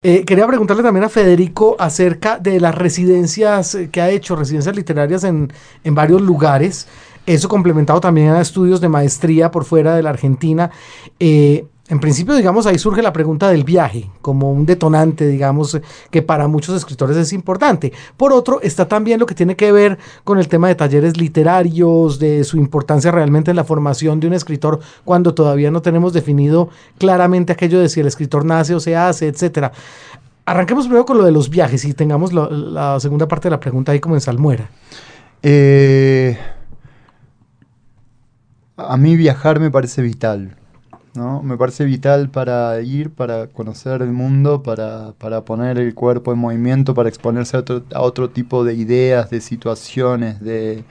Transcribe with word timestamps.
Eh, 0.00 0.24
quería 0.24 0.46
preguntarle 0.46 0.84
también 0.84 1.02
a 1.02 1.08
Federico 1.08 1.74
acerca 1.76 2.38
de 2.38 2.60
las 2.60 2.72
residencias 2.72 3.74
eh, 3.74 3.90
que 3.90 4.00
ha 4.00 4.08
hecho, 4.10 4.36
residencias 4.36 4.76
literarias 4.76 5.24
en, 5.24 5.52
en 5.82 5.94
varios 5.96 6.22
lugares. 6.22 6.86
Eso 7.26 7.48
complementado 7.48 8.00
también 8.00 8.28
a 8.28 8.40
estudios 8.40 8.80
de 8.80 8.88
maestría 8.88 9.50
por 9.50 9.64
fuera 9.64 9.96
de 9.96 10.04
la 10.04 10.10
Argentina. 10.10 10.70
Eh, 11.18 11.66
en 11.90 12.00
principio, 12.00 12.34
digamos, 12.34 12.66
ahí 12.66 12.78
surge 12.78 13.00
la 13.00 13.14
pregunta 13.14 13.48
del 13.48 13.64
viaje, 13.64 14.10
como 14.20 14.52
un 14.52 14.66
detonante, 14.66 15.26
digamos, 15.26 15.80
que 16.10 16.20
para 16.20 16.46
muchos 16.46 16.76
escritores 16.76 17.16
es 17.16 17.32
importante. 17.32 17.94
Por 18.16 18.32
otro, 18.32 18.60
está 18.60 18.86
también 18.86 19.18
lo 19.18 19.24
que 19.24 19.34
tiene 19.34 19.56
que 19.56 19.72
ver 19.72 19.98
con 20.22 20.38
el 20.38 20.48
tema 20.48 20.68
de 20.68 20.74
talleres 20.74 21.16
literarios, 21.16 22.18
de 22.18 22.44
su 22.44 22.58
importancia 22.58 23.10
realmente 23.10 23.50
en 23.50 23.56
la 23.56 23.64
formación 23.64 24.20
de 24.20 24.26
un 24.26 24.34
escritor, 24.34 24.80
cuando 25.04 25.32
todavía 25.32 25.70
no 25.70 25.80
tenemos 25.80 26.12
definido 26.12 26.68
claramente 26.98 27.54
aquello 27.54 27.80
de 27.80 27.88
si 27.88 28.00
el 28.00 28.06
escritor 28.06 28.44
nace 28.44 28.74
o 28.74 28.80
se 28.80 28.94
hace, 28.94 29.26
etcétera. 29.26 29.72
Arranquemos 30.44 30.86
primero 30.86 31.06
con 31.06 31.16
lo 31.16 31.24
de 31.24 31.32
los 31.32 31.48
viajes 31.48 31.86
y 31.86 31.94
tengamos 31.94 32.34
la 32.34 33.00
segunda 33.00 33.26
parte 33.28 33.48
de 33.48 33.52
la 33.52 33.60
pregunta 33.60 33.92
ahí 33.92 34.00
como 34.00 34.14
en 34.14 34.20
salmuera. 34.20 34.68
Eh, 35.42 36.38
a 38.76 38.96
mí 38.96 39.16
viajar 39.16 39.58
me 39.58 39.70
parece 39.70 40.02
vital. 40.02 40.56
¿No? 41.18 41.42
Me 41.42 41.58
parece 41.58 41.84
vital 41.84 42.30
para 42.30 42.80
ir, 42.80 43.10
para 43.10 43.48
conocer 43.48 44.00
el 44.02 44.12
mundo, 44.12 44.62
para, 44.62 45.12
para 45.18 45.44
poner 45.44 45.78
el 45.78 45.94
cuerpo 45.94 46.32
en 46.32 46.38
movimiento, 46.38 46.94
para 46.94 47.08
exponerse 47.08 47.56
a 47.56 47.60
otro, 47.60 47.82
a 47.92 48.00
otro 48.02 48.30
tipo 48.30 48.64
de 48.64 48.74
ideas, 48.74 49.28
de 49.28 49.40
situaciones, 49.40 50.40
de, 50.40 50.84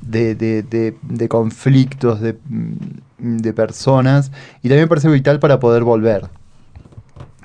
de, 0.00 0.34
de, 0.34 0.94
de, 1.00 1.28
conflictos, 1.28 2.20
de, 2.20 2.34
personas. 3.54 4.32
Y 4.62 4.68
también 4.68 4.82
me 4.84 4.88
parece 4.88 5.08
vital 5.08 5.38
para 5.38 5.60
poder 5.60 5.84
volver. 5.84 6.28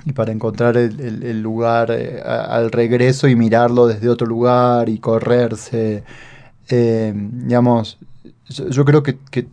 Y 0.04 0.12
para 0.12 0.32
encontrar 0.32 0.76
el, 0.76 1.22
el, 1.22 1.40
lugar 1.40 1.90
eh, 1.90 2.20
al 2.22 2.70
regreso 2.70 3.28
y 3.28 3.36
mirarlo 3.36 3.86
desde 3.86 4.08
otro 4.08 4.26
lugar 4.26 4.88
y 4.88 4.98
correrse. 4.98 6.02
Eh, 6.68 7.12
digamos, 7.14 7.98
yo, 8.48 8.84
creo 8.84 9.02
que 9.02 9.48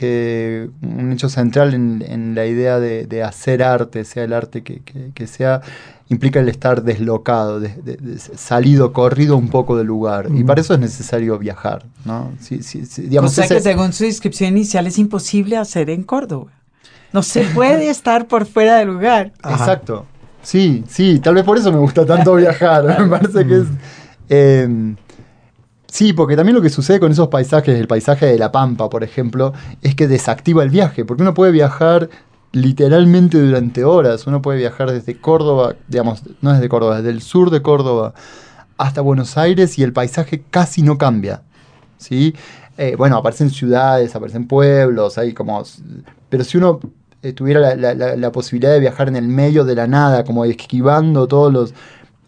que 0.00 0.70
un 0.80 1.12
hecho 1.12 1.28
central 1.28 1.74
en, 1.74 2.02
en 2.08 2.34
la 2.34 2.46
idea 2.46 2.80
de, 2.80 3.04
de, 3.04 3.22
hacer 3.22 3.62
arte, 3.62 4.06
sea 4.06 4.24
el 4.24 4.32
arte 4.32 4.62
que, 4.62 4.80
que, 4.80 5.10
que 5.12 5.26
sea, 5.26 5.60
implica 6.08 6.40
el 6.40 6.48
estar 6.48 6.84
deslocado, 6.84 7.60
de, 7.60 7.68
de, 7.68 8.18
salido, 8.18 8.94
corrido 8.94 9.36
un 9.36 9.50
poco 9.50 9.76
del 9.76 9.88
lugar. 9.88 10.30
Mm. 10.30 10.38
Y 10.38 10.44
para 10.44 10.62
eso 10.62 10.72
es 10.72 10.80
necesario 10.80 11.38
viajar. 11.38 11.84
¿no? 12.06 12.32
Si, 12.40 12.62
si, 12.62 12.86
si, 12.86 13.02
digamos, 13.02 13.32
o 13.32 13.34
sea 13.34 13.44
ese... 13.44 13.56
que 13.56 13.60
según 13.60 13.92
su 13.92 14.04
descripción 14.04 14.56
inicial 14.56 14.86
es 14.86 14.96
imposible 14.96 15.58
hacer 15.58 15.90
en 15.90 16.02
Córdoba. 16.02 16.50
No 17.12 17.22
se 17.22 17.42
puede 17.54 17.90
estar 17.90 18.26
por 18.26 18.46
fuera 18.46 18.78
del 18.78 18.88
lugar. 18.88 19.34
Ajá. 19.42 19.56
Exacto. 19.56 20.06
Sí, 20.42 20.82
sí, 20.88 21.18
tal 21.18 21.34
vez 21.34 21.44
por 21.44 21.58
eso 21.58 21.70
me 21.70 21.78
gusta 21.78 22.06
tanto 22.06 22.36
viajar. 22.36 22.98
me 23.00 23.06
parece 23.06 23.46
que 23.46 23.56
es... 23.58 23.66
Eh, 24.30 24.94
Sí, 25.90 26.12
porque 26.12 26.36
también 26.36 26.54
lo 26.54 26.62
que 26.62 26.70
sucede 26.70 27.00
con 27.00 27.10
esos 27.10 27.28
paisajes, 27.28 27.76
el 27.78 27.88
paisaje 27.88 28.26
de 28.26 28.38
La 28.38 28.52
Pampa, 28.52 28.88
por 28.88 29.02
ejemplo, 29.02 29.52
es 29.82 29.96
que 29.96 30.06
desactiva 30.06 30.62
el 30.62 30.70
viaje, 30.70 31.04
porque 31.04 31.22
uno 31.22 31.34
puede 31.34 31.50
viajar 31.50 32.08
literalmente 32.52 33.40
durante 33.40 33.84
horas, 33.84 34.26
uno 34.28 34.40
puede 34.40 34.58
viajar 34.58 34.92
desde 34.92 35.20
Córdoba, 35.20 35.74
digamos, 35.88 36.22
no 36.42 36.52
desde 36.52 36.68
Córdoba, 36.68 36.98
desde 36.98 37.10
el 37.10 37.22
sur 37.22 37.50
de 37.50 37.60
Córdoba 37.60 38.14
hasta 38.78 39.00
Buenos 39.00 39.36
Aires 39.36 39.78
y 39.78 39.82
el 39.82 39.92
paisaje 39.92 40.44
casi 40.50 40.82
no 40.82 40.96
cambia, 40.96 41.42
¿sí? 41.98 42.34
Eh, 42.78 42.94
bueno, 42.96 43.16
aparecen 43.16 43.50
ciudades, 43.50 44.14
aparecen 44.14 44.46
pueblos, 44.46 45.18
hay 45.18 45.34
como... 45.34 45.64
Pero 46.28 46.44
si 46.44 46.56
uno 46.56 46.78
eh, 47.22 47.32
tuviera 47.32 47.74
la, 47.74 47.94
la, 47.94 48.16
la, 48.16 48.32
posibilidad 48.32 48.72
de 48.72 48.80
viajar 48.80 49.08
en 49.08 49.16
el 49.16 49.26
medio 49.26 49.64
de 49.64 49.74
la 49.74 49.88
nada, 49.88 50.24
como 50.24 50.44
esquivando 50.44 51.26
todos 51.26 51.52
los... 51.52 51.74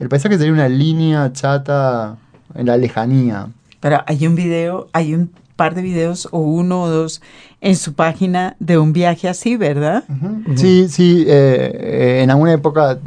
El 0.00 0.08
paisaje 0.08 0.36
sería 0.36 0.52
una 0.52 0.68
línea 0.68 1.32
chata 1.32 2.18
en 2.54 2.66
la 2.66 2.76
lejanía. 2.76 3.48
Pero 3.80 4.02
hay 4.06 4.26
un 4.26 4.34
video, 4.34 4.88
hay 4.92 5.14
un 5.14 5.30
par 5.56 5.74
de 5.74 5.82
videos 5.82 6.28
o 6.30 6.38
uno 6.38 6.82
o 6.82 6.88
dos 6.88 7.20
en 7.60 7.76
su 7.76 7.94
página 7.94 8.56
de 8.58 8.78
un 8.78 8.92
viaje 8.92 9.28
así, 9.28 9.56
¿verdad? 9.56 10.04
Uh 10.08 10.12
-huh. 10.12 10.56
Sí, 10.56 10.86
sí, 10.88 11.24
eh, 11.26 12.20
en 12.22 12.30
alguna 12.30 12.52
época 12.52 12.98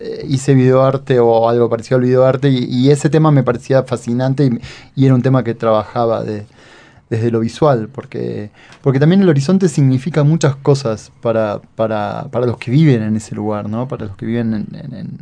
eh, 0.00 0.26
hice 0.28 0.54
videoarte 0.54 1.18
o 1.20 1.48
algo 1.48 1.68
parecido 1.70 1.96
al 1.96 2.04
videoarte 2.04 2.48
y, 2.50 2.64
y 2.64 2.90
ese 2.90 3.08
tema 3.08 3.30
me 3.30 3.42
parecía 3.42 3.82
fascinante 3.84 4.44
y, 4.44 4.50
y, 4.94 5.06
era 5.06 5.14
un 5.14 5.22
tema 5.22 5.42
que 5.42 5.54
trabajaba 5.54 6.22
de, 6.22 6.44
desde 7.08 7.30
lo 7.30 7.40
visual, 7.40 7.88
porque, 7.90 8.50
porque 8.82 8.98
también 9.00 9.22
el 9.22 9.28
horizonte 9.28 9.68
significa 9.68 10.24
muchas 10.24 10.56
cosas 10.56 11.12
para, 11.22 11.60
para, 11.76 12.26
para 12.30 12.46
los 12.46 12.58
que 12.58 12.70
viven 12.70 13.02
en 13.02 13.16
ese 13.16 13.34
lugar, 13.34 13.68
¿no? 13.68 13.86
Para 13.88 14.06
los 14.06 14.16
que 14.16 14.26
viven 14.26 14.52
en, 14.54 14.66
en, 14.74 14.94
en 14.94 15.18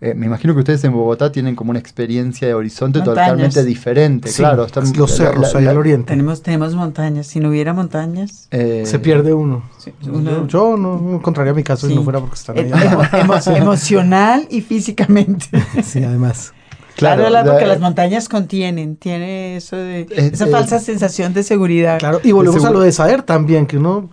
eh, 0.00 0.12
me 0.14 0.26
imagino 0.26 0.52
que 0.54 0.60
ustedes 0.60 0.84
en 0.84 0.92
Bogotá 0.92 1.32
tienen 1.32 1.54
como 1.54 1.70
una 1.70 1.78
experiencia 1.78 2.46
de 2.46 2.54
horizonte 2.54 2.98
montañas. 2.98 3.26
totalmente 3.26 3.64
diferente, 3.64 4.28
sí, 4.28 4.42
claro. 4.42 4.66
Están, 4.66 4.92
los 4.96 5.16
cerros 5.16 5.40
la, 5.40 5.52
la, 5.52 5.58
allá 5.58 5.70
al 5.70 5.78
oriente. 5.78 6.08
Tenemos, 6.08 6.42
tenemos 6.42 6.74
montañas. 6.74 7.26
Si 7.26 7.40
no 7.40 7.48
hubiera 7.48 7.72
montañas, 7.72 8.48
eh, 8.50 8.82
se 8.84 8.98
pierde 8.98 9.32
uno. 9.32 9.62
Sí, 9.78 9.92
uno. 10.06 10.46
Yo, 10.46 10.46
yo, 10.46 10.76
no 10.76 11.14
encontraría 11.14 11.54
mi 11.54 11.62
caso 11.62 11.86
sí. 11.86 11.92
si 11.92 11.98
no 11.98 12.04
fuera 12.04 12.20
porque 12.20 12.34
están 12.34 12.58
allá. 12.58 13.08
Emo 13.20 13.34
emocional 13.56 14.46
y 14.50 14.60
físicamente. 14.60 15.46
sí, 15.82 16.02
además. 16.02 16.52
Claro, 16.96 17.26
claro 17.26 17.50
porque 17.50 17.66
las 17.66 17.80
montañas 17.80 18.28
contienen, 18.28 18.96
tiene 18.96 19.56
eso 19.56 19.76
de 19.76 20.02
eh, 20.02 20.30
esa 20.32 20.46
falsa 20.46 20.78
sensación 20.78 21.34
de 21.34 21.42
seguridad. 21.42 21.98
Claro, 21.98 22.20
y 22.22 22.32
volvemos 22.32 22.64
a 22.64 22.70
lo 22.70 22.80
de 22.80 22.92
saber 22.92 23.22
también, 23.22 23.66
que 23.66 23.78
uno 23.78 24.10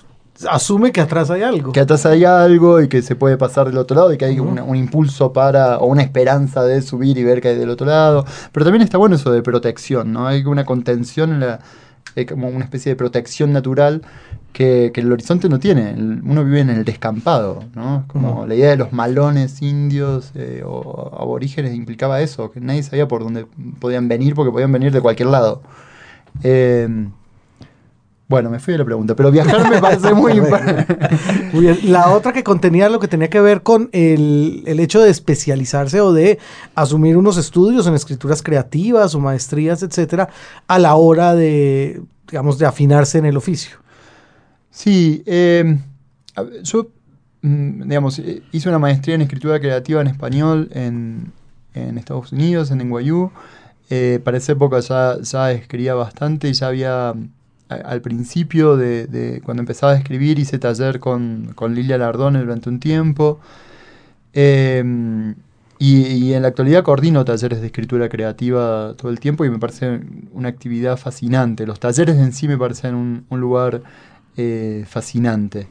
asume 0.49 0.91
que 0.91 1.01
atrás 1.01 1.29
hay 1.29 1.43
algo. 1.43 1.71
Que 1.71 1.79
atrás 1.81 2.05
hay 2.05 2.25
algo 2.25 2.81
y 2.81 2.87
que 2.87 3.01
se 3.01 3.15
puede 3.15 3.37
pasar 3.37 3.67
del 3.67 3.77
otro 3.77 3.95
lado 3.95 4.13
y 4.13 4.17
que 4.17 4.25
hay 4.25 4.39
uh 4.39 4.45
-huh. 4.45 4.49
un, 4.49 4.59
un, 4.59 4.75
impulso 4.75 5.33
para, 5.33 5.79
o 5.79 5.87
una 5.87 6.01
esperanza 6.03 6.63
de 6.63 6.81
subir 6.81 7.17
y 7.17 7.23
ver 7.23 7.41
que 7.41 7.49
hay 7.49 7.57
del 7.57 7.69
otro 7.69 7.87
lado. 7.87 8.25
Pero 8.51 8.65
también 8.65 8.81
está 8.81 8.97
bueno 8.97 9.15
eso 9.15 9.31
de 9.31 9.41
protección, 9.41 10.11
¿no? 10.11 10.27
Hay 10.27 10.43
una 10.45 10.65
contención 10.65 11.33
en 11.33 11.39
la, 11.41 11.59
eh, 12.15 12.25
como 12.25 12.49
una 12.49 12.65
especie 12.65 12.91
de 12.91 12.95
protección 12.97 13.53
natural 13.53 14.01
que, 14.51 14.91
que, 14.93 14.99
el 14.99 15.11
horizonte 15.11 15.47
no 15.47 15.59
tiene. 15.59 15.93
Uno 15.93 16.43
vive 16.43 16.59
en 16.59 16.69
el 16.69 16.83
descampado, 16.83 17.63
¿no? 17.73 18.03
Como 18.07 18.41
uh 18.41 18.43
-huh. 18.43 18.47
la 18.47 18.55
idea 18.55 18.69
de 18.71 18.77
los 18.77 18.91
malones 18.91 19.61
indios 19.61 20.31
eh, 20.35 20.61
o 20.65 21.17
aborígenes 21.17 21.73
implicaba 21.73 22.21
eso, 22.21 22.51
que 22.51 22.59
nadie 22.59 22.83
sabía 22.83 23.07
por 23.07 23.23
dónde 23.23 23.45
podían 23.79 24.07
venir 24.09 24.35
porque 24.35 24.51
podían 24.51 24.71
venir 24.71 24.91
de 24.91 24.99
cualquier 25.01 25.29
lado. 25.29 25.61
Eh, 26.43 26.87
bueno, 28.31 28.49
me 28.49 28.59
fui 28.59 28.71
de 28.71 28.77
la 28.79 28.85
pregunta, 28.85 29.15
pero 29.15 29.29
viajar 29.29 29.69
me 29.69 29.79
parece 29.79 30.13
muy 30.15 30.31
importante. 30.31 30.87
muy 31.53 31.65
bien. 31.65 31.79
La 31.91 32.09
otra 32.11 32.31
que 32.31 32.43
contenía 32.43 32.89
lo 32.89 32.99
que 32.99 33.09
tenía 33.09 33.29
que 33.29 33.41
ver 33.41 33.61
con 33.61 33.89
el, 33.91 34.63
el, 34.65 34.79
hecho 34.79 35.01
de 35.01 35.11
especializarse 35.11 35.99
o 35.99 36.13
de 36.13 36.39
asumir 36.73 37.17
unos 37.17 37.37
estudios 37.37 37.85
en 37.87 37.93
escrituras 37.93 38.41
creativas 38.41 39.13
o 39.13 39.19
maestrías, 39.19 39.83
etcétera, 39.83 40.29
a 40.65 40.79
la 40.79 40.95
hora 40.95 41.35
de, 41.35 42.01
digamos, 42.27 42.57
de 42.57 42.65
afinarse 42.65 43.17
en 43.17 43.25
el 43.25 43.35
oficio. 43.35 43.77
Sí, 44.69 45.21
eh, 45.25 45.77
yo, 46.63 46.87
digamos, 47.41 48.21
hice 48.53 48.69
una 48.69 48.79
maestría 48.79 49.15
en 49.15 49.21
escritura 49.21 49.59
creativa 49.59 49.99
en 49.99 50.07
español 50.07 50.69
en, 50.71 51.33
en 51.73 51.97
Estados 51.97 52.31
Unidos, 52.31 52.71
en 52.71 52.77
NYU. 52.77 53.29
Eh, 53.89 54.21
para 54.23 54.37
esa 54.37 54.53
época 54.53 54.79
ya, 54.79 55.17
ya 55.21 55.51
escribía 55.51 55.95
bastante 55.95 56.47
y 56.47 56.53
ya 56.53 56.67
había 56.67 57.13
al 57.71 58.01
principio 58.01 58.77
de, 58.77 59.41
cuando 59.43 59.61
empezaba 59.61 59.93
a 59.93 59.95
escribir 59.95 60.39
hice 60.39 60.59
taller 60.59 60.99
con, 60.99 61.53
con 61.55 61.73
Lilia 61.73 61.97
Lardone 61.97 62.39
durante 62.39 62.69
un 62.69 62.79
tiempo 62.79 63.39
eh, 64.33 64.83
y, 65.79 66.33
en 66.33 66.43
la 66.43 66.49
actualidad 66.49 66.83
coordino 66.83 67.25
talleres 67.25 67.59
de 67.59 67.67
escritura 67.67 68.07
creativa 68.07 68.93
todo 68.97 69.09
el 69.09 69.19
tiempo 69.19 69.45
y 69.45 69.49
me 69.49 69.57
parece 69.57 70.01
una 70.31 70.49
actividad 70.49 70.95
fascinante. 70.97 71.65
Los 71.65 71.79
talleres 71.79 72.17
en 72.17 72.33
sí 72.33 72.47
me 72.47 72.57
parecen 72.57 72.93
un, 73.29 73.39
lugar 73.39 73.81
eh, 74.37 74.85
fascinante. 74.87 75.67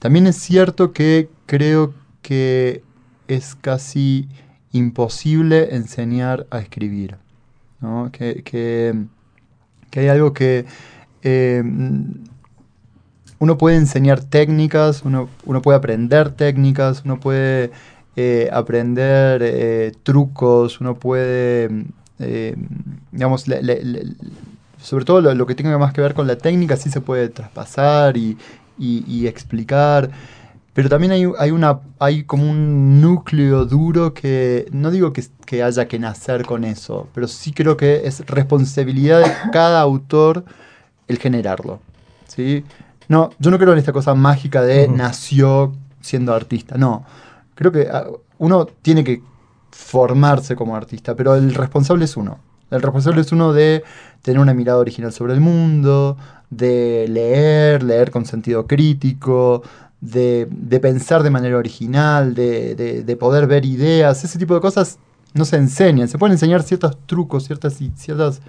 También 0.00 0.26
es 0.26 0.36
cierto 0.36 0.92
que 0.92 1.28
creo 1.46 1.94
que 2.20 2.82
es 3.28 3.54
casi 3.54 4.28
imposible 4.72 5.76
enseñar 5.76 6.46
a 6.50 6.58
escribir. 6.58 7.16
¿no? 7.80 8.10
Que, 8.12 8.42
que 8.42 10.00
hay 10.00 10.08
algo 10.08 10.32
que 10.32 10.66
eh, 11.24 11.62
uno 13.38 13.58
puede 13.58 13.76
enseñar 13.76 14.20
técnicas, 14.20 15.02
uno, 15.04 15.28
uno, 15.44 15.62
puede 15.62 15.78
aprender 15.78 16.30
técnicas, 16.30 17.02
uno 17.04 17.18
puede 17.18 17.72
eh, 18.14 18.48
aprender 18.52 19.42
eh, 19.42 19.92
trucos, 20.02 20.80
uno 20.80 20.94
puede, 20.94 21.86
digamos, 23.10 23.46
sobre 24.78 25.04
todo 25.04 25.34
lo, 25.34 25.46
que 25.46 25.54
tenga 25.54 25.76
más 25.78 25.92
que 25.94 26.02
ver 26.02 26.14
con 26.14 26.26
la 26.26 26.36
técnica, 26.36 26.76
sí 26.76 26.90
se 26.90 27.00
puede 27.00 27.28
traspasar 27.30 28.16
y, 28.16 28.36
explicar. 29.26 30.10
Pero 30.74 30.88
también 30.88 31.12
hay, 31.12 31.24
hay, 31.38 31.50
una, 31.52 31.80
hay 32.00 32.24
como 32.24 32.50
un 32.50 33.00
núcleo 33.00 33.64
duro 33.64 34.12
que 34.12 34.66
no 34.72 34.90
digo 34.90 35.12
que 35.12 35.62
haya 35.62 35.86
que 35.86 35.98
nacer 35.98 36.44
con 36.44 36.64
eso, 36.64 37.08
pero 37.14 37.28
sí 37.28 37.52
creo 37.52 37.76
que 37.76 38.02
es 38.06 38.26
responsabilidad 38.26 39.20
de 39.20 39.32
cada 39.52 39.80
autor 39.80 40.44
el 41.08 41.18
generarlo. 41.18 41.80
¿sí? 42.26 42.64
No, 43.08 43.30
yo 43.38 43.50
no 43.50 43.58
creo 43.58 43.72
en 43.72 43.78
esta 43.78 43.92
cosa 43.92 44.14
mágica 44.14 44.62
de 44.62 44.86
uh 44.86 44.92
-huh. 44.92 44.96
nació 44.96 45.72
siendo 46.00 46.34
artista, 46.34 46.76
no. 46.76 47.04
Creo 47.54 47.72
que 47.72 47.88
uno 48.38 48.66
tiene 48.82 49.04
que 49.04 49.22
formarse 49.70 50.56
como 50.56 50.76
artista, 50.76 51.14
pero 51.14 51.34
el 51.34 51.54
responsable 51.54 52.04
es 52.04 52.16
uno. 52.16 52.38
El 52.70 52.82
responsable 52.82 53.20
es 53.20 53.32
uno 53.32 53.52
de 53.52 53.84
tener 54.22 54.40
una 54.40 54.54
mirada 54.54 54.78
original 54.78 55.12
sobre 55.12 55.34
el 55.34 55.40
mundo, 55.40 56.16
de 56.50 57.06
leer, 57.08 57.82
leer 57.82 58.10
con 58.10 58.24
sentido 58.24 58.66
crítico, 58.66 59.62
de, 60.00 60.48
pensar 60.80 61.22
de 61.22 61.30
manera 61.30 61.56
original, 61.56 62.34
de, 62.34 63.16
poder 63.18 63.46
ver 63.46 63.64
ideas, 63.64 64.24
ese 64.24 64.38
tipo 64.38 64.54
de 64.54 64.60
cosas 64.60 64.98
no 65.32 65.44
se 65.44 65.56
enseñan. 65.56 66.08
Se 66.08 66.18
pueden 66.18 66.32
enseñar 66.32 66.62
ciertos 66.62 66.96
trucos, 67.06 67.44
ciertas... 67.44 67.74
ciertas 67.96 68.40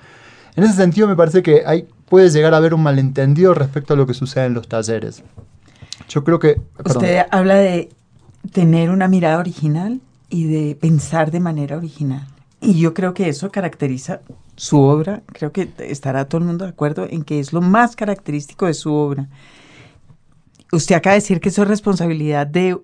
en 0.56 0.63
ese 0.63 0.74
sentido 0.74 1.07
me 1.07 1.16
parece 1.16 1.44
que 1.44 1.63
hay, 1.66 1.88
puede 2.07 2.30
llegar 2.30 2.54
a 2.54 2.57
haber 2.57 2.74
un 2.74 2.84
malentendido 2.84 3.54
respecto 3.54 3.94
a 3.94 3.98
lo 3.98 4.07
que 4.07 4.13
sucede 4.13 4.46
en 4.46 4.54
los 4.54 4.68
talleres. 4.68 5.24
Yo 6.07 6.24
creo 6.24 6.40
que... 6.40 6.62
Usted 6.84 7.25
habla 7.31 7.56
de 7.56 7.90
tener 8.52 8.90
una 8.90 9.07
mirada 9.07 9.40
original 9.40 10.00
y 10.30 10.46
de 10.46 10.75
pensar 10.75 11.31
de 11.31 11.40
manera 11.40 11.78
original. 11.78 12.28
Y 12.62 12.80
yo 12.80 12.94
creo 12.94 13.13
que 13.13 13.30
eso 13.30 13.52
caracteriza 13.52 14.22
su 14.56 14.80
obra, 14.80 15.22
creo 15.28 15.52
que 15.52 15.69
estará 15.80 16.25
todo 16.25 16.40
el 16.40 16.48
mundo 16.48 16.66
de 16.66 16.72
acuerdo 16.72 17.06
en 17.10 17.24
que 17.24 17.40
es 17.40 17.51
lo 17.51 17.62
más 17.62 17.96
característico 17.96 18.66
de 18.66 18.74
su 18.74 18.94
obra. 18.94 19.28
Usted 20.72 20.96
acaba 20.96 21.13
de 21.13 21.22
decir 21.22 21.42
que 21.42 21.50
eso 21.50 21.63
es 21.63 21.68
responsabilidad 21.68 22.48
de 22.48 22.78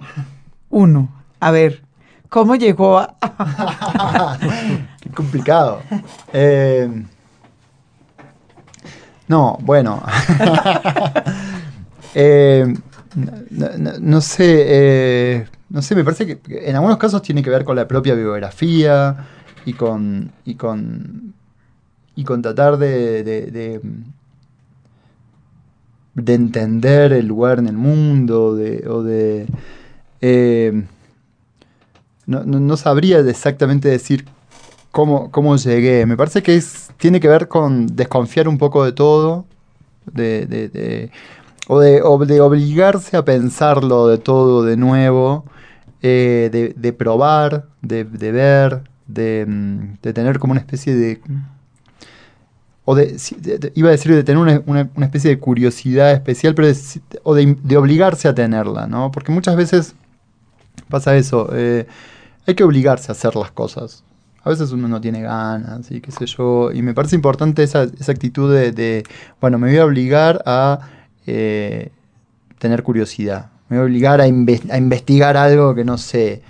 uno. 0.69 1.09
A 1.39 1.51
ver, 1.51 1.83
¿cómo 2.29 2.55
llegó 2.55 2.99
a...? 2.99 3.17
Qué 5.01 5.09
complicado. 5.09 5.81
Eh, 6.33 7.05
no, 9.31 9.57
bueno. 9.61 10.03
Eh, 12.13 12.65
no, 14.01 14.19
sé, 14.19 14.65
eh, 14.67 15.47
no 15.69 15.81
sé, 15.81 15.95
me 15.95 16.03
parece 16.03 16.39
que 16.39 16.67
en 16.67 16.75
algunos 16.75 16.97
casos 16.97 17.21
tiene 17.21 17.41
que 17.41 17.49
ver 17.49 17.63
con 17.63 17.77
la 17.77 17.87
propia 17.87 18.15
biografía 18.15 19.15
y 19.65 19.71
con, 19.71 20.29
y 20.43 20.55
con, 20.55 21.33
y 22.13 22.25
con 22.25 22.41
tratar 22.41 22.75
de, 22.75 23.23
de, 23.23 23.79
de, 26.13 26.33
entender 26.33 27.13
el 27.13 27.27
lugar 27.27 27.59
en 27.59 27.67
el 27.67 27.77
mundo 27.77 28.57
de, 28.57 28.85
o 28.89 29.03
de... 29.03 29.47
Eh, 30.19 30.83
no, 32.25 32.43
no, 32.43 32.75
sabría 32.75 33.19
exactamente 33.19 33.87
decir 33.87 34.25
cómo, 34.91 35.31
cómo 35.31 35.55
llegué. 35.57 36.05
Me 36.05 36.17
parece 36.17 36.43
que 36.43 36.61
tiene 36.97 37.19
que 37.19 37.27
ver 37.27 37.47
con 37.47 37.87
desconfiar 37.87 38.47
un 38.47 38.57
poco 38.57 38.85
de 38.85 38.91
todo, 38.91 39.45
de, 40.11 40.45
de, 40.45 41.11
o, 41.67 41.79
de, 41.79 42.01
de 42.25 42.41
obligarse 42.41 43.17
a 43.17 43.25
pensarlo 43.25 44.07
de 44.07 44.17
todo 44.17 44.63
de 44.63 44.77
nuevo, 44.77 45.45
eh, 46.01 46.73
de, 46.75 46.93
probar, 46.93 47.67
de, 47.81 48.03
ver, 48.03 48.83
Mm, 49.19 49.95
de, 50.01 50.13
tener 50.13 50.39
como 50.39 50.51
una 50.51 50.61
especie 50.61 50.95
de... 50.95 51.21
O 52.83 52.95
de, 52.95 53.15
iba 53.75 53.89
a 53.89 53.91
decir 53.91 54.13
de 54.13 54.23
tener 54.23 54.63
una, 54.65 54.89
especie 55.05 55.29
de 55.29 55.39
curiosidad 55.39 56.11
especial, 56.13 56.55
pero 56.55 56.67
o 57.23 57.35
de, 57.35 57.77
obligarse 57.77 58.27
a 58.27 58.33
tenerla, 58.33 58.87
¿no? 58.87 59.11
Porque 59.11 59.31
muchas 59.31 59.55
veces 59.55 59.95
pasa 60.89 61.15
eso, 61.15 61.49
eh, 61.53 61.85
hay 62.47 62.55
que 62.55 62.63
obligarse 62.63 63.11
a 63.11 63.13
hacer 63.13 63.35
las 63.35 63.51
cosas. 63.51 64.03
A 64.43 64.49
veces 64.49 64.71
uno 64.71 64.87
no 64.87 64.99
tiene 64.99 65.21
ganas 65.21 65.91
y 65.91 66.01
qué 66.01 66.11
sé 66.11 66.25
yo. 66.25 66.71
Y 66.71 66.81
me 66.81 66.93
parece 66.93 67.15
importante 67.15 67.63
esa, 67.63 67.81
actitud 67.81 68.51
de, 68.53 69.03
bueno, 69.39 69.59
me 69.59 69.69
voy 69.69 69.77
a 69.77 69.85
obligar 69.85 70.41
a 70.45 70.79
eh, 71.27 71.91
tener 72.57 72.81
curiosidad. 72.83 73.51
Me 73.69 73.77
voy 73.77 73.83
a 73.83 73.85
obligar 73.85 74.19
a, 74.19 74.23
a 74.23 74.77
investigar 74.77 75.37
algo 75.37 75.75
que 75.75 75.83
no 75.83 75.97
sé. 75.97 76.41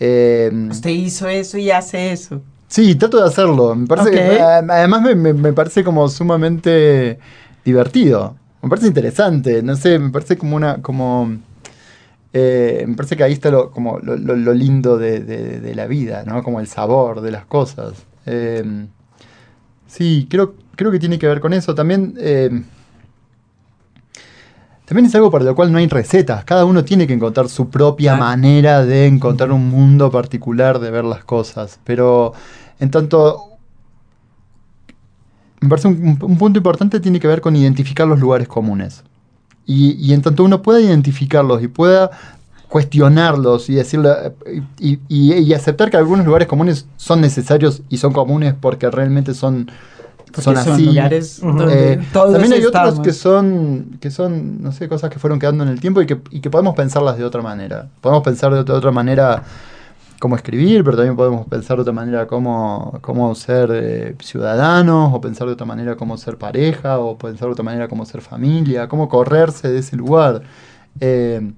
Eh, 0.00 0.50
Usted 0.70 0.90
hizo 0.90 1.28
eso 1.28 1.58
y 1.58 1.70
hace 1.70 2.12
eso. 2.12 2.42
Sí, 2.68 2.94
trato 2.94 3.18
de 3.18 3.26
hacerlo. 3.26 3.74
Me 3.74 3.86
parece 3.86 4.10
que, 4.10 4.40
además 4.40 5.02
me, 5.02 5.52
parece 5.52 5.82
como 5.82 6.08
sumamente 6.08 7.18
divertido. 7.64 8.36
Me 8.62 8.68
parece 8.68 8.88
interesante. 8.88 9.62
No 9.62 9.74
sé, 9.74 9.98
me 9.98 10.10
parece 10.10 10.36
como 10.36 10.56
una. 10.56 10.82
como 10.82 11.38
eh, 12.32 12.84
Me 12.86 12.94
parece 12.94 13.16
que 13.16 13.24
ahí 13.24 13.32
está 13.32 13.50
lo, 13.50 13.70
como 13.70 13.98
lo, 13.98 14.54
lindo 14.54 14.98
de, 14.98 15.72
la 15.74 15.86
vida, 15.86 16.24
¿no? 16.26 16.42
Como 16.42 16.60
el 16.60 16.66
sabor 16.66 17.20
de 17.20 17.30
las 17.30 17.46
cosas. 17.46 18.06
Eh, 18.26 18.86
sí, 19.86 20.26
creo, 20.30 20.54
creo 20.76 20.90
que 20.90 20.98
tiene 20.98 21.18
que 21.18 21.26
ver 21.26 21.40
con 21.40 21.52
eso. 21.52 21.74
También. 21.74 22.14
También 24.88 25.04
es 25.04 25.14
algo 25.14 25.30
para 25.30 25.44
lo 25.44 25.54
cual 25.54 25.70
no 25.70 25.76
hay 25.76 25.86
recetas. 25.86 26.46
Cada 26.46 26.64
uno 26.64 26.82
tiene 26.82 27.06
que 27.06 27.12
encontrar 27.12 27.50
su 27.50 27.68
propia 27.68 28.16
manera 28.16 28.86
de 28.86 29.06
encontrar 29.06 29.52
un 29.52 29.68
mundo 29.68 30.10
particular 30.10 30.78
de 30.78 30.90
ver 30.90 31.04
las 31.04 31.24
cosas. 31.24 31.78
Pero 31.84 32.32
en 32.80 32.90
tanto, 32.90 33.58
me 35.60 35.68
parece 35.68 35.88
un, 35.88 36.16
punto 36.16 36.58
importante 36.58 37.00
tiene 37.00 37.20
que 37.20 37.28
ver 37.28 37.42
con 37.42 37.54
identificar 37.54 38.06
los 38.06 38.18
lugares 38.18 38.48
comunes. 38.48 39.04
Y, 39.70 40.14
en 40.14 40.22
tanto 40.22 40.44
uno 40.44 40.62
pueda 40.62 40.80
identificarlos 40.80 41.62
y 41.62 41.68
pueda 41.68 42.10
cuestionarlos 42.70 43.68
y 43.68 43.74
decirle 43.74 44.10
y, 44.78 44.98
y, 45.08 45.52
aceptar 45.52 45.90
que 45.90 45.98
algunos 45.98 46.24
lugares 46.24 46.48
comunes 46.48 46.86
son 46.96 47.20
necesarios 47.20 47.82
y 47.90 47.98
son 47.98 48.14
comunes 48.14 48.54
porque 48.58 48.90
realmente 48.90 49.34
son 49.34 49.70
son 50.36 50.56
así. 50.56 50.98
Eh, 50.98 52.00
también 52.12 52.52
hay 52.52 52.64
otros 52.64 53.00
que 53.00 53.12
son, 53.12 53.98
que 54.00 54.10
son, 54.10 54.62
no 54.62 54.72
sé, 54.72 54.88
cosas 54.88 55.10
que 55.10 55.18
fueron 55.18 55.38
quedando 55.38 55.64
en 55.64 55.70
el 55.70 55.80
tiempo 55.80 56.00
y 56.00 56.06
que, 56.06 56.18
y 56.30 56.40
que 56.40 56.50
podemos 56.50 56.74
pensarlas 56.74 57.18
de 57.18 57.24
otra 57.24 57.42
manera. 57.42 57.88
Podemos 58.00 58.22
pensar 58.22 58.52
de 58.52 58.60
otra, 58.60 58.90
manera 58.90 59.42
cómo 60.20 60.36
escribir, 60.36 60.84
pero 60.84 60.96
también 60.96 61.16
podemos 61.16 61.46
pensar 61.46 61.76
de 61.76 61.82
otra 61.82 61.92
manera 61.92 62.26
cómo, 62.26 62.98
cómo 63.00 63.34
ser 63.34 63.70
eh, 63.72 64.16
ciudadanos, 64.20 65.12
o 65.14 65.20
pensar 65.20 65.46
de 65.46 65.54
otra 65.54 65.66
manera 65.66 65.96
cómo 65.96 66.16
ser 66.16 66.38
pareja, 66.38 66.98
o 66.98 67.16
pensar 67.16 67.48
de 67.48 67.52
otra 67.52 67.64
manera 67.64 67.88
cómo 67.88 68.04
ser 68.04 68.20
familia, 68.20 68.88
cómo 68.88 69.08
correrse 69.08 69.68
de 69.68 69.78
ese 69.78 69.96
lugar. 69.96 70.42
Eh, 71.00 71.52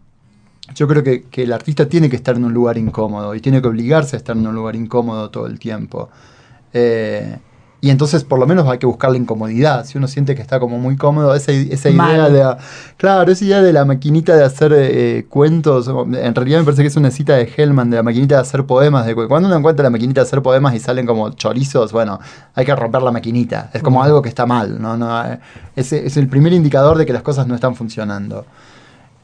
yo 0.74 0.86
creo 0.86 1.02
que, 1.02 1.24
que, 1.24 1.42
el 1.44 1.52
artista 1.52 1.88
tiene 1.88 2.08
que 2.08 2.16
estar 2.16 2.36
en 2.36 2.44
un 2.44 2.52
lugar 2.52 2.78
incómodo 2.78 3.34
y 3.34 3.40
tiene 3.40 3.60
que 3.60 3.68
obligarse 3.68 4.16
a 4.16 4.18
estar 4.18 4.36
en 4.36 4.46
un 4.46 4.54
lugar 4.54 4.76
incómodo 4.76 5.30
todo 5.30 5.46
el 5.46 5.58
tiempo. 5.58 6.10
Eh, 6.72 7.38
y 7.82 7.88
entonces 7.88 8.24
por 8.24 8.38
lo 8.38 8.46
menos 8.46 8.68
hay 8.68 8.78
que 8.78 8.86
buscar 8.86 9.10
la 9.10 9.16
incomodidad. 9.16 9.86
Si 9.86 9.96
uno 9.96 10.06
siente 10.06 10.34
que 10.34 10.42
está 10.42 10.60
como 10.60 10.78
muy 10.78 10.96
cómodo, 10.96 11.34
esa, 11.34 11.52
esa 11.52 11.88
idea 11.88 12.28
de... 12.28 12.56
Claro, 12.98 13.32
esa 13.32 13.44
idea 13.44 13.62
de 13.62 13.72
la 13.72 13.86
maquinita 13.86 14.36
de 14.36 14.44
hacer 14.44 14.72
eh, 14.76 15.24
cuentos, 15.30 15.88
en 15.88 16.34
realidad 16.34 16.58
me 16.58 16.64
parece 16.64 16.82
que 16.82 16.88
es 16.88 16.96
una 16.96 17.10
cita 17.10 17.36
de 17.36 17.50
Hellman, 17.56 17.88
de 17.88 17.96
la 17.96 18.02
maquinita 18.02 18.34
de 18.34 18.42
hacer 18.42 18.66
poemas. 18.66 19.06
De, 19.06 19.14
cuando 19.14 19.48
uno 19.48 19.56
encuentra 19.56 19.82
la 19.82 19.90
maquinita 19.90 20.20
de 20.20 20.26
hacer 20.26 20.42
poemas 20.42 20.74
y 20.74 20.78
salen 20.78 21.06
como 21.06 21.30
chorizos, 21.30 21.90
bueno, 21.92 22.20
hay 22.54 22.66
que 22.66 22.76
romper 22.76 23.00
la 23.00 23.12
maquinita. 23.12 23.70
Es 23.72 23.82
como 23.82 24.02
algo 24.02 24.20
que 24.20 24.28
está 24.28 24.44
mal, 24.44 24.80
¿no? 24.80 24.98
no 24.98 25.24
eh, 25.24 25.40
es, 25.74 25.92
es 25.94 26.18
el 26.18 26.28
primer 26.28 26.52
indicador 26.52 26.98
de 26.98 27.06
que 27.06 27.14
las 27.14 27.22
cosas 27.22 27.46
no 27.46 27.54
están 27.54 27.74
funcionando. 27.74 28.44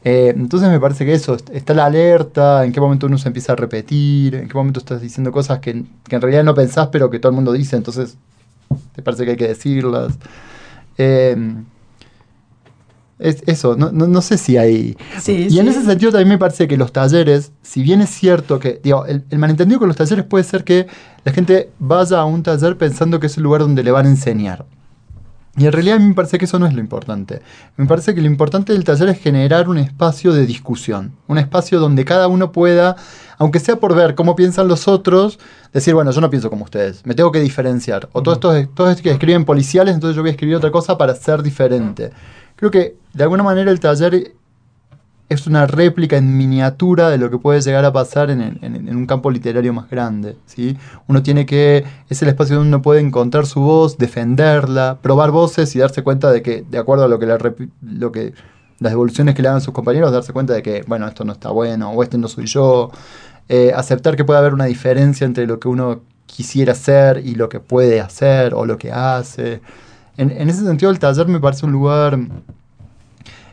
Eh, 0.03 0.33
entonces 0.35 0.69
me 0.69 0.79
parece 0.79 1.05
que 1.05 1.13
eso, 1.13 1.37
está 1.51 1.75
la 1.75 1.85
alerta, 1.85 2.65
en 2.65 2.71
qué 2.71 2.79
momento 2.79 3.05
uno 3.05 3.19
se 3.19 3.27
empieza 3.27 3.53
a 3.53 3.55
repetir, 3.55 4.35
en 4.35 4.47
qué 4.47 4.53
momento 4.55 4.79
estás 4.79 5.01
diciendo 5.01 5.31
cosas 5.31 5.59
que, 5.59 5.83
que 6.07 6.15
en 6.15 6.21
realidad 6.21 6.43
no 6.43 6.55
pensás, 6.55 6.87
pero 6.91 7.09
que 7.09 7.19
todo 7.19 7.29
el 7.29 7.35
mundo 7.35 7.51
dice, 7.51 7.75
entonces 7.75 8.17
te 8.93 9.01
parece 9.01 9.25
que 9.25 9.31
hay 9.31 9.37
que 9.37 9.47
decirlas. 9.47 10.17
Em, 10.97 11.65
es 13.19 13.41
eso, 13.47 13.75
no, 13.75 14.21
sé 14.21 14.37
si 14.37 14.57
hay... 14.57 14.95
y 15.25 15.57
en 15.57 15.67
ese 15.67 15.83
sentido 15.83 16.11
también 16.11 16.29
me 16.29 16.37
parece 16.37 16.67
que 16.67 16.77
los 16.77 16.91
talleres, 16.91 17.51
si 17.63 17.81
bien 17.81 18.01
es 18.01 18.11
cierto 18.11 18.59
que, 18.59 18.79
digo, 18.83 19.07
el, 19.07 19.23
malentendido 19.39 19.79
con 19.79 19.87
los 19.87 19.97
talleres 19.97 20.23
puede 20.23 20.43
ser 20.43 20.63
que 20.63 20.85
la 21.23 21.31
gente 21.31 21.71
vaya 21.79 22.19
a 22.19 22.25
un 22.25 22.43
taller 22.43 22.77
pensando 22.77 23.19
que 23.19 23.25
es 23.25 23.37
el 23.37 23.43
lugar 23.43 23.61
donde 23.61 23.83
le 23.83 23.89
van 23.89 24.05
a 24.05 24.09
enseñar. 24.09 24.65
Y 25.57 25.65
en 25.65 25.71
realidad 25.71 25.95
a 25.97 25.99
mí 25.99 26.05
me 26.05 26.13
parece 26.13 26.37
que 26.37 26.45
eso 26.45 26.59
no 26.59 26.67
es 26.67 26.73
lo 26.75 26.79
importante. 26.79 27.41
Me 27.77 27.87
parece 27.87 28.13
que 28.13 28.21
lo 28.21 28.27
importante 28.27 28.73
del 28.73 28.83
taller 28.83 29.09
es 29.09 29.19
generar 29.19 29.67
un 29.67 29.79
espacio 29.79 30.31
de 30.31 30.45
discusión, 30.45 31.13
un 31.25 31.39
espacio 31.39 31.79
donde 31.79 32.05
cada 32.05 32.27
uno 32.27 32.51
pueda, 32.51 32.95
aunque 33.39 33.59
sea 33.59 33.77
por 33.77 33.95
ver 33.95 34.13
cómo 34.13 34.35
piensan 34.35 34.67
los 34.67 34.87
otros, 34.87 35.39
decir, 35.73 35.95
bueno, 35.95 36.11
yo 36.11 36.21
no 36.21 36.29
pienso 36.29 36.51
como 36.51 36.63
ustedes, 36.63 37.03
me 37.07 37.15
tengo 37.15 37.31
que 37.31 37.39
diferenciar. 37.39 38.07
O 38.11 38.21
todos 38.21 38.37
estos, 38.37 38.75
todos 38.75 39.01
que 39.01 39.09
escriben 39.09 39.45
policiales, 39.45 39.95
entonces 39.95 40.15
yo 40.15 40.21
voy 40.21 40.29
a 40.29 40.33
escribir 40.33 40.55
otra 40.57 40.71
cosa 40.71 40.95
para 40.95 41.15
ser 41.15 41.41
diferente. 41.41 42.11
Creo 42.55 42.69
que 42.69 42.95
de 43.13 43.23
alguna 43.23 43.41
manera 43.41 43.71
el 43.71 43.79
taller 43.79 44.33
es 45.29 45.45
una 45.45 45.67
réplica 45.67 46.15
en 46.15 46.37
miniatura 46.37 47.09
de 47.09 47.17
lo 47.17 47.29
que 47.29 47.37
puede 47.37 47.59
llegar 47.59 47.83
a 47.83 47.91
pasar 47.91 48.29
en, 48.29 48.59
un 48.95 49.05
campo 49.05 49.29
literario 49.29 49.73
más 49.73 49.89
grande. 49.89 50.37
¿sí? 50.45 50.77
Uno 51.07 51.21
tiene 51.21 51.45
que, 51.45 51.83
es 52.09 52.21
el 52.21 52.29
espacio 52.29 52.55
donde 52.55 52.69
uno 52.69 52.81
puede 52.81 53.01
encontrar 53.01 53.45
su 53.45 53.59
voz, 53.59 53.97
defenderla, 53.97 54.99
probar 55.01 55.31
voces 55.31 55.75
y 55.75 55.79
darse 55.79 56.01
cuenta 56.01 56.31
de 56.31 56.41
que, 56.41 56.63
de 56.69 56.77
acuerdo 56.77 57.03
a 57.03 57.07
lo 57.09 57.19
que, 57.19 57.25
lo 57.81 58.11
que 58.11 58.33
las 58.79 58.91
devoluciones 58.91 59.35
que 59.35 59.41
le 59.41 59.49
hagan 59.49 59.61
sus 59.61 59.73
compañeros, 59.73 60.11
darse 60.13 60.31
cuenta 60.31 60.53
de 60.53 60.63
que, 60.63 60.83
bueno, 60.87 61.07
esto 61.07 61.25
no 61.25 61.33
está 61.33 61.49
bueno, 61.49 61.91
o 61.91 62.03
este 62.03 62.17
no 62.17 62.29
soy 62.29 62.45
yo. 62.45 62.91
Eh, 63.49 63.73
aceptar 63.75 64.15
que 64.15 64.23
puede 64.23 64.39
haber 64.39 64.53
una 64.53 64.65
diferencia 64.65 65.25
entre 65.25 65.45
lo 65.45 65.59
que 65.59 65.67
uno 65.67 66.01
quisiera 66.25 66.71
hacer 66.73 67.21
y 67.25 67.35
lo 67.35 67.49
que 67.49 67.59
puede 67.59 67.99
hacer 67.99 68.53
o 68.53 68.65
lo 68.65 68.77
que 68.77 68.93
hace. 68.93 69.61
En, 70.15 70.31
en 70.31 70.49
ese 70.49 70.63
sentido, 70.63 70.89
el 70.89 70.99
taller 70.99 71.27
me 71.27 71.39
parece 71.39 71.65
un 71.65 71.73
lugar 71.73 72.17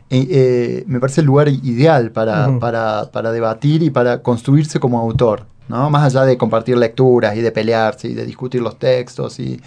eh, 0.09 0.27
eh, 0.29 0.83
me 0.87 0.99
parece 0.99 1.21
el 1.21 1.27
lugar 1.27 1.47
ideal 1.47 2.11
para, 2.11 2.59
para, 2.59 3.31
debatir 3.31 3.81
y 3.81 3.89
para 3.89 4.21
construirse 4.21 4.79
como 4.79 4.99
autor. 4.99 5.45
¿no? 5.67 5.89
Más 5.89 6.03
allá 6.03 6.25
de 6.25 6.37
compartir 6.37 6.77
lecturas 6.77 7.35
y 7.35 7.41
de 7.41 7.51
pelearse 7.51 8.07
y 8.09 8.13
de 8.13 8.25
discutir 8.25 8.61
los 8.61 8.77
textos 8.77 9.39
y... 9.39 9.59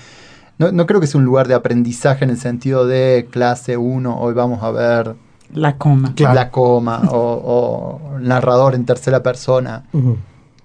No, 0.59 0.73
no 0.73 0.87
creo 0.87 1.01
que 1.01 1.07
sea 1.07 1.21
un 1.21 1.25
lugar 1.25 1.47
de 1.47 1.55
aprendizaje 1.55 2.25
en 2.25 2.31
el 2.31 2.37
sentido 2.37 2.85
de 2.85 3.29
clase 3.31 3.77
1, 3.77 4.21
hoy 4.21 4.35
vamos 4.35 4.61
a 4.65 4.73
ver 4.73 5.15
La 5.53 5.77
coma. 5.77 6.13
Claro. 6.17 6.35
la 6.35 6.51
coma 6.51 7.03
o, 7.13 8.01
o 8.13 8.19
narrador 8.19 8.75
en 8.75 8.85
tercera 8.85 9.23
persona. 9.23 9.85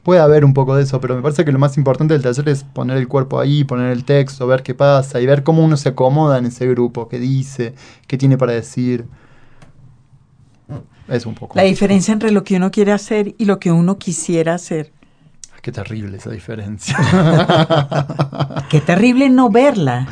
Puede 0.01 0.19
haber 0.19 0.45
un 0.45 0.55
poco 0.55 0.75
de 0.75 0.81
eso, 0.81 0.99
pero 0.99 1.15
me 1.15 1.21
parece 1.21 1.45
que 1.45 1.51
lo 1.51 1.59
más 1.59 1.77
importante 1.77 2.15
del 2.15 2.23
taller 2.23 2.49
es 2.49 2.63
poner 2.63 2.97
el 2.97 3.07
cuerpo 3.07 3.39
ahí, 3.39 3.63
poner 3.63 3.91
el 3.91 4.03
texto, 4.03 4.47
ver 4.47 4.63
qué 4.63 4.73
pasa 4.73 5.21
y 5.21 5.27
ver 5.27 5.43
cómo 5.43 5.63
uno 5.63 5.77
se 5.77 5.89
acomoda 5.89 6.39
en 6.39 6.47
ese 6.47 6.67
grupo, 6.67 7.07
qué 7.07 7.19
dice, 7.19 7.75
qué 8.07 8.17
tiene 8.17 8.35
para 8.35 8.53
decir. 8.53 9.05
Es 11.07 11.25
un 11.25 11.35
poco. 11.35 11.57
La 11.57 11.63
diferencia 11.63 12.13
entre 12.13 12.31
lo 12.31 12.43
que 12.43 12.55
uno 12.55 12.71
quiere 12.71 12.91
hacer 12.91 13.35
y 13.37 13.45
lo 13.45 13.59
que 13.59 13.71
uno 13.71 13.97
quisiera 13.97 14.53
hacer. 14.55 14.91
Qué 15.61 15.71
terrible 15.71 16.17
esa 16.17 16.29
diferencia. 16.29 16.97
Qué 18.69 18.81
terrible 18.81 19.29
no 19.29 19.49
verla. 19.49 20.07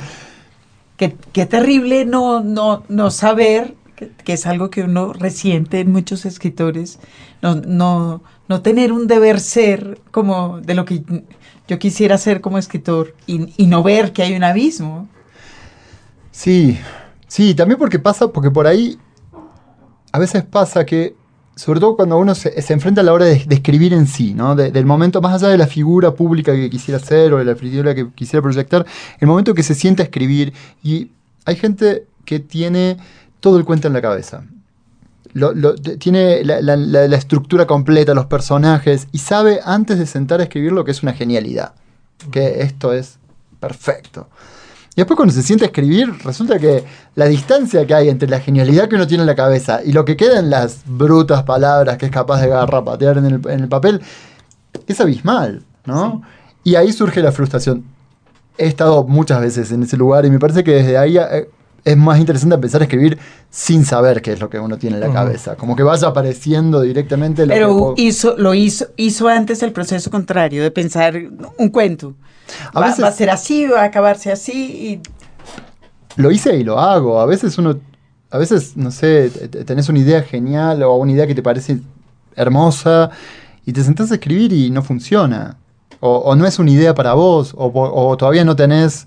Qué, 0.96 1.18
qué 1.34 1.46
terrible 1.46 2.06
no, 2.06 2.42
no, 2.42 2.84
no 2.88 3.12
saber, 3.12 3.76
que, 3.96 4.12
que 4.24 4.34
es 4.34 4.46
algo 4.46 4.70
que 4.70 4.84
uno 4.84 5.12
resiente 5.12 5.80
en 5.80 5.92
muchos 5.92 6.26
escritores, 6.26 7.00
no, 7.42 7.56
no, 7.56 8.22
no 8.48 8.62
tener 8.62 8.94
un 8.94 9.08
deber 9.08 9.40
ser 9.40 10.00
como 10.12 10.62
de 10.62 10.74
lo 10.74 10.86
que 10.86 11.04
yo 11.68 11.80
quisiera 11.80 12.18
ser 12.18 12.40
como 12.40 12.58
escritor 12.58 13.16
y, 13.28 13.54
y 13.62 13.68
no 13.68 13.84
ver 13.84 14.14
que 14.14 14.24
hay 14.24 14.36
un 14.36 14.44
abismo. 14.44 15.08
Sí, 16.32 16.80
sí, 17.28 17.56
también 17.56 17.78
porque 17.78 18.00
pasa, 18.00 18.32
porque 18.32 18.52
por 18.52 18.68
ahí 18.68 18.98
a 20.12 20.20
veces 20.20 20.44
pasa 20.44 20.86
que, 20.86 21.16
sobre 21.56 21.80
todo 21.80 21.96
cuando 21.96 22.18
uno 22.18 22.34
se, 22.36 22.54
enfrenta 22.74 23.02
a 23.02 23.04
la 23.04 23.14
hora 23.14 23.26
de, 23.26 23.46
escribir 23.50 23.94
en 23.94 24.08
sí, 24.08 24.34
¿no? 24.34 24.56
De- 24.56 24.72
del 24.72 24.86
momento, 24.86 25.22
más 25.22 25.34
allá 25.42 25.52
de 25.52 25.58
la 25.58 25.68
figura 25.68 26.14
pública 26.14 26.54
que 26.54 26.70
quisiera 26.70 27.00
ser 27.00 27.34
o 27.34 27.38
de 27.38 27.46
la 27.46 27.56
figura 27.56 27.94
que 27.96 28.10
quisiera 28.12 28.42
proyectar, 28.42 28.86
el 29.20 29.28
momento 29.28 29.54
que 29.54 29.64
se 29.64 29.76
sienta 29.76 30.04
a 30.04 30.06
escribir 30.06 30.54
y 30.84 31.12
hay 31.46 31.56
gente 31.56 32.06
que 32.26 32.40
tiene 32.40 32.98
todo 33.40 33.58
el 33.58 33.66
cuento 33.66 33.88
en 33.88 33.94
la 33.94 34.02
cabeza. 34.02 34.44
Lo- 35.34 35.76
tiene 35.76 36.44
la- 36.44 36.62
la 36.62 37.16
estructura 37.16 37.66
completa, 37.66 38.14
los 38.14 38.26
personajes, 38.26 39.08
y 39.14 39.20
sabe 39.20 39.60
antes 39.64 39.98
de 39.98 40.06
sentar 40.06 40.42
a 40.42 40.44
escribir 40.44 40.74
lo 40.74 40.84
que 40.84 40.92
es 40.92 41.04
una 41.04 41.14
genialidad. 41.14 41.74
Que 42.32 42.62
esto 42.62 42.92
es 42.94 43.18
perfecto. 43.60 44.28
Y 44.94 44.96
después 44.96 45.16
cuando 45.16 45.34
se 45.34 45.42
siente 45.42 45.64
a 45.64 45.68
escribir, 45.68 46.12
resulta 46.26 46.60
que 46.60 46.84
la 47.16 47.26
distancia 47.26 47.88
que 47.88 47.94
hay 47.94 48.10
entre 48.10 48.28
la 48.28 48.42
genialidad 48.42 48.90
que 48.90 48.96
uno 48.96 49.08
tiene 49.08 49.24
en 49.24 49.28
la 49.28 49.36
cabeza 49.36 49.80
y 49.84 49.94
lo 49.94 50.04
que 50.04 50.18
queda 50.18 50.40
en 50.40 50.50
las 50.50 50.82
brutas 50.86 51.44
palabras 51.44 51.98
que 51.98 52.08
es 52.08 52.12
capaz 52.12 52.42
de 52.42 52.50
garrapatear 52.50 53.18
en 53.18 53.26
el, 53.26 53.42
en 53.50 53.62
el 53.62 53.70
papel 53.70 54.02
es 54.88 55.00
abismal, 55.00 55.64
¿no? 55.86 56.22
Y 56.64 56.76
ahí 56.76 56.92
surge 56.92 57.22
la 57.22 57.32
frustración. 57.32 57.86
He 58.58 58.68
estado 58.68 59.06
muchas 59.06 59.40
veces 59.40 59.72
en 59.72 59.84
ese 59.84 59.96
lugar 59.96 60.26
y 60.26 60.30
me 60.30 60.40
parece 60.40 60.64
que 60.64 60.72
desde 60.72 60.98
ahí 60.98 61.18
eh, 61.18 61.50
es 61.84 61.98
más 61.98 62.20
interesante 62.20 62.56
empezar 62.56 62.82
a 62.82 62.84
escribir 62.84 63.18
sin 63.50 63.86
saber 63.86 64.22
qué 64.22 64.34
es 64.34 64.40
lo 64.40 64.50
que 64.50 64.60
uno 64.60 64.78
tiene 64.78 64.98
en 64.98 65.02
la 65.02 65.12
cabeza. 65.12 65.56
Como 65.56 65.76
que 65.76 65.84
vaya 65.84 66.10
apareciendo 66.10 66.82
directamente 66.82 67.46
lo 67.46 67.54
Pero 67.54 67.94
hizo, 67.98 68.36
lo 68.38 68.54
hizo, 68.54 68.88
hizo 68.98 69.28
antes 69.28 69.64
el 69.64 69.72
proceso 69.72 70.12
contrario, 70.12 70.62
de 70.64 70.72
pensar 70.72 71.16
un 71.58 71.70
cuento. 71.70 72.14
A 72.74 72.80
va, 72.80 72.88
veces- 72.88 73.04
va 73.04 73.08
a 73.10 73.12
ser 73.12 73.30
así, 73.30 73.66
va 73.66 73.82
a 73.82 73.86
acabarse 73.86 74.32
así. 74.32 74.54
Y 74.62 76.22
lo 76.22 76.32
hice 76.32 76.56
y 76.58 76.64
lo 76.64 76.80
hago. 76.80 77.20
A 77.20 77.26
veces 77.26 77.58
uno, 77.58 77.78
a 78.30 78.38
veces, 78.38 78.76
no 78.78 78.92
sé, 78.92 79.30
te- 79.30 79.48
te- 79.48 79.64
tenés 79.66 79.90
una 79.90 80.00
idea 80.00 80.22
genial 80.24 80.84
o 80.84 80.96
una 80.96 81.12
idea 81.12 81.28
que 81.28 81.36
te 81.36 81.44
parece 81.44 81.80
hermosa 82.36 83.10
y 83.66 83.74
te 83.74 83.84
sentás 83.84 84.12
a 84.12 84.16
escribir 84.16 84.52
y 84.54 84.70
no 84.72 84.82
funciona. 84.84 85.58
O, 86.00 86.18
o 86.18 86.36
no 86.36 86.48
es 86.48 86.58
una 86.58 86.72
idea 86.72 86.96
para 86.96 87.14
vos, 87.14 87.54
o, 87.56 88.16
todavía 88.18 88.44
no 88.44 88.56
tenés, 88.56 89.06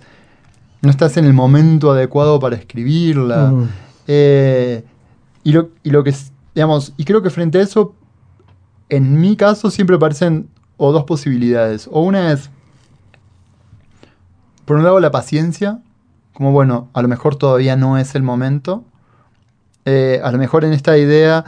no 0.80 0.90
estás 0.90 1.16
en 1.16 1.24
el 1.24 1.32
momento 1.32 1.90
adecuado 1.90 2.38
para 2.38 2.54
escribirla. 2.56 3.50
Ujú. 3.52 3.66
Eh, 4.06 4.84
y, 5.42 5.52
lo, 5.52 5.70
y 5.82 5.90
lo 5.90 6.04
que, 6.04 6.14
digamos, 6.54 6.92
y 6.96 7.04
creo 7.04 7.20
que 7.22 7.30
frente 7.30 7.58
a 7.58 7.62
eso, 7.62 7.94
en 8.88 9.20
mi 9.20 9.34
caso 9.36 9.70
siempre 9.70 9.96
aparecen 9.96 10.48
o 10.76 10.92
dos 10.92 11.02
posibilidades. 11.04 11.88
O 11.90 12.02
una 12.02 12.30
es, 12.32 12.50
por 14.64 14.76
un 14.76 14.84
lado, 14.84 15.00
la 15.00 15.10
paciencia, 15.10 15.80
como 16.32 16.52
bueno, 16.52 16.88
a 16.92 17.02
lo 17.02 17.08
mejor 17.08 17.36
todavía 17.36 17.76
no 17.76 17.98
es 17.98 18.14
el 18.14 18.22
momento. 18.22 18.84
Eh, 19.84 20.20
a 20.22 20.32
lo 20.32 20.38
mejor 20.38 20.64
en 20.64 20.72
esta 20.72 20.96
idea, 20.96 21.44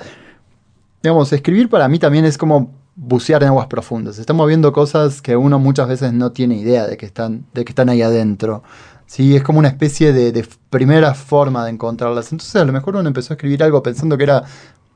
digamos, 1.03 1.33
escribir 1.33 1.69
para 1.69 1.89
mí 1.89 1.99
también 1.99 2.25
es 2.25 2.37
como 2.39 2.71
bucear 2.95 3.43
en 3.43 3.49
aguas 3.49 3.67
profundas. 3.67 4.19
Estamos 4.19 4.47
viendo 4.47 4.73
cosas 4.73 5.23
que 5.23 5.37
uno 5.37 5.59
muchas 5.59 5.89
veces 5.89 6.13
no 6.13 6.33
tiene 6.33 6.57
idea 6.57 6.87
de 6.87 6.97
que 6.97 7.07
están, 7.07 7.47
de 7.55 7.65
que 7.65 7.73
están 7.73 7.89
ahí 7.89 8.03
adentro. 8.03 8.63
Sí, 9.07 9.37
es 9.37 9.43
como 9.43 9.59
una 9.59 9.69
especie 9.69 10.13
de, 10.13 10.33
de 10.33 10.47
primera 10.71 11.15
forma 11.15 11.65
de 11.65 11.71
encontrarlas. 11.71 12.33
Entonces 12.33 12.57
a 12.57 12.65
lo 12.65 12.73
mejor 12.73 12.97
uno 12.97 13.07
empezó 13.07 13.33
a 13.33 13.37
escribir 13.37 13.63
algo 13.63 13.83
pensando 13.83 14.17
que 14.17 14.25
era 14.25 14.45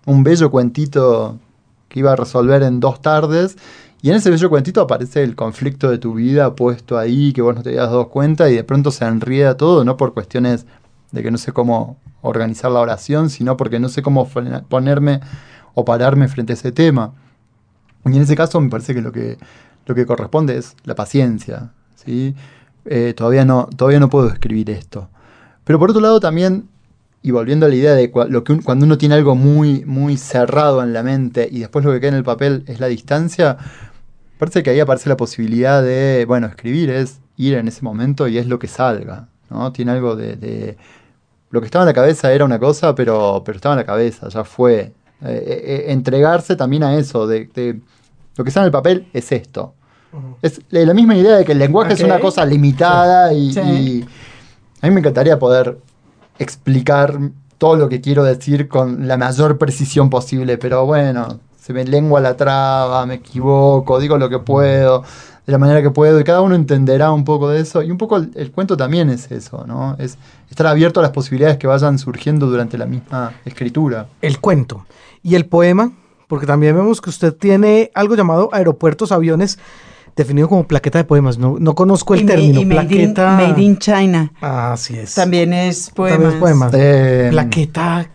un 0.06 0.24
bello 0.24 0.50
cuentito 0.50 1.38
que 1.88 2.00
iba 2.00 2.12
a 2.12 2.16
resolver 2.16 2.62
en 2.62 2.80
dos 2.80 3.00
tardes. 3.02 3.56
Y 4.02 4.08
en 4.08 4.16
ese 4.16 4.30
bello 4.30 4.48
cuentito 4.48 4.80
aparece 4.80 5.22
el 5.22 5.36
conflicto 5.36 5.90
de 5.90 5.98
tu 5.98 6.14
vida 6.14 6.54
puesto 6.54 6.96
ahí, 6.96 7.32
que 7.32 7.42
vos 7.42 7.54
no 7.54 7.62
te 7.62 7.70
habías 7.70 7.90
dado 7.90 8.08
cuenta, 8.08 8.50
y 8.50 8.54
de 8.54 8.64
pronto 8.64 8.90
se 8.90 9.04
enrieda 9.04 9.56
todo, 9.56 9.84
no 9.84 9.96
por 9.96 10.14
cuestiones 10.14 10.66
de 11.12 11.22
que 11.22 11.30
no 11.30 11.38
sé 11.38 11.52
cómo 11.52 11.98
organizar 12.22 12.70
la 12.70 12.80
oración, 12.80 13.28
sino 13.30 13.56
porque 13.56 13.78
no 13.78 13.88
sé 13.88 14.02
cómo 14.02 14.28
ponerme 14.68 15.20
o 15.74 15.84
pararme 15.84 16.28
frente 16.28 16.52
a 16.52 16.54
ese 16.54 16.72
tema. 16.72 17.12
Y 18.06 18.16
en 18.16 18.22
ese 18.22 18.36
caso 18.36 18.60
me 18.60 18.70
parece 18.70 18.94
que 18.94 19.02
lo 19.02 19.12
que, 19.12 19.38
lo 19.86 19.94
que 19.94 20.06
corresponde 20.06 20.56
es 20.56 20.76
la 20.84 20.94
paciencia. 20.94 21.72
¿sí? 21.94 22.34
Eh, 22.86 23.12
todavía, 23.14 23.44
no, 23.44 23.68
todavía 23.76 24.00
no 24.00 24.08
puedo 24.08 24.28
escribir 24.28 24.70
esto. 24.70 25.08
Pero 25.64 25.78
por 25.78 25.90
otro 25.90 26.00
lado 26.00 26.20
también, 26.20 26.68
y 27.22 27.32
volviendo 27.32 27.66
a 27.66 27.68
la 27.68 27.74
idea 27.74 27.94
de 27.94 28.10
lo 28.28 28.44
que 28.44 28.60
cuando 28.60 28.86
uno 28.86 28.96
tiene 28.96 29.14
algo 29.14 29.36
muy, 29.36 29.84
muy 29.84 30.16
cerrado 30.16 30.82
en 30.82 30.94
la 30.94 31.02
mente 31.02 31.48
y 31.50 31.60
después 31.60 31.84
lo 31.84 31.92
que 31.92 32.00
queda 32.00 32.10
en 32.10 32.16
el 32.16 32.24
papel 32.24 32.64
es 32.66 32.80
la 32.80 32.86
distancia, 32.86 33.58
parece 34.40 34.64
que 34.64 34.70
ahí 34.70 34.80
aparece 34.80 35.08
la 35.08 35.16
posibilidad 35.16 35.80
de, 35.82 36.24
bueno, 36.26 36.48
escribir 36.48 36.90
es 36.90 37.20
ir 37.36 37.54
en 37.54 37.68
ese 37.68 37.82
momento 37.82 38.26
y 38.26 38.38
es 38.38 38.46
lo 38.46 38.58
que 38.58 38.66
salga. 38.66 39.28
¿no? 39.50 39.70
Tiene 39.72 39.92
algo 39.92 40.16
de, 40.16 40.34
de- 40.36 40.76
Lo 41.50 41.60
que 41.60 41.66
estaba 41.66 41.84
en 41.84 41.86
la 41.88 41.94
cabeza 41.94 42.32
era 42.32 42.44
una 42.44 42.58
cosa, 42.58 42.94
pero, 42.94 43.42
pero 43.44 43.56
estaba 43.56 43.74
en 43.74 43.80
la 43.80 43.86
cabeza, 43.86 44.28
ya 44.28 44.42
fue. 44.44 44.80
Eh, 44.80 44.92
eh, 45.22 45.62
eh, 45.64 45.84
entregarse 45.92 46.56
también 46.56 46.82
a 46.82 46.96
eso, 46.96 47.26
de, 47.26 47.46
de 47.54 47.80
lo 48.36 48.42
que 48.44 48.48
está 48.50 48.60
en 48.60 48.66
el 48.66 48.72
papel 48.72 49.06
es 49.12 49.30
esto. 49.32 49.74
Es 50.42 50.60
la 50.70 50.92
misma 50.94 51.14
idea 51.16 51.36
de 51.36 51.44
que 51.44 51.52
el 51.52 51.58
lenguaje 51.58 51.92
es 51.92 52.00
una 52.00 52.18
cosa 52.18 52.44
limitada 52.44 53.32
y, 53.32 53.52
Sí. 53.52 53.60
y 53.60 54.04
a 54.82 54.86
mí 54.88 54.94
me 54.94 55.00
encantaría 55.00 55.38
poder 55.38 55.78
explicar 56.38 57.18
todo 57.58 57.76
lo 57.76 57.88
que 57.88 58.00
quiero 58.00 58.24
decir 58.24 58.66
con 58.68 59.06
la 59.06 59.16
mayor 59.16 59.58
precisión 59.58 60.08
posible, 60.10 60.56
pero 60.58 60.86
bueno, 60.86 61.38
se 61.60 61.72
me 61.72 61.84
lengua 61.84 62.20
la 62.20 62.36
traba, 62.36 63.04
me 63.06 63.14
equivoco, 63.14 64.00
digo 64.00 64.18
lo 64.18 64.28
que 64.28 64.38
puedo, 64.38 65.02
de 65.46 65.52
la 65.52 65.58
manera 65.58 65.82
que 65.82 65.90
puedo, 65.90 66.18
y 66.18 66.24
cada 66.24 66.40
uno 66.40 66.54
entenderá 66.54 67.12
un 67.12 67.24
poco 67.24 67.48
de 67.48 67.60
eso, 67.60 67.82
y 67.82 67.90
un 67.90 67.98
poco 67.98 68.16
el, 68.16 68.30
el 68.34 68.50
cuento 68.50 68.76
también 68.76 69.10
es 69.10 69.30
eso, 69.30 69.64
¿no? 69.66 69.96
Es 69.98 70.16
estar 70.48 70.66
abierto 70.66 71.00
a 71.00 71.02
las 71.02 71.12
posibilidades 71.12 71.58
que 71.58 71.66
vayan 71.66 71.98
surgiendo 71.98 72.46
durante 72.46 72.78
la 72.78 72.86
misma 72.86 73.34
escritura. 73.44 74.06
El 74.22 74.40
cuento. 74.40 74.86
Y 75.22 75.34
el 75.34 75.46
poema, 75.46 75.92
porque 76.28 76.46
también 76.46 76.74
vemos 76.74 77.00
que 77.00 77.10
usted 77.10 77.34
tiene 77.34 77.90
algo 77.94 78.14
llamado 78.16 78.48
aeropuertos, 78.52 79.12
aviones, 79.12 79.58
definido 80.16 80.48
como 80.48 80.66
plaqueta 80.66 80.98
de 80.98 81.04
poemas. 81.04 81.38
No, 81.38 81.56
no 81.58 81.74
conozco 81.74 82.14
el 82.14 82.22
y 82.22 82.26
término. 82.26 82.60
y 82.60 82.64
made, 82.64 82.80
in, 82.82 82.88
plaqueta. 83.14 83.30
Made 83.36 83.62
in 83.62 83.78
China. 83.78 84.32
Ah, 84.40 84.72
así 84.72 84.96
es. 84.96 85.14
También 85.14 85.52
es 85.52 85.90
poemas. 85.90 86.18
También 86.18 86.34
es 86.34 86.40
poema. 86.40 86.70
Eh, 86.72 87.28
Plaqueta. 87.30 88.10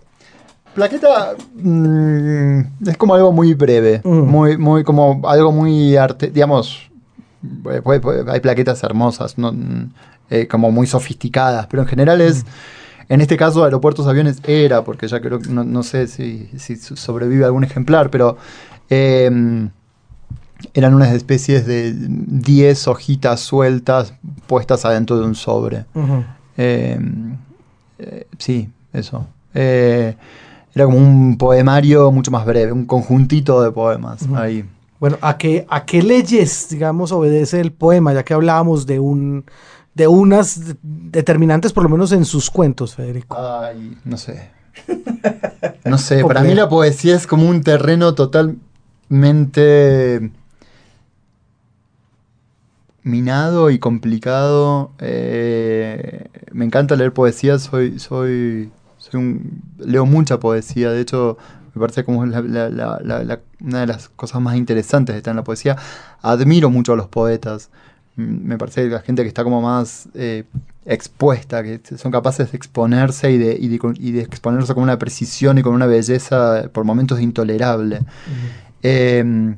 Plaqueta 0.76 1.36
mm, 1.56 2.60
es 2.88 2.98
como 2.98 3.16
algo 3.16 3.32
muy 3.32 3.54
breve, 3.54 4.02
Mm. 4.04 4.10
muy, 4.30 4.58
muy 4.58 4.84
como 4.84 5.22
algo 5.28 5.52
muy 5.52 5.96
arte, 5.96 6.28
digamos, 6.30 6.90
eh, 7.72 7.82
puede- 7.82 8.00
puede- 8.02 8.30
hay 8.32 8.40
plaquetas 8.42 8.84
hermosas, 8.84 9.38
no, 9.38 9.52
Mm, 9.54 9.90
eh, 10.30 10.48
como 10.48 10.72
muy 10.72 10.86
sofisticadas, 10.88 11.68
pero 11.68 11.84
en 11.84 11.88
general 11.88 12.20
es, 12.20 12.46
en 13.10 13.22
este 13.22 13.38
caso 13.38 13.64
aeropuertos 13.64 14.06
aviones 14.08 14.40
era, 14.46 14.84
porque 14.84 15.08
ya 15.08 15.22
creo 15.22 15.40
que 15.40 15.50
no, 15.50 15.64
no 15.64 15.82
sé 15.84 16.08
si, 16.08 16.50
si 16.58 16.76
sobrevive 16.76 17.46
algún 17.46 17.64
ejemplar, 17.64 18.10
pero 18.10 18.38
eh, 18.90 19.70
eran 20.74 20.94
unas 20.94 21.14
especies 21.14 21.66
de 21.66 21.94
10 21.96 22.88
hojitas 22.88 23.40
sueltas 23.40 24.14
puestas 24.48 24.84
adentro 24.86 25.18
de 25.20 25.26
un 25.26 25.36
sobre. 25.36 25.86
Eh, 26.58 27.00
eh, 28.00 28.28
sí, 28.40 28.70
eso. 28.94 29.28
Eh, 29.54 30.16
era 30.76 30.86
como 30.86 30.98
un 30.98 31.38
poemario 31.38 32.12
mucho 32.12 32.32
más 32.32 32.46
breve, 32.46 32.72
un 32.72 32.86
conjuntito 32.86 33.62
de 33.64 33.72
poemas 33.72 34.28
ahí. 34.36 34.66
Bueno, 35.00 35.18
¿a 35.22 35.38
qué, 35.38 35.66
¿a 35.70 35.86
qué 35.86 36.02
leyes, 36.04 36.68
digamos, 36.70 37.12
obedece 37.12 37.60
el 37.62 37.72
poema? 37.72 38.14
Ya 38.14 38.24
que 38.24 38.34
hablábamos 38.34 38.86
de 38.86 39.00
un 39.00 39.46
de 39.94 40.08
unas 40.08 40.68
de- 40.68 40.76
determinantes, 40.84 41.72
por 41.72 41.84
lo 41.84 41.90
menos 41.90 42.12
en 42.12 42.26
sus 42.26 42.50
cuentos, 42.52 42.96
Federico. 42.96 43.38
Ay, 43.38 43.98
no 44.04 44.18
sé. 44.18 44.50
No 45.86 45.98
sé, 45.98 46.26
para 46.26 46.44
mí 46.44 46.54
la 46.54 46.68
poesía 46.68 47.16
es 47.16 47.26
como 47.28 47.48
un 47.48 47.62
terreno 47.62 48.14
totalmente 48.14 50.32
minado 53.04 53.70
y 53.70 53.80
complicado. 53.80 54.92
Eh, 55.00 56.28
me 56.52 56.66
encanta 56.66 56.96
leer 56.96 57.14
poesía, 57.14 57.60
soy, 57.60 58.00
soy, 58.00 58.72
soy 59.10 59.20
un, 59.20 59.62
leo 59.78 60.06
mucha 60.06 60.40
poesía, 60.40 60.92
de 60.92 61.02
hecho 61.02 61.38
me 61.74 61.80
parece 61.82 62.04
como 62.04 62.26
la- 62.26 62.42
la- 62.42 62.70
la- 62.70 63.40
una 63.62 63.82
de 63.82 63.88
las 63.88 64.10
cosas 64.10 64.42
más 64.42 64.56
interesantes 64.56 65.14
de 65.14 65.18
estar 65.18 65.32
en 65.32 65.38
la 65.38 65.44
poesía. 65.44 65.76
Admiro 66.22 66.70
mucho 66.70 66.94
a 66.94 66.96
los 66.96 67.08
poetas. 67.08 67.70
Mm, 68.16 68.48
Me 68.48 68.58
parece 68.58 68.84
que 68.84 68.90
la 68.90 69.02
gente 69.02 69.22
que 69.24 69.28
está 69.28 69.44
como 69.44 69.62
más 69.62 70.08
eh, 70.14 70.46
expuesta, 70.86 71.62
que 71.64 71.82
son 71.98 72.12
capaces 72.12 72.52
de 72.52 72.58
exponerse 72.58 73.32
y 73.32 73.38
de, 73.38 73.58
y, 73.60 73.68
de, 73.68 73.80
y 74.00 74.12
de 74.12 74.22
exponerse 74.22 74.74
con 74.74 74.84
una 74.84 74.98
precisión 74.98 75.58
y 75.58 75.62
con 75.64 75.74
una 75.74 75.86
belleza 75.86 76.70
por 76.72 76.86
momentos 76.86 77.20
intolerable. 77.20 78.00
Eh, 78.84 79.56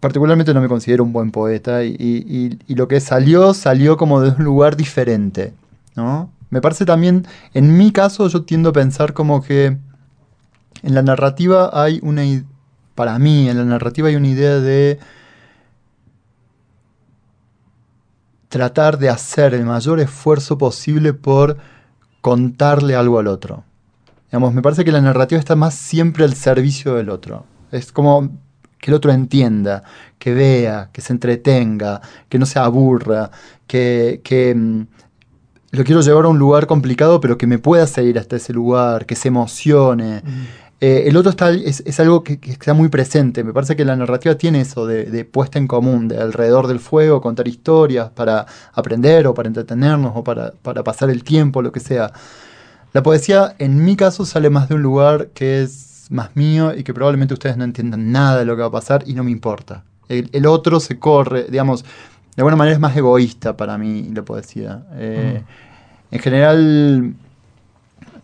particularmente 0.00 0.54
no 0.54 0.60
me 0.60 0.68
considero 0.68 1.04
un 1.04 1.12
buen 1.12 1.30
poeta 1.30 1.84
y- 1.84 2.58
y 2.66 2.74
lo 2.74 2.86
que 2.88 3.00
salió 3.00 3.54
salió 3.54 3.96
como 3.96 4.20
de 4.20 4.30
un 4.30 4.44
lugar 4.44 4.76
diferente, 4.76 5.52
¿no? 5.96 6.30
Me 6.50 6.60
parece 6.60 6.84
también, 6.84 7.26
en 7.54 7.76
mi 7.76 7.92
caso 7.92 8.28
yo 8.28 8.44
tiendo 8.44 8.70
a 8.70 8.72
pensar 8.72 9.12
como 9.12 9.42
que 9.42 9.78
en 10.82 10.94
la 10.94 11.02
narrativa 11.02 11.70
hay 11.72 12.00
una, 12.02 12.22
para 12.94 13.18
mí, 13.18 13.48
en 13.48 13.56
la 13.58 13.64
narrativa 13.64 14.08
hay 14.08 14.16
una 14.16 14.28
idea 14.28 14.60
de 14.60 14.98
tratar 18.48 18.98
de 18.98 19.08
hacer 19.08 19.54
el 19.54 19.64
mayor 19.64 20.00
esfuerzo 20.00 20.56
posible 20.56 21.12
por 21.12 21.56
contarle 22.20 22.94
algo 22.94 23.18
al 23.18 23.26
otro. 23.26 23.64
Digamos, 24.26 24.54
me 24.54 24.62
parece 24.62 24.84
que 24.84 24.92
la 24.92 25.00
narrativa 25.00 25.38
está 25.38 25.56
más 25.56 25.74
siempre 25.74 26.24
al 26.24 26.34
servicio 26.34 26.94
del 26.94 27.10
otro. 27.10 27.44
Es 27.70 27.92
como 27.92 28.30
que 28.78 28.90
el 28.90 28.94
otro 28.94 29.12
entienda, 29.12 29.82
que 30.18 30.34
vea, 30.34 30.90
que 30.92 31.00
se 31.00 31.12
entretenga, 31.12 32.00
que 32.28 32.38
no 32.38 32.46
se 32.46 32.58
aburra, 32.58 33.30
que, 33.66 34.20
que, 34.24 34.54
mm, 34.54 34.86
lo 35.76 35.84
quiero 35.84 36.00
llevar 36.00 36.24
a 36.24 36.28
un 36.28 36.38
lugar 36.38 36.66
complicado, 36.66 37.20
pero 37.20 37.38
que 37.38 37.46
me 37.46 37.58
pueda 37.58 37.86
seguir 37.86 38.18
hasta 38.18 38.36
ese 38.36 38.52
lugar, 38.52 39.06
que 39.06 39.14
se 39.14 39.28
emocione. 39.28 40.22
Eh, 40.80 41.04
el 41.06 41.16
otro 41.16 41.30
está, 41.30 41.50
es, 41.50 41.82
es 41.86 42.00
algo 42.00 42.22
que, 42.22 42.38
que 42.38 42.52
está 42.52 42.74
muy 42.74 42.88
presente. 42.88 43.44
Me 43.44 43.52
parece 43.52 43.76
que 43.76 43.84
la 43.84 43.96
narrativa 43.96 44.34
tiene 44.34 44.60
eso 44.60 44.86
de, 44.86 45.04
de 45.04 45.24
puesta 45.24 45.58
en 45.58 45.66
común, 45.66 46.08
de 46.08 46.18
alrededor 46.18 46.66
del 46.66 46.80
fuego, 46.80 47.20
contar 47.20 47.48
historias 47.48 48.10
para 48.10 48.46
aprender 48.72 49.26
o 49.26 49.34
para 49.34 49.48
entretenernos 49.48 50.12
o 50.14 50.24
para, 50.24 50.52
para 50.62 50.82
pasar 50.82 51.10
el 51.10 51.22
tiempo, 51.22 51.62
lo 51.62 51.72
que 51.72 51.80
sea. 51.80 52.12
La 52.92 53.02
poesía, 53.02 53.54
en 53.58 53.84
mi 53.84 53.96
caso, 53.96 54.24
sale 54.24 54.50
más 54.50 54.68
de 54.68 54.74
un 54.74 54.82
lugar 54.82 55.28
que 55.34 55.62
es 55.62 56.06
más 56.10 56.34
mío 56.36 56.74
y 56.74 56.84
que 56.84 56.94
probablemente 56.94 57.34
ustedes 57.34 57.56
no 57.56 57.64
entiendan 57.64 58.12
nada 58.12 58.38
de 58.38 58.44
lo 58.44 58.54
que 58.56 58.62
va 58.62 58.68
a 58.68 58.72
pasar 58.72 59.02
y 59.06 59.14
no 59.14 59.24
me 59.24 59.30
importa. 59.30 59.84
El, 60.08 60.30
el 60.32 60.46
otro 60.46 60.80
se 60.80 60.98
corre, 60.98 61.46
digamos, 61.50 61.84
de 62.36 62.42
alguna 62.42 62.56
manera 62.56 62.74
es 62.74 62.80
más 62.80 62.94
egoísta 62.94 63.56
para 63.56 63.78
mí 63.78 64.10
la 64.14 64.22
poesía. 64.22 64.84
Eh, 64.94 65.42
En 66.10 66.20
general, 66.20 67.14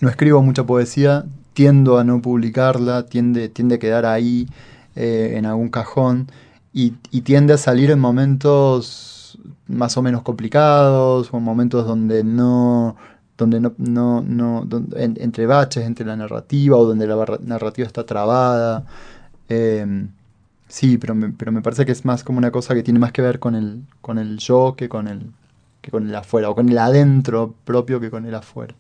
no 0.01 0.09
escribo 0.09 0.43
mucha 0.43 0.65
poesía, 0.65 1.25
tiendo 1.55 1.99
a 1.99 2.05
no 2.05 2.23
publicarla, 2.23 3.07
tiende, 3.07 3.49
tiende 3.49 3.77
a 3.77 3.79
quedar 3.79 4.07
ahí 4.07 4.49
eh, 4.97 5.35
en 5.37 5.47
algún 5.47 5.69
cajón 5.69 6.29
y, 6.73 6.91
tiende 7.23 7.55
a 7.55 7.59
salir 7.59 7.91
en 7.91 8.01
momentos 8.01 9.39
más 9.67 9.97
o 9.97 10.03
menos 10.03 10.23
complicados 10.23 11.33
o 11.33 11.39
en 11.39 11.43
momentos 11.43 11.87
donde 11.87 12.25
no 12.25 12.97
donde 13.39 13.61
no, 13.61 13.73
no, 13.79 14.23
no 14.23 14.69
entre 14.97 15.47
baches 15.47 15.85
entre 15.85 16.07
la 16.07 16.17
narrativa 16.17 16.77
o 16.77 16.85
donde 16.85 17.07
la 17.07 17.39
narrativa 17.41 17.87
está 17.87 18.05
trabada. 18.07 18.85
Eh, 19.49 20.07
sí 20.69 20.99
pero 20.99 21.15
me, 21.15 21.31
pero 21.31 21.53
me 21.53 21.63
parece 21.63 21.85
que 21.87 21.93
es 21.93 22.05
más 22.05 22.25
como 22.25 22.39
una 22.39 22.51
cosa 22.51 22.75
que 22.75 22.83
tiene 22.83 23.01
más 23.01 23.13
que 23.13 23.23
ver 23.23 23.39
con 23.39 23.55
el 23.55 23.83
con 24.01 24.19
el 24.19 24.39
yo 24.39 24.75
que 24.77 24.89
con 24.89 25.09
el 25.09 25.33
que 25.83 25.91
con 25.91 26.09
el 26.09 26.15
afuera 26.15 26.49
o 26.49 26.55
con 26.55 26.71
el 26.71 26.79
adentro 26.79 27.55
propio 27.65 28.01
que 28.01 28.11
con 28.11 28.25
el 28.25 28.35
afuera 28.35 28.75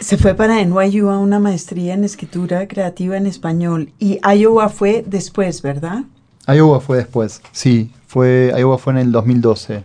Se 0.00 0.18
fue 0.18 0.34
para 0.34 0.62
NYU 0.62 1.08
a 1.08 1.18
una 1.18 1.38
maestría 1.38 1.94
en 1.94 2.04
escritura 2.04 2.68
creativa 2.68 3.16
en 3.16 3.26
español 3.26 3.92
y 3.98 4.18
Iowa 4.22 4.68
fue 4.68 5.04
después, 5.06 5.62
¿verdad? 5.62 6.02
Iowa 6.46 6.80
fue 6.80 6.98
después, 6.98 7.40
sí, 7.52 7.92
fue, 8.08 8.52
Iowa 8.58 8.76
fue 8.78 8.94
en 8.94 8.98
el 8.98 9.12
2012. 9.12 9.84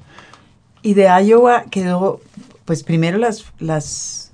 Y 0.81 0.95
de 0.95 1.07
Iowa 1.23 1.65
quedó, 1.69 2.19
pues 2.65 2.83
primero 2.83 3.19
las, 3.19 3.45
las 3.60 4.26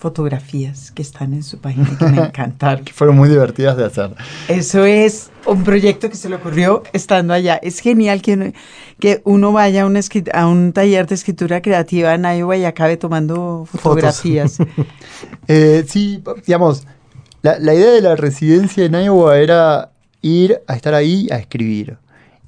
fotografías 0.00 0.90
que 0.90 1.02
están 1.02 1.34
en 1.34 1.42
su 1.42 1.58
página 1.58 1.88
que 1.98 2.04
me 2.06 2.18
encantaron. 2.26 2.84
Que 2.84 2.92
fueron 2.92 3.16
muy 3.16 3.28
divertidas 3.28 3.76
de 3.76 3.84
hacer. 3.84 4.14
Eso 4.48 4.84
es 4.84 5.30
un 5.46 5.62
proyecto 5.62 6.08
que 6.10 6.16
se 6.16 6.28
le 6.28 6.36
ocurrió 6.36 6.82
estando 6.92 7.32
allá. 7.34 7.56
Es 7.62 7.78
genial 7.80 8.22
que 8.22 8.32
uno, 8.34 8.52
que 8.98 9.20
uno 9.24 9.52
vaya 9.52 9.82
a 9.82 9.86
un, 9.86 9.94
escrit- 9.96 10.30
a 10.34 10.46
un 10.48 10.72
taller 10.72 11.06
de 11.06 11.14
escritura 11.14 11.60
creativa 11.62 12.14
en 12.14 12.24
Iowa 12.24 12.56
y 12.56 12.64
acabe 12.64 12.96
tomando 12.96 13.66
fotografías. 13.70 14.58
Eh, 15.48 15.84
sí, 15.88 16.22
digamos, 16.46 16.84
la, 17.42 17.58
la 17.58 17.74
idea 17.74 17.90
de 17.90 18.00
la 18.00 18.14
residencia 18.16 18.84
en 18.84 18.94
Iowa 18.94 19.38
era 19.38 19.90
ir 20.22 20.60
a 20.66 20.74
estar 20.76 20.94
ahí 20.94 21.28
a 21.30 21.36
escribir. 21.38 21.96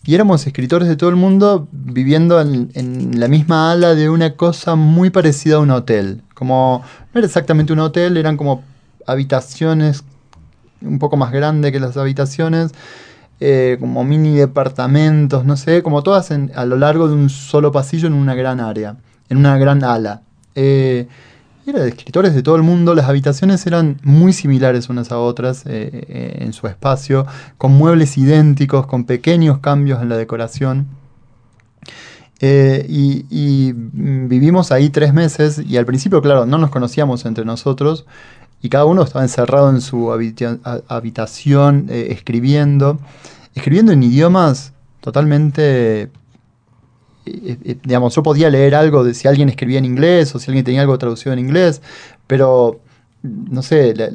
Y 0.04 0.14
éramos 0.14 0.46
escritores 0.46 0.88
de 0.88 0.96
todo 0.96 1.10
el 1.10 1.16
mundo 1.16 1.68
viviendo 1.72 2.40
en, 2.40 2.70
en 2.74 3.18
la 3.20 3.28
misma 3.28 3.72
ala 3.72 3.94
de 3.94 4.08
una 4.10 4.36
cosa 4.36 4.74
muy 4.76 5.10
parecida 5.10 5.56
a 5.56 5.60
un 5.60 5.70
hotel. 5.70 6.22
Como, 6.42 6.82
no 7.14 7.18
era 7.20 7.24
exactamente 7.24 7.72
un 7.72 7.78
hotel, 7.78 8.16
eran 8.16 8.36
como 8.36 8.64
habitaciones 9.06 10.02
un 10.80 10.98
poco 10.98 11.16
más 11.16 11.30
grandes 11.30 11.70
que 11.70 11.78
las 11.78 11.96
habitaciones, 11.96 12.72
eh, 13.38 13.76
como 13.78 14.02
mini 14.02 14.34
departamentos, 14.34 15.44
no 15.44 15.56
sé, 15.56 15.84
como 15.84 16.02
todas 16.02 16.32
a 16.32 16.66
lo 16.66 16.76
largo 16.76 17.06
de 17.06 17.14
un 17.14 17.30
solo 17.30 17.70
pasillo 17.70 18.08
en 18.08 18.14
una 18.14 18.34
gran 18.34 18.58
área, 18.58 18.96
en 19.28 19.38
una 19.38 19.56
gran 19.56 19.84
ala. 19.84 20.22
Eh, 20.56 21.06
era 21.64 21.78
de 21.78 21.90
escritores 21.90 22.34
de 22.34 22.42
todo 22.42 22.56
el 22.56 22.62
mundo, 22.64 22.92
las 22.96 23.08
habitaciones 23.08 23.64
eran 23.68 24.00
muy 24.02 24.32
similares 24.32 24.88
unas 24.88 25.12
a 25.12 25.20
otras 25.20 25.64
eh, 25.66 25.90
eh, 25.92 26.38
en 26.40 26.52
su 26.52 26.66
espacio, 26.66 27.24
con 27.56 27.70
muebles 27.70 28.18
idénticos, 28.18 28.88
con 28.88 29.04
pequeños 29.04 29.58
cambios 29.58 30.02
en 30.02 30.08
la 30.08 30.16
decoración. 30.16 30.88
Eh, 32.44 32.84
y, 32.88 33.72
mm, 33.72 34.28
vivimos 34.28 34.72
ahí 34.72 34.90
tres 34.90 35.14
meses 35.14 35.62
y 35.64 35.76
al 35.76 35.86
principio, 35.86 36.20
claro, 36.22 36.44
no 36.46 36.58
nos 36.58 36.70
conocíamos 36.70 37.24
entre 37.24 37.44
nosotros 37.44 38.04
y 38.62 38.68
cada 38.68 38.84
uno 38.84 39.02
estaba 39.04 39.24
encerrado 39.24 39.70
en 39.70 39.80
su 39.80 40.12
habitación 40.88 41.86
eh, 41.88 42.08
escribiendo, 42.10 42.98
escribiendo 43.54 43.92
en 43.92 44.02
idiomas 44.02 44.72
totalmente 45.00 46.10
eh, 47.24 47.76
digamos, 47.84 48.14
yo 48.14 48.22
podía 48.22 48.50
leer 48.50 48.74
algo 48.74 49.04
de 49.04 49.14
si 49.14 49.28
alguien 49.28 49.48
escribía 49.48 49.78
en 49.78 49.84
inglés 49.84 50.34
o 50.34 50.38
si 50.38 50.50
alguien 50.50 50.64
tenía 50.64 50.80
algo 50.82 50.98
traducido 50.98 51.32
en 51.32 51.38
inglés, 51.38 51.80
pero 52.26 52.80
no 53.22 53.62
sé, 53.62 53.94
la, 53.94 54.08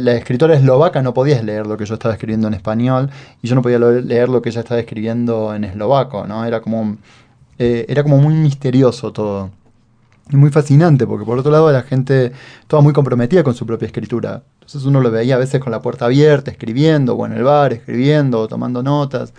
la- 0.00 0.12
escritora 0.14 0.54
eslovaca 0.56 1.02
no 1.02 1.12
podía 1.12 1.42
leer 1.42 1.66
lo 1.66 1.76
que 1.76 1.84
yo 1.84 1.94
estaba 1.94 2.14
escribiendo 2.14 2.48
en 2.48 2.54
español 2.54 3.10
y 3.42 3.48
yo 3.48 3.54
no 3.54 3.60
podía 3.62 3.78
leer 3.78 4.30
lo 4.30 4.40
que 4.40 4.48
ella 4.48 4.60
estaba 4.60 4.80
escribiendo 4.80 5.54
en 5.54 5.64
eslovaco, 5.64 6.26
¿no? 6.26 6.46
Era 6.46 6.62
como, 6.62 6.96
eh, 7.58 7.86
era 7.88 8.02
como 8.02 8.18
muy 8.18 8.34
misterioso 8.34 9.12
todo. 9.12 9.50
Y 10.30 10.36
muy 10.36 10.48
fascinante, 10.50 11.06
porque 11.06 11.26
por 11.26 11.38
otro 11.38 11.52
lado 11.52 11.70
la 11.70 11.82
gente 11.82 12.32
estaba 12.62 12.80
muy 12.82 12.94
comprometida 12.94 13.42
con 13.44 13.54
su 13.54 13.66
propia 13.66 13.86
escritura. 13.86 14.42
Entonces 14.54 14.84
uno 14.84 15.00
lo 15.02 15.10
veía 15.10 15.34
a 15.34 15.38
veces 15.38 15.60
con 15.60 15.70
la 15.70 15.82
puerta 15.82 16.06
abierta, 16.06 16.50
escribiendo, 16.50 17.14
o 17.14 17.26
en 17.26 17.32
el 17.34 17.42
bar, 17.42 17.74
escribiendo, 17.74 18.48
tomando 18.48 18.82
notas. 18.82 19.34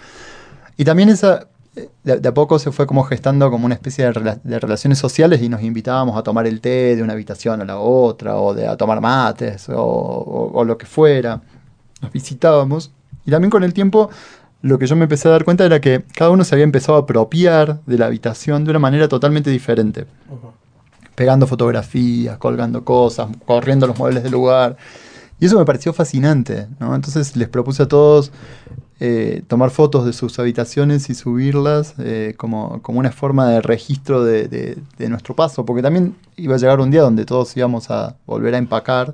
Y 0.77 0.85
también 0.85 1.09
esa, 1.09 1.47
eh, 1.75 1.89
de, 2.03 2.19
de 2.19 2.29
a 2.29 2.33
poco 2.35 2.59
se 2.59 2.71
fue 2.71 2.85
como 2.85 3.03
gestando 3.03 3.49
como 3.49 3.65
una 3.65 3.73
especie 3.73 4.05
de, 4.05 4.13
rela- 4.13 4.39
de 4.43 4.59
relaciones 4.59 4.99
sociales 4.99 5.41
y 5.41 5.49
nos 5.49 5.63
invitábamos 5.63 6.15
a 6.17 6.21
tomar 6.21 6.45
el 6.45 6.61
té 6.61 6.95
de 6.95 7.01
una 7.01 7.13
habitación 7.13 7.61
a 7.61 7.65
la 7.65 7.79
otra, 7.79 8.35
o 8.37 8.53
de 8.53 8.67
a 8.67 8.77
tomar 8.77 9.01
mates, 9.01 9.67
o, 9.69 9.73
o- 9.81 10.51
o 10.53 10.63
lo 10.63 10.77
que 10.77 10.85
fuera. 10.85 11.41
Nos 12.01 12.11
visitábamos. 12.11 12.91
Y 13.25 13.31
también 13.31 13.49
con 13.49 13.63
el 13.63 13.73
tiempo 13.73 14.11
lo 14.61 14.79
que 14.79 14.87
yo 14.87 14.95
me 14.95 15.03
empecé 15.03 15.27
a 15.27 15.31
dar 15.31 15.43
cuenta 15.45 15.65
era 15.65 15.79
que 15.79 16.03
cada 16.15 16.31
uno 16.31 16.43
se 16.43 16.55
había 16.55 16.63
empezado 16.63 16.97
a 16.97 17.01
apropiar 17.01 17.81
de 17.85 17.97
la 17.97 18.07
habitación 18.07 18.63
de 18.65 18.71
una 18.71 18.79
manera 18.79 19.07
totalmente 19.07 19.49
diferente. 19.51 20.05
Pegando 21.15 21.47
fotografías, 21.47 22.37
colgando 22.37 22.83
cosas, 22.83 23.29
corriendo 23.45 23.87
los 23.87 23.97
muebles 23.97 24.23
del 24.23 24.31
lugar. 24.33 24.75
Y 25.39 25.45
eso 25.45 25.57
me 25.57 25.65
pareció 25.65 25.93
fascinante, 25.93 26.67
¿no? 26.79 26.95
Entonces 26.95 27.35
les 27.35 27.47
propuse 27.47 27.83
a 27.83 27.87
todos 27.87 28.31
eh, 28.99 29.43
tomar 29.47 29.69
fotos 29.69 30.05
de 30.05 30.13
sus 30.13 30.39
habitaciones 30.39 31.09
y 31.09 31.13
subirlas 31.15 31.93
eh, 31.99 32.33
como, 32.37 32.81
como 32.81 32.99
una 32.99 33.11
forma 33.11 33.47
de 33.49 33.61
registro 33.61 34.23
de, 34.23 34.47
de- 34.47 34.77
de 34.97 35.09
nuestro 35.09 35.35
paso, 35.35 35.65
porque 35.65 35.81
también 35.81 36.15
iba 36.37 36.55
a 36.55 36.57
llegar 36.57 36.79
un 36.79 36.89
día 36.91 37.01
donde 37.01 37.25
todos 37.25 37.55
íbamos 37.57 37.91
a 37.91 38.15
volver 38.25 38.55
a 38.55 38.57
empacar 38.57 39.13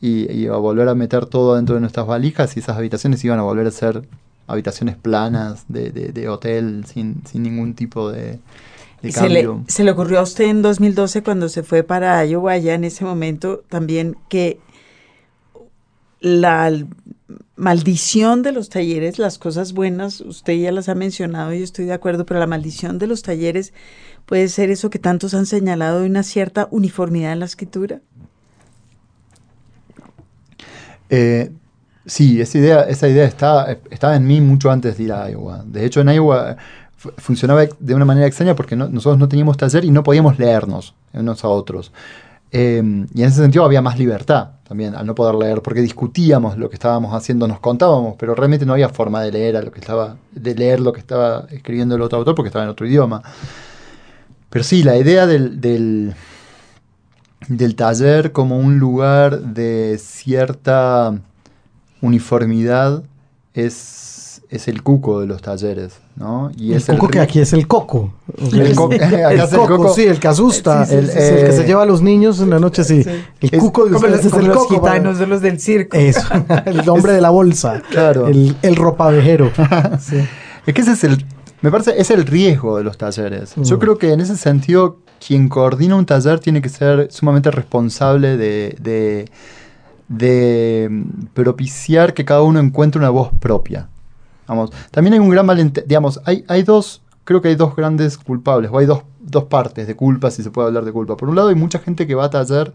y, 0.00 0.30
y 0.32 0.46
a 0.46 0.52
volver 0.56 0.88
a 0.88 0.94
meter 0.94 1.26
todo 1.26 1.56
dentro 1.56 1.74
de 1.74 1.80
nuestras 1.82 2.06
valijas 2.06 2.56
y 2.56 2.60
esas 2.60 2.76
habitaciones 2.78 3.22
iban 3.24 3.38
a 3.38 3.42
volver 3.42 3.66
a 3.66 3.70
ser 3.70 4.02
habitaciones 4.46 4.96
planas 4.96 5.64
de, 5.68 5.90
de- 5.90 6.12
de 6.12 6.28
hotel 6.28 6.84
sin, 6.86 7.22
sin 7.26 7.42
ningún 7.42 7.74
tipo 7.74 8.10
de, 8.10 8.38
de 9.02 9.12
Se 9.12 9.28
le, 9.28 9.48
se 9.68 9.84
le 9.84 9.90
ocurrió 9.90 10.20
a 10.20 10.22
usted 10.22 10.44
en 10.46 10.62
2012 10.62 11.22
cuando 11.22 11.48
se 11.48 11.62
fue 11.62 11.82
para 11.82 12.24
Iowa, 12.24 12.56
ya 12.58 12.74
en 12.74 12.84
ese 12.84 13.04
momento 13.04 13.62
también 13.68 14.16
que 14.28 14.58
la 16.20 16.72
maldición 17.56 18.42
de 18.42 18.52
los 18.52 18.68
talleres, 18.68 19.18
las 19.18 19.38
cosas 19.38 19.72
buenas, 19.74 20.20
usted 20.20 20.54
ya 20.54 20.72
las 20.72 20.88
ha 20.88 20.94
mencionado 20.94 21.52
y 21.52 21.62
estoy 21.62 21.84
de 21.84 21.92
acuerdo, 21.92 22.26
pero 22.26 22.40
la 22.40 22.46
maldición 22.46 22.98
de 22.98 23.06
los 23.06 23.22
talleres 23.22 23.72
puede 24.26 24.48
ser 24.48 24.70
eso 24.70 24.90
que 24.90 24.98
tantos 24.98 25.34
han 25.34 25.46
señalado 25.46 26.00
de 26.00 26.06
una 26.06 26.22
cierta 26.22 26.66
uniformidad 26.70 27.32
en 27.32 27.40
la 27.40 27.44
escritura. 27.46 28.00
Eh, 31.10 31.52
sí, 32.06 32.40
esa 32.40 32.58
idea, 32.58 32.80
esa 32.82 33.08
idea 33.08 33.24
está, 33.24 33.78
estaba 33.90 34.16
en 34.16 34.26
mí 34.26 34.40
mucho 34.40 34.70
antes 34.70 34.96
de 34.96 35.04
ir 35.04 35.12
a 35.12 35.30
Iowa. 35.30 35.62
De 35.66 35.84
hecho, 35.84 36.00
en 36.00 36.08
Iowa 36.08 36.56
funcionaba 37.18 37.66
de 37.78 37.94
una 37.94 38.04
manera 38.04 38.26
extraña 38.26 38.54
porque 38.54 38.76
nosotros 38.76 39.18
no 39.18 39.28
teníamos 39.28 39.56
taller 39.56 39.84
y 39.84 39.90
no 39.90 40.02
podíamos 40.02 40.38
leernos 40.38 40.94
unos 41.12 41.44
a 41.44 41.48
otros. 41.48 41.92
Em, 42.50 43.06
y 43.12 43.22
en 43.22 43.28
ese 43.28 43.42
sentido 43.42 43.64
había 43.64 43.82
más 43.82 43.98
libertad 43.98 44.50
también 44.62 44.94
al 44.94 45.06
no 45.06 45.14
poder 45.14 45.34
leer, 45.34 45.60
porque 45.60 45.80
discutíamos 45.82 46.56
lo 46.56 46.68
que 46.70 46.74
estábamos 46.74 47.14
haciendo, 47.14 47.46
nos 47.46 47.60
contábamos, 47.60 48.16
pero 48.18 48.34
realmente 48.34 48.64
no 48.64 48.72
había 48.72 48.88
forma 48.88 49.22
de 49.22 49.30
leer 49.30 49.56
a 49.56 49.62
lo 49.62 49.70
que 49.70 49.80
estaba, 49.80 50.16
de 50.32 50.54
leer 50.54 50.80
lo 50.80 50.92
que 50.92 51.00
estaba 51.00 51.46
escribiendo 51.50 51.96
el 51.96 52.02
otro 52.02 52.18
autor 52.18 52.34
porque 52.34 52.48
estaba 52.48 52.64
en 52.64 52.70
otro 52.70 52.86
idioma. 52.86 53.22
Pero 54.48 54.64
sí, 54.64 54.82
la 54.82 54.96
idea 54.96 55.26
del, 55.26 55.60
del 57.48 57.76
taller 57.76 58.32
como 58.32 58.58
un 58.58 58.78
lugar 58.78 59.40
de 59.40 59.98
cierta 59.98 61.18
uniformidad 62.04 63.02
es 63.54 64.04
es 64.50 64.68
el 64.68 64.82
cuco 64.82 65.20
de 65.20 65.26
los 65.26 65.42
talleres, 65.42 66.00
¿no? 66.16 66.50
Y 66.56 66.74
el 66.74 66.84
cuco 66.84 67.08
que 67.08 67.18
aquí 67.18 67.40
es 67.40 67.52
el 67.52 67.66
coco. 67.66 68.14
El, 68.38 68.60
el, 68.68 68.76
coco, 68.76 69.92
sí, 69.94 70.04
el 70.04 70.20
que 70.20 70.28
asusta, 70.28 70.84
el, 70.84 71.10
que 71.10 71.52
se 71.52 71.64
lleva 71.64 71.82
a 71.82 71.86
los 71.86 72.02
niños 72.02 72.40
en 72.40 72.50
la 72.50 72.60
noche, 72.60 72.84
sí. 72.84 73.04
El 73.40 73.50
cuco 73.58 73.86
de 73.86 73.96
ustedes 73.96 74.24
es 74.24 74.32
el 74.32 74.46
los 74.46 74.68
gitanos 74.68 75.18
de 75.18 75.26
los 75.26 75.40
del 75.40 75.58
circo. 75.60 75.96
Eso, 75.96 76.28
el 76.66 76.88
hombre 76.88 77.12
de 77.12 77.20
la 77.20 77.30
bolsa. 77.30 77.82
Claro. 77.90 78.28
El, 78.28 78.56
el 78.62 78.76
ropavejero. 78.76 79.50
Es 80.66 80.74
que 80.74 80.80
ese 80.80 80.92
es 80.92 81.04
el, 81.04 81.24
me 81.60 81.70
parece, 81.70 81.94
es 81.98 82.10
el 82.10 82.24
riesgo 82.24 82.76
de 82.76 82.84
los 82.84 82.96
talleres. 82.96 83.54
Yo 83.56 83.76
mm. 83.76 83.80
creo 83.80 83.98
que 83.98 84.12
en 84.12 84.20
ese 84.20 84.36
sentido, 84.36 84.98
quien 85.26 85.48
coordina 85.48 85.96
un 85.96 86.06
taller 86.06 86.38
tiene 86.38 86.62
que 86.62 86.68
ser 86.68 87.08
sumamente 87.10 87.50
responsable 87.50 88.36
de, 88.36 88.76
de, 88.80 89.28
de 90.08 91.04
propiciar 91.32 92.14
que 92.14 92.24
cada 92.24 92.42
uno 92.42 92.60
encuentre 92.60 92.98
una 92.98 93.10
voz 93.10 93.30
propia. 93.40 93.88
Vamos, 94.46 94.70
también 94.90 95.14
hay 95.14 95.20
un 95.20 95.30
gran 95.30 95.46
malentendido, 95.46 95.86
digamos, 95.86 96.20
hay, 96.24 96.44
hay 96.48 96.62
dos, 96.62 97.02
creo 97.24 97.40
que 97.40 97.48
hay 97.48 97.54
dos 97.54 97.74
grandes 97.74 98.18
culpables, 98.18 98.70
o 98.70 98.78
hay 98.78 98.86
dos, 98.86 99.02
dos 99.20 99.44
partes 99.44 99.86
de 99.86 99.96
culpa, 99.96 100.30
si 100.30 100.42
se 100.42 100.50
puede 100.50 100.68
hablar 100.68 100.84
de 100.84 100.92
culpa. 100.92 101.16
Por 101.16 101.28
un 101.28 101.36
lado, 101.36 101.48
hay 101.48 101.54
mucha 101.54 101.78
gente 101.78 102.06
que 102.06 102.14
va 102.14 102.24
a 102.24 102.30
taller 102.30 102.72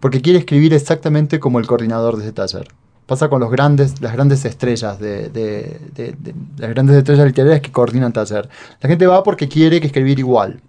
porque 0.00 0.22
quiere 0.22 0.38
escribir 0.38 0.72
exactamente 0.72 1.40
como 1.40 1.58
el 1.58 1.66
coordinador 1.66 2.16
de 2.16 2.24
ese 2.24 2.32
taller. 2.32 2.68
Pasa 3.06 3.28
con 3.28 3.40
los 3.40 3.50
grandes, 3.50 4.00
las 4.00 4.12
grandes 4.14 4.44
estrellas 4.44 4.98
de, 4.98 5.28
de 5.28 6.24
las 6.58 6.70
grandes 6.70 6.96
estrellas 6.96 7.26
literarias 7.26 7.60
que 7.60 7.70
coordinan 7.70 8.12
taller. 8.12 8.48
La 8.80 8.88
gente 8.88 9.06
va 9.06 9.22
porque 9.22 9.48
quiere 9.48 9.80
que 9.80 9.86
escribir 9.86 10.18
igual. 10.18 10.60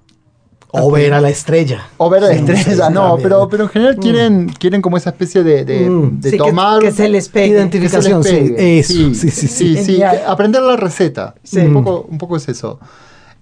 O 0.81 0.91
ver 0.91 1.13
a 1.13 1.21
la 1.21 1.29
estrella. 1.29 1.87
O 1.97 2.09
ver 2.09 2.23
a 2.23 2.27
la 2.27 2.33
estrella, 2.33 2.89
no, 2.89 3.17
pero, 3.21 3.47
pero 3.49 3.63
en 3.63 3.69
general 3.69 3.97
mm. 3.97 3.99
quieren, 3.99 4.49
quieren 4.49 4.81
como 4.81 4.97
esa 4.97 5.11
especie 5.11 5.43
de, 5.43 5.65
de, 5.65 5.89
mm. 5.89 6.21
tomar... 6.37 6.81
Que, 6.81 6.91
se 6.91 7.09
les 7.09 7.29
pegue. 7.29 7.53
Identificación, 7.53 8.23
sí. 8.23 8.53
Eso, 8.57 8.93
sí, 8.93 9.15
sí, 9.15 9.47
sí. 9.47 9.83
sí, 9.83 10.01
aprender 10.03 10.61
la 10.61 10.75
receta. 10.75 11.35
Un, 11.53 11.73
poco, 11.73 12.07
un 12.09 12.17
poco 12.17 12.37
es 12.37 12.47
eso. 12.49 12.79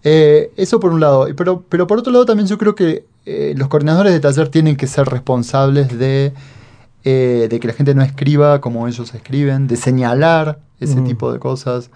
Eh, 0.08 0.52
eso 0.56 0.80
por 0.80 0.92
un 0.92 1.00
lado. 1.00 1.28
Pero, 1.36 1.64
pero 1.68 1.88
por 1.88 1.98
otro 1.98 2.14
lado 2.14 2.26
también 2.26 2.48
yo 2.48 2.60
creo 2.60 2.76
que 2.76 3.06
eh, 3.26 3.56
los 3.58 3.68
coordinadores 3.68 4.14
de 4.14 4.20
taller 4.20 4.50
tienen 4.50 4.76
que 4.76 4.86
ser 4.86 5.08
responsables 5.08 5.98
de, 5.98 6.32
eh, 7.04 7.48
de 7.50 7.60
que 7.60 7.68
la 7.68 7.74
gente 7.74 7.96
no 7.96 8.04
escriba 8.04 8.62
como 8.62 8.88
ellos 8.88 9.14
escriben, 9.16 9.68
de 9.68 9.76
señalar 9.76 10.60
ese 10.80 11.02
mm. 11.02 11.06
tipo 11.06 11.34
de 11.34 11.40
cosas, 11.40 11.90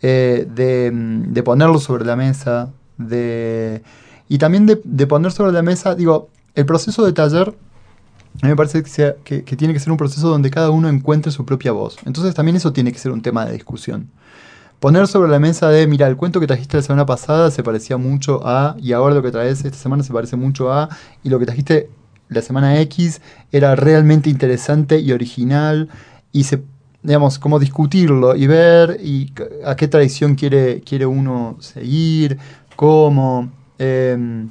de, 0.00 0.46
de 0.46 1.42
ponerlo 1.42 1.78
sobre 1.78 2.06
la 2.06 2.16
mesa, 2.16 2.70
de 2.96 3.82
y 4.30 4.38
también 4.38 4.64
de, 4.64 5.06
poner 5.08 5.32
sobre 5.32 5.50
la 5.50 5.60
mesa, 5.60 5.96
digo, 5.96 6.28
el 6.54 6.64
proceso 6.64 7.04
de 7.04 7.12
taller, 7.12 7.48
a 7.48 8.46
mí 8.46 8.50
me 8.50 8.54
parece 8.54 8.84
que, 8.84 9.42
que, 9.42 9.56
tiene 9.56 9.74
que 9.74 9.80
ser 9.80 9.90
un 9.90 9.98
proceso 9.98 10.28
donde 10.28 10.50
cada 10.50 10.70
uno 10.70 10.88
encuentre 10.88 11.32
su 11.32 11.44
propia 11.44 11.72
voz. 11.72 11.96
Entonces 12.06 12.32
también 12.32 12.54
eso 12.56 12.72
tiene 12.72 12.92
que 12.92 13.00
ser 13.00 13.10
un 13.10 13.22
tema 13.22 13.44
de 13.44 13.54
discusión. 13.54 14.08
Poner 14.78 15.08
sobre 15.08 15.32
la 15.32 15.40
mesa 15.40 15.68
de, 15.68 15.84
mira, 15.88 16.06
el 16.06 16.16
cuento 16.16 16.38
que 16.38 16.46
trajiste 16.46 16.76
la 16.76 16.84
semana 16.84 17.06
pasada 17.06 17.50
se 17.50 17.64
parecía 17.64 17.96
mucho 17.96 18.40
a, 18.46 18.76
y 18.78 18.92
ahora 18.92 19.16
lo 19.16 19.22
que 19.22 19.32
traes 19.32 19.64
esta 19.64 19.76
semana 19.76 20.04
se 20.04 20.12
parece 20.12 20.36
mucho 20.36 20.72
a, 20.72 20.88
y 21.24 21.28
lo 21.28 21.40
que 21.40 21.46
trajiste 21.46 21.90
la 22.28 22.40
semana 22.40 22.80
X 22.82 23.20
era 23.50 23.74
realmente 23.74 24.30
interesante 24.30 25.00
y 25.00 25.10
original, 25.10 25.88
y 26.30 26.44
se, 26.44 26.62
digamos, 27.02 27.40
como 27.40 27.58
discutirlo 27.58 28.36
y 28.36 28.46
ver 28.46 29.00
y 29.02 29.32
a 29.64 29.74
qué 29.74 29.88
tradición 29.88 30.36
quiere, 30.36 30.82
quiere 30.82 31.04
uno 31.04 31.56
seguir, 31.58 32.38
cómo. 32.76 33.58
Em, 33.82 34.50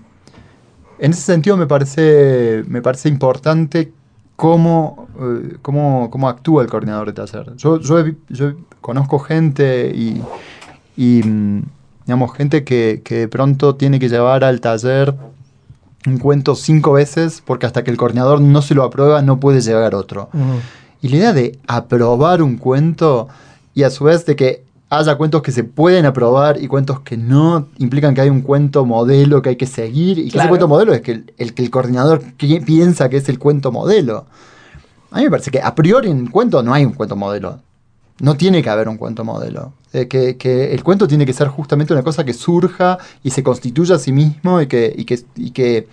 en 0.98 1.12
ese 1.12 1.22
sentido 1.22 1.56
me 1.56 1.68
parece, 1.68 2.64
me 2.68 2.82
parece 2.82 3.10
importante 3.10 3.94
cómo, 4.36 5.08
eh, 5.20 5.58
cómo, 5.62 6.10
cómo, 6.10 6.28
actúa 6.28 6.64
el 6.64 6.70
coordinador 6.70 7.08
de 7.08 7.14
taller. 7.14 7.56
Yo, 7.56 7.80
yo, 7.80 8.06
yo 8.30 8.54
conozco 8.82 9.20
gente 9.20 9.92
y, 9.96 10.24
y, 10.98 11.22
mm, 11.24 11.62
digamos, 12.08 12.34
gente 12.34 12.64
que, 12.64 13.02
que, 13.06 13.16
de 13.20 13.28
pronto 13.28 13.76
tiene 13.76 14.00
que 14.00 14.10
llevar 14.10 14.44
al 14.44 14.62
taller 14.62 15.14
un 16.08 16.18
cuento 16.18 16.56
cinco 16.56 16.94
veces 16.94 17.44
porque 17.46 17.68
hasta 17.68 17.84
que 17.84 17.92
el 17.92 17.98
coordinador 17.98 18.42
no 18.42 18.64
se 18.64 18.74
lo 18.74 18.84
aprueba 18.84 19.22
no 19.22 19.40
puede 19.40 19.62
llevar 19.62 19.94
otro. 19.94 20.30
Y 21.04 21.10
la 21.10 21.16
idea 21.18 21.34
de 21.34 21.60
aprobar 21.68 22.42
un 22.42 22.58
cuento 22.58 23.28
y 23.76 23.84
a 23.84 23.92
su 23.92 24.06
vez 24.06 24.26
de 24.26 24.36
que 24.36 24.64
haya 24.90 25.16
cuentos 25.16 25.42
que 25.42 25.52
se 25.52 25.64
pueden 25.64 26.06
aprobar 26.06 26.62
y 26.62 26.68
cuentos 26.68 27.02
que 27.02 27.16
no 27.16 27.68
implican 27.78 28.16
que 28.16 28.22
hay 28.22 28.30
un 28.30 28.42
cuento 28.42 28.86
modelo 28.86 29.42
que 29.42 29.50
hay 29.50 29.56
que 29.56 29.68
seguir 29.68 30.18
y 30.18 30.32
que 30.32 30.40
ese 30.40 30.48
cuento 30.48 30.68
modelo 30.68 30.94
es 30.94 31.02
que 31.02 31.24
el, 31.38 31.54
que 31.54 31.62
el 31.62 31.70
coordinador 31.70 32.22
piensa 32.38 33.08
que 33.10 33.18
es 33.18 33.30
el 33.30 33.38
cuento 33.38 33.72
modelo. 33.72 34.26
A 35.12 35.18
mí 35.18 35.24
me 35.24 35.30
parece 35.30 35.52
que 35.52 35.62
a 35.62 35.76
priori 35.76 36.10
en 36.10 36.28
cuento 36.28 36.64
no 36.64 36.74
hay 36.74 36.86
un 36.86 36.94
cuento 36.94 37.16
modelo. 37.16 37.60
No 38.20 38.36
tiene 38.36 38.62
que 38.62 38.70
haber 38.70 38.90
un 38.90 38.98
cuento 38.98 39.24
modelo. 39.24 39.74
Eh, 39.94 40.08
que, 40.08 40.74
el 40.74 40.84
cuento 40.84 41.08
tiene 41.08 41.26
que 41.26 41.34
ser 41.34 41.48
justamente 41.48 41.94
una 41.94 42.04
cosa 42.04 42.24
que 42.24 42.34
surja 42.34 42.98
y 43.24 43.30
se 43.32 43.44
constituya 43.44 43.96
a 43.96 44.00
sí 44.00 44.12
mismo 44.12 44.62
y 44.62 44.68
que, 44.68 44.94
y 44.96 45.06
que, 45.06 45.20
y 45.36 45.52
que 45.52 45.88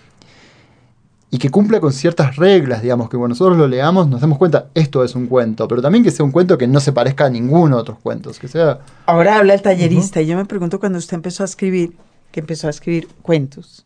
y 1.29 1.39
que 1.39 1.49
cumpla 1.49 1.79
con 1.79 1.91
ciertas 1.91 2.37
reglas, 2.37 2.81
digamos, 2.81 3.09
que 3.09 3.17
cuando 3.17 3.29
nosotros 3.29 3.57
lo 3.57 3.67
leamos 3.67 4.07
nos 4.07 4.21
damos 4.21 4.37
cuenta, 4.37 4.67
esto 4.73 5.03
es 5.03 5.13
un 5.13 5.27
cuento, 5.27 5.67
pero 5.67 5.81
también 5.81 6.03
que 6.03 6.11
sea 6.11 6.25
un 6.25 6.31
cuento 6.31 6.57
que 6.57 6.67
no 6.67 6.79
se 6.79 6.93
parezca 6.93 7.25
a 7.25 7.29
ninguno 7.29 7.75
de 7.75 7.81
otros 7.81 7.99
cuentos, 7.99 8.39
que 8.39 8.47
sea... 8.47 8.79
Ahora 9.05 9.37
habla 9.37 9.53
el 9.53 9.61
tallerista, 9.61 10.21
y 10.21 10.27
yo 10.27 10.37
me 10.37 10.45
pregunto 10.45 10.79
cuando 10.79 10.97
usted 10.97 11.15
empezó 11.15 11.43
a 11.43 11.45
escribir, 11.45 11.97
que 12.31 12.39
empezó 12.39 12.67
a 12.67 12.69
escribir 12.69 13.09
cuentos, 13.21 13.85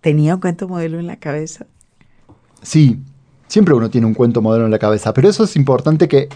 ¿tenía 0.00 0.34
un 0.36 0.40
cuento 0.40 0.68
modelo 0.68 1.00
en 1.00 1.08
la 1.08 1.16
cabeza? 1.16 1.66
Sí, 2.62 3.00
siempre 3.48 3.74
uno 3.74 3.90
tiene 3.90 4.06
un 4.06 4.14
cuento 4.14 4.40
modelo 4.40 4.66
en 4.66 4.70
la 4.70 4.78
cabeza, 4.78 5.12
pero 5.12 5.28
eso 5.28 5.44
es 5.44 5.56
importante 5.56 6.08
que... 6.08 6.28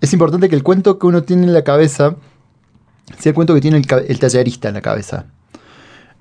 Es 0.00 0.12
importante 0.12 0.48
que 0.48 0.54
el 0.54 0.62
cuento 0.62 0.98
que 0.98 1.06
uno 1.06 1.22
tiene 1.22 1.44
en 1.44 1.54
la 1.54 1.64
cabeza 1.64 2.14
sea 3.18 3.30
el 3.30 3.34
cuento 3.34 3.54
que 3.54 3.60
tiene 3.60 3.78
el, 3.78 3.86
el 4.08 4.18
tallerista 4.18 4.68
en 4.68 4.74
la 4.74 4.82
cabeza. 4.82 5.26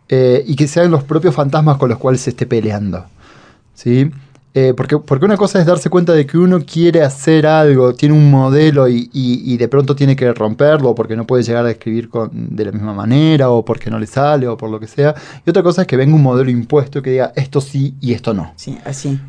Eh, 0.08 0.44
y 0.46 0.56
que 0.56 0.68
sean 0.68 0.92
los 0.92 1.04
propios 1.04 1.34
fantasmas 1.34 1.78
con 1.78 1.90
los 1.90 1.98
cuales 1.98 2.22
se 2.22 2.30
esté 2.30 2.46
peleando. 2.46 3.06
¿sí? 3.74 4.12
Eh, 4.54 4.74
porque, 4.76 4.98
porque 5.00 5.26
una 5.26 5.36
cosa 5.36 5.60
es 5.60 5.66
darse 5.66 5.90
cuenta 5.90 6.14
de 6.14 6.26
que 6.26 6.38
uno 6.38 6.62
quiere 6.62 7.02
hacer 7.02 7.46
algo, 7.46 7.94
tiene 7.94 8.16
un 8.16 8.32
modelo 8.32 8.88
y, 8.88 9.58
de 9.58 9.68
pronto 9.68 9.96
tiene 9.98 10.16
que 10.16 10.32
romperlo 10.32 10.96
porque 10.96 11.18
no 11.18 11.28
puede 11.28 11.44
llegar 11.44 11.66
a 11.66 11.72
escribir 11.72 12.10
de 12.32 12.66
la 12.66 12.72
misma 12.72 12.94
manera 12.94 13.50
o 13.50 13.66
porque 13.66 13.90
no 13.90 14.00
le 14.00 14.08
sale 14.08 14.48
o 14.48 14.56
por 14.56 14.70
lo 14.70 14.80
que 14.80 14.88
sea. 14.88 15.14
Y 15.46 15.50
otra 15.50 15.62
cosa 15.62 15.82
es 15.82 15.88
que 15.88 15.98
venga 15.98 16.16
un 16.16 16.24
modelo 16.24 16.50
impuesto 16.50 17.02
que 17.02 17.10
diga 17.12 17.34
esto 17.36 17.60
sí 17.60 17.96
y 18.00 18.14
esto 18.14 18.34
no. 18.34 18.54
Sí, 18.56 18.78
así. 18.86 19.20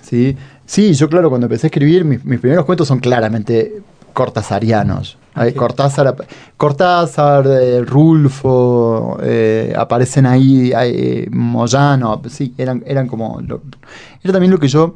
¿Sí? 0.00 0.36
sí, 0.64 0.92
yo 0.94 1.08
claro, 1.08 1.28
cuando 1.28 1.46
empecé 1.46 1.66
a 1.66 1.68
escribir, 1.68 2.04
mis, 2.04 2.24
mis 2.24 2.38
primeros 2.38 2.64
cuentos 2.64 2.86
son 2.86 3.00
claramente 3.00 3.82
cortasarianos. 4.12 5.18
Cortázar, 5.56 6.16
Cortázar 6.56 7.46
eh, 7.46 7.82
Rulfo, 7.82 9.18
eh, 9.22 9.72
aparecen 9.76 10.26
ahí, 10.26 10.72
eh, 10.74 11.28
Moyano, 11.30 12.20
sí, 12.28 12.54
eran, 12.58 12.82
eran 12.86 13.06
como... 13.06 13.40
era 13.40 14.32
también 14.32 14.50
lo 14.50 14.58
que 14.58 14.68
yo 14.68 14.94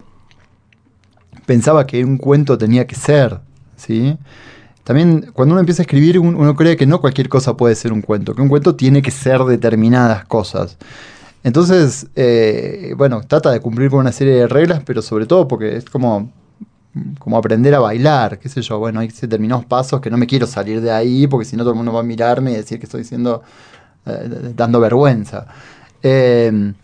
pensaba 1.47 1.87
que 1.87 2.05
un 2.05 2.19
cuento 2.19 2.59
tenía 2.59 2.87
que 2.87 2.95
ser, 2.95 3.39
¿sí? 3.77 4.17
También 4.83 5.31
cuando 5.33 5.53
uno 5.55 5.61
empieza 5.61 5.83
a 5.83 5.85
escribir, 5.85 6.19
uno, 6.19 6.55
cree 6.57 6.77
que 6.77 6.87
no 6.87 7.01
cualquier 7.01 7.29
cosa 7.29 7.57
puede 7.57 7.75
ser 7.75 7.93
un 7.93 8.03
cuento, 8.03 8.35
que 8.35 8.43
un 8.43 8.49
cuento 8.49 8.75
tiene 8.75 9.01
que 9.01 9.11
ser 9.11 9.43
determinadas 9.45 10.27
cosas. 10.27 10.77
Entonces, 11.43 12.09
bueno, 12.97 13.23
trata 13.27 13.51
de 13.51 13.61
cumplir 13.61 13.91
con 13.91 14.01
una 14.01 14.13
serie 14.13 14.35
de 14.35 14.47
reglas, 14.47 14.83
pero 14.85 15.01
sobre 15.01 15.27
todo 15.27 15.49
porque 15.49 15.77
es 15.77 15.85
como 15.87 16.31
como 17.19 17.37
aprender 17.37 17.75
a 17.75 17.81
bailar, 17.81 18.39
qué 18.39 18.49
sé 18.49 18.63
yo, 18.63 18.79
bueno, 18.79 19.01
hay 19.01 19.09
determinados 19.09 19.65
pasos 19.65 20.01
que 20.01 20.11
no 20.11 20.17
me 20.17 20.27
quiero 20.27 20.47
salir 20.47 20.81
de 20.81 20.91
ahí 20.93 21.27
porque 21.27 21.45
si 21.45 21.57
no 21.57 21.63
todo 21.63 21.73
el 21.73 21.77
mundo 21.77 21.93
va 21.93 22.01
a 22.01 22.05
mirarme 22.05 22.53
y 22.53 22.57
decir 22.57 22.79
que 22.79 22.87
estoy 22.87 23.05
siendo, 23.05 23.43
eh, 24.07 24.53
dando 24.55 24.81
vergüenza. 24.81 25.47
Em, 26.03 26.75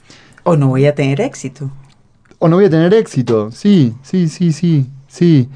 o 0.43 0.57
no 0.57 0.69
voy 0.69 0.87
a 0.87 0.95
tener 0.95 1.21
éxito. 1.21 1.71
O 2.39 2.49
no 2.49 2.57
voy 2.57 2.65
a 2.65 2.71
tener 2.71 2.93
éxito, 2.95 3.51
sí, 3.51 3.95
sí, 4.03 4.29
sí, 4.29 4.53
sí. 4.53 4.87
Sí. 5.11 5.49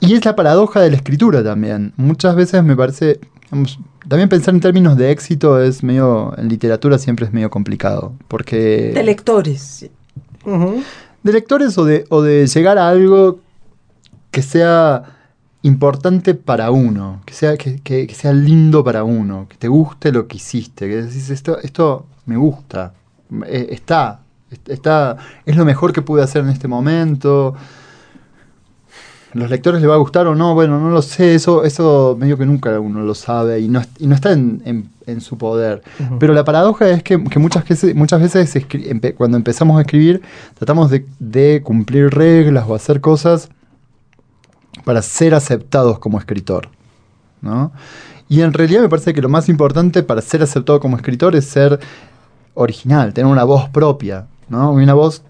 Y 0.00 0.14
es 0.14 0.24
la 0.24 0.34
paradoja 0.34 0.80
de 0.80 0.90
la 0.90 0.96
escritura 0.96 1.42
también. 1.42 1.92
Muchas 1.96 2.34
veces 2.36 2.62
me 2.64 2.76
parece. 2.76 3.20
digamos, 3.44 3.78
también 4.08 4.28
pensar 4.28 4.54
en 4.54 4.60
términos 4.60 4.96
de 4.96 5.10
éxito 5.10 5.60
es 5.60 5.82
medio. 5.82 6.32
En 6.38 6.48
literatura 6.48 6.98
siempre 6.98 7.26
es 7.26 7.32
medio 7.32 7.50
complicado. 7.50 8.14
Porque. 8.28 8.92
De 8.94 9.02
lectores. 9.02 9.90
Ujú. 10.44 10.82
de 11.22 11.32
lectores 11.32 11.76
o 11.76 11.84
de, 11.84 12.06
o 12.08 12.22
de 12.22 12.46
llegar 12.46 12.78
a 12.78 12.88
algo 12.88 13.40
que 14.30 14.42
sea 14.42 15.02
importante 15.62 16.34
para 16.34 16.70
uno, 16.70 17.20
que 17.26 17.34
sea, 17.34 17.56
que, 17.56 17.80
que- 17.82 18.06
que 18.06 18.14
sea 18.14 18.32
lindo 18.32 18.82
para 18.82 19.04
uno, 19.04 19.46
que 19.48 19.56
te 19.56 19.68
guste 19.68 20.10
lo 20.12 20.26
que 20.26 20.36
hiciste, 20.38 20.88
que 20.88 21.02
decís, 21.02 21.28
esto, 21.30 21.58
esto 21.60 22.06
me 22.26 22.36
gusta, 22.36 22.94
eh, 23.46 23.68
está, 23.70 24.20
est- 24.50 24.68
está, 24.70 25.16
es 25.44 25.56
lo 25.56 25.64
mejor 25.64 25.92
que 25.92 26.00
pude 26.02 26.22
hacer 26.22 26.42
en 26.44 26.50
este 26.50 26.66
momento. 26.68 27.54
¿Los 29.32 29.48
lectores 29.48 29.80
les 29.80 29.88
va 29.88 29.94
a 29.94 29.98
gustar 29.98 30.26
o 30.26 30.34
no? 30.34 30.54
Bueno, 30.54 30.80
no 30.80 30.90
lo 30.90 31.02
sé, 31.02 31.36
eso, 31.36 31.62
eso 31.62 32.16
medio 32.18 32.36
que 32.36 32.44
nunca 32.46 32.80
uno 32.80 33.02
lo 33.02 33.14
sabe 33.14 33.60
y 33.60 33.68
no, 33.68 33.80
y 34.00 34.08
no 34.08 34.16
está 34.16 34.32
en, 34.32 34.60
en- 34.64 34.90
en 35.06 35.20
su 35.20 35.38
poder. 35.38 35.82
Pero 36.18 36.34
la 36.34 36.44
paradoja 36.44 36.88
es 36.88 37.02
que, 37.04 37.22
que 37.22 37.38
muchas 37.38 37.68
veces, 37.68 37.94
muchas 37.94 38.20
veces 38.20 38.56
empe- 38.56 39.14
cuando 39.14 39.36
empezamos 39.36 39.78
a 39.78 39.82
escribir 39.82 40.20
tratamos 40.54 40.90
de, 40.90 41.06
de 41.20 41.60
cumplir 41.62 42.08
reglas 42.10 42.64
o 42.66 42.74
hacer 42.74 43.00
cosas 43.00 43.50
para 44.84 45.02
ser 45.02 45.34
aceptados 45.34 45.98
como 45.98 46.18
escritor. 46.18 46.68
¿no? 47.40 47.72
Y 48.28 48.42
en 48.42 48.52
realidad 48.52 48.82
me 48.82 48.88
parece 48.88 49.12
que 49.12 49.22
lo 49.22 49.28
más 49.28 49.48
importante 49.48 50.02
para 50.02 50.20
ser 50.20 50.42
aceptado 50.42 50.78
como 50.80 50.96
escritor 50.96 51.34
es 51.34 51.46
ser 51.46 51.80
original, 52.54 53.12
tener 53.12 53.30
una 53.30 53.44
voz 53.44 53.68
propia, 53.68 54.26
¿no? 54.48 54.72
Una 54.72 54.94
voz 54.94 55.22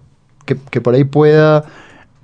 que, 0.45 0.81
por 0.81 0.93
ahí 0.93 1.03
pueda 1.03 1.63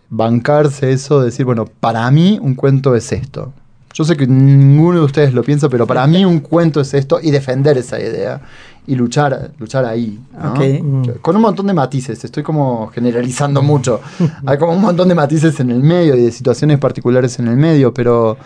bancarse 0.10 0.92
eso, 0.92 1.20
de 1.20 1.26
decir, 1.28 1.46
bueno, 1.46 1.66
para 1.66 2.10
mí 2.12 2.40
un 2.42 2.56
cuento 2.56 2.96
es 2.96 3.12
esto. 3.12 3.54
Yo 3.94 4.04
sé 4.04 4.16
que 4.16 4.28
ninguno 4.28 5.00
de 5.00 5.06
ustedes 5.06 5.34
lo 5.34 5.44
piensa, 5.44 5.70
pero 5.70 5.88
para 5.88 6.06
mí 6.06 6.26
un 6.26 6.40
cuento 6.40 6.82
es 6.82 6.94
esto 6.94 7.20
y 7.22 7.32
defender 7.32 7.78
esa 7.78 8.00
idea 8.00 8.42
y 8.88 8.96
luchar, 8.96 9.52
luchar 9.60 9.86
ahí. 9.86 10.20
Mm. 10.34 11.20
Con 11.22 11.36
un 11.36 11.42
montón 11.42 11.68
de 11.68 11.74
matices, 11.74 12.24
estoy 12.24 12.42
como 12.42 12.88
generalizando 12.88 13.62
mucho. 13.62 14.02
Hay 14.46 14.58
como 14.58 14.74
un 14.74 14.82
montón 14.82 15.10
de 15.10 15.16
matices 15.16 15.60
en 15.60 15.72
el 15.72 15.84
medio 15.84 16.16
y 16.16 16.22
de 16.22 16.32
situaciones 16.32 16.80
particulares 16.80 17.38
en 17.40 17.50
el 17.50 17.58
medio, 17.58 17.94
pero, 17.94 18.38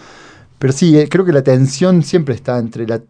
pero 0.58 0.74
sí, 0.74 0.98
eh, 0.98 1.08
creo 1.08 1.24
que 1.24 1.32
la 1.32 1.44
tensión 1.44 2.02
siempre 2.04 2.34
está 2.34 2.58
entre 2.58 2.88
la, 2.88 3.02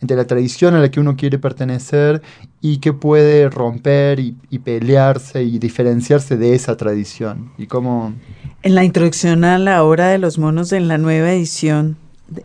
entre 0.00 0.16
la 0.16 0.26
tradición 0.26 0.74
a 0.74 0.80
la 0.80 0.90
que 0.90 1.00
uno 1.00 1.16
quiere 1.16 1.38
pertenecer 1.38 2.22
y 2.60 2.78
que 2.78 2.92
puede 2.92 3.50
romper 3.50 4.20
y, 4.20 4.36
y 4.48 4.60
pelearse 4.60 5.42
y 5.42 5.58
diferenciarse 5.58 6.36
de 6.36 6.54
esa 6.54 6.76
tradición. 6.76 7.52
Y 7.58 7.66
cómo... 7.66 8.14
En 8.62 8.74
la 8.74 8.84
introducción 8.84 9.44
a 9.44 9.58
la 9.58 9.82
hora 9.82 10.08
de 10.08 10.18
los 10.18 10.38
monos 10.38 10.72
en 10.72 10.86
la 10.86 10.98
nueva 10.98 11.32
edición 11.32 11.96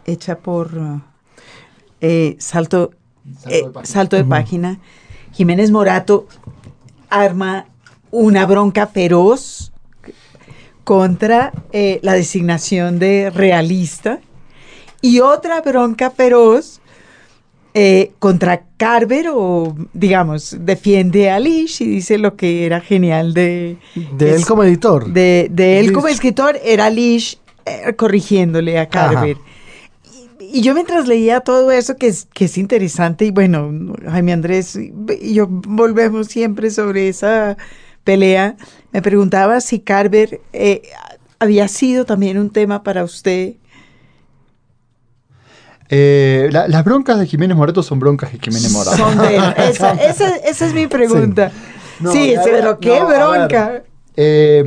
hecha 0.06 0.40
por 0.40 0.72
eh, 2.02 2.36
Salto, 2.40 2.92
Salto 3.34 3.50
eh, 3.50 3.62
de 3.64 3.70
página. 3.72 3.86
Salto 3.86 4.16
de. 4.16 4.24
Página, 4.26 4.80
Jiménez 5.34 5.72
Morato 5.72 6.28
arma 7.10 7.66
una 8.12 8.46
bronca 8.46 8.88
feroz 8.88 9.72
contra 10.84 11.52
eh, 11.72 12.00
la 12.04 12.14
designación 12.14 13.00
de 13.00 13.30
realista 13.32 14.20
y 15.02 15.20
otra 15.20 15.62
bronca 15.62 16.12
feroz 16.12 16.80
eh, 17.74 18.12
contra 18.20 18.64
Carver 18.78 19.28
o 19.34 19.76
digamos 19.94 20.56
defiende 20.62 21.30
a 21.32 21.40
Lish 21.40 21.82
y 21.82 21.86
dice 21.86 22.18
lo 22.18 22.36
que 22.36 22.66
era 22.66 22.80
genial 22.80 23.34
de 23.34 23.78
De 24.14 24.30
él 24.30 24.36
Es- 24.36 24.46
como 24.46 24.64
editor. 24.64 25.12
de, 25.12 25.48
de 25.52 25.80
él 25.80 25.88
Lish. 25.88 25.94
como 25.96 26.08
escritor 26.08 26.58
era 26.64 26.90
Lish 26.90 27.38
eh, 27.66 27.94
corrigiéndole 27.96 28.80
a 28.80 28.88
Carver. 28.88 29.38
Y 30.58 30.62
yo 30.62 30.74
mientras 30.74 31.08
leía 31.08 31.41
todo 31.41 31.72
eso, 31.72 31.96
que 31.98 32.08
es, 32.08 32.28
que 32.34 32.46
es 32.46 32.58
interesante, 32.58 33.26
y 33.26 33.32
bueno, 33.32 33.72
Jaime 34.10 34.34
Andrés 34.34 34.76
y 34.78 35.34
yo 35.34 35.48
volvemos 35.50 36.28
siempre 36.28 36.70
sobre 36.72 37.10
esa 37.10 37.58
pelea, 38.04 38.56
me 38.91 39.02
preguntaba 39.02 39.60
si 39.62 39.80
Carver 39.80 40.39
eh, 40.54 40.82
había 41.39 41.68
sido 41.68 42.06
también 42.06 42.38
un 42.38 42.50
tema 42.52 42.84
para 42.84 43.04
usted. 43.04 43.56
Eh, 45.89 46.50
la- 46.52 46.68
las 46.68 46.84
broncas 46.84 47.20
de 47.20 47.28
Jiménez 47.28 47.56
Morato 47.56 47.84
son 47.84 48.00
broncas 48.00 48.32
de 48.32 48.39
Jiménez 48.39 48.72
Morato. 48.72 48.98
Son 48.98 49.18
de 49.18 49.36
él. 49.38 49.44
Esa, 49.58 49.91
esa- 49.94 50.36
esa 50.38 50.65
es 50.65 50.74
mi 50.74 50.88
pregunta. 50.88 51.52
No, 52.00 52.12
Sí, 52.12 52.34
ver, 52.36 52.78
qué 52.82 52.89
no, 53.00 53.08
a 53.08 53.10
ver. 53.10 53.20
bronca. 53.48 53.84
Eh, 54.17 54.63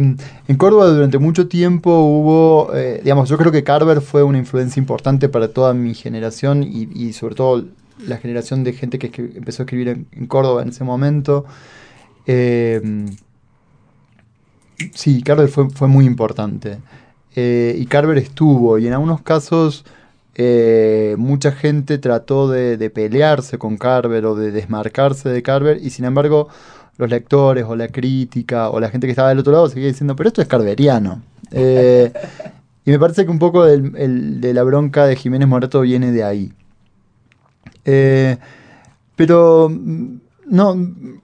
en 0.48 0.56
Córdoba 0.56 0.88
durante 0.88 1.18
mucho 1.18 1.48
tiempo 1.48 1.90
hubo, 1.90 2.74
eh, 2.74 3.00
digamos, 3.02 3.28
yo 3.28 3.38
creo 3.38 3.50
que 3.50 3.64
Carver 3.64 4.00
fue 4.00 4.22
una 4.22 4.38
influencia 4.38 4.78
importante 4.78 5.28
para 5.28 5.48
toda 5.48 5.72
mi 5.74 5.94
generación 5.94 6.62
y, 6.62 7.12
sobre 7.12 7.34
todo 7.34 7.64
la 8.06 8.18
generación 8.18 8.62
de 8.62 8.74
gente 8.74 8.98
que 8.98 9.10
empezó 9.34 9.62
a 9.62 9.64
escribir 9.64 9.88
en, 9.88 10.26
Córdoba 10.26 10.62
en 10.62 10.68
ese 10.68 10.84
momento. 10.84 11.46
Eh, 12.26 13.06
sí, 14.94 15.22
Carver 15.22 15.48
fue, 15.48 15.88
muy 15.88 16.04
importante. 16.04 16.78
Eh, 17.34 17.76
y 17.78 17.86
Carver 17.86 18.18
estuvo, 18.18 18.78
y 18.78 18.86
en 18.86 18.92
algunos 18.92 19.22
casos 19.22 19.84
eh, 20.34 21.16
mucha 21.18 21.52
gente 21.52 21.98
trató 21.98 22.48
de 22.48 22.90
pelearse 22.90 23.58
con 23.58 23.76
Carver 23.76 24.26
o 24.26 24.34
de 24.34 24.50
desmarcarse 24.50 25.28
de 25.28 25.42
Carver, 25.42 25.78
y 25.82 25.90
sin 25.90 26.04
embargo 26.04 26.48
los 26.98 27.08
lectores 27.08 27.64
o 27.66 27.74
la 27.76 27.88
crítica 27.88 28.70
o 28.70 28.80
la 28.80 28.90
gente 28.90 29.06
que 29.06 29.12
estaba 29.12 29.30
del 29.30 29.38
otro 29.38 29.52
lado 29.52 29.68
seguía 29.68 29.88
diciendo, 29.88 30.14
pero 30.16 30.28
esto 30.28 30.42
es 30.42 30.48
carveriano. 30.48 31.22
Eh, 31.52 32.12
y 32.84 32.90
me 32.90 32.98
parece 32.98 33.24
que 33.24 33.30
un 33.30 33.38
poco 33.38 33.64
del- 33.64 33.96
el- 33.96 34.40
de 34.40 34.52
la 34.54 34.62
bronca 34.64 35.06
de 35.06 35.16
Jiménez 35.16 35.48
Morato 35.48 35.80
viene 35.80 36.12
de 36.12 36.24
ahí. 36.24 36.52
Eh, 37.84 38.36
pero, 39.16 39.68
mm, 39.70 40.16
no, 40.46 40.74
mm, 40.74 41.20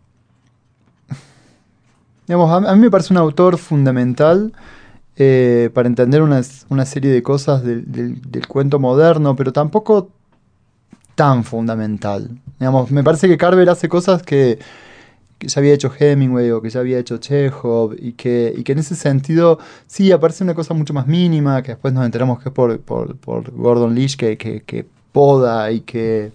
digamos, 2.26 2.50
a, 2.50 2.70
a 2.70 2.74
mí 2.74 2.80
me 2.80 2.90
parece 2.90 3.12
un 3.12 3.18
autor 3.18 3.58
fundamental 3.58 4.52
eh, 5.16 5.70
para 5.74 5.88
entender 5.88 6.22
una, 6.22 6.40
una 6.70 6.86
serie 6.86 7.10
de 7.12 7.22
cosas 7.22 7.62
del, 7.62 7.90
del- 7.90 8.20
del 8.30 8.46
cuento 8.48 8.78
moderno, 8.78 9.36
pero 9.36 9.52
tampoco 9.52 10.10
tan 11.14 11.44
fundamental. 11.44 12.30
Digamos, 12.58 12.90
me 12.90 13.04
parece 13.04 13.28
que 13.28 13.36
Carver 13.36 13.68
hace 13.70 13.88
cosas 13.88 14.22
que, 14.22 14.58
que 15.44 15.48
ya 15.50 15.60
había 15.60 15.74
hecho 15.74 15.92
Hemingway 15.98 16.50
o 16.50 16.60
que 16.62 16.70
ya 16.70 16.80
había 16.80 16.98
hecho 16.98 17.18
Chekhov 17.18 17.94
y 17.98 18.12
que, 18.12 18.52
y 18.56 18.62
que 18.64 18.72
en 18.72 18.78
ese 18.80 18.94
sentido 18.96 19.58
sí 19.86 20.10
aparece 20.12 20.44
una 20.44 20.54
cosa 20.54 20.74
mucho 20.74 20.94
más 20.94 21.06
mínima, 21.06 21.62
que 21.62 21.72
después 21.72 21.94
nos 21.94 22.04
enteramos 22.04 22.40
que 22.42 22.48
es 22.48 22.54
por, 22.54 22.80
por, 22.80 23.16
por 23.16 23.50
Gordon 23.52 23.94
Leach 23.94 24.16
que, 24.16 24.36
que, 24.38 24.86
poda 25.12 25.70
y 25.70 25.80
que... 25.82 26.32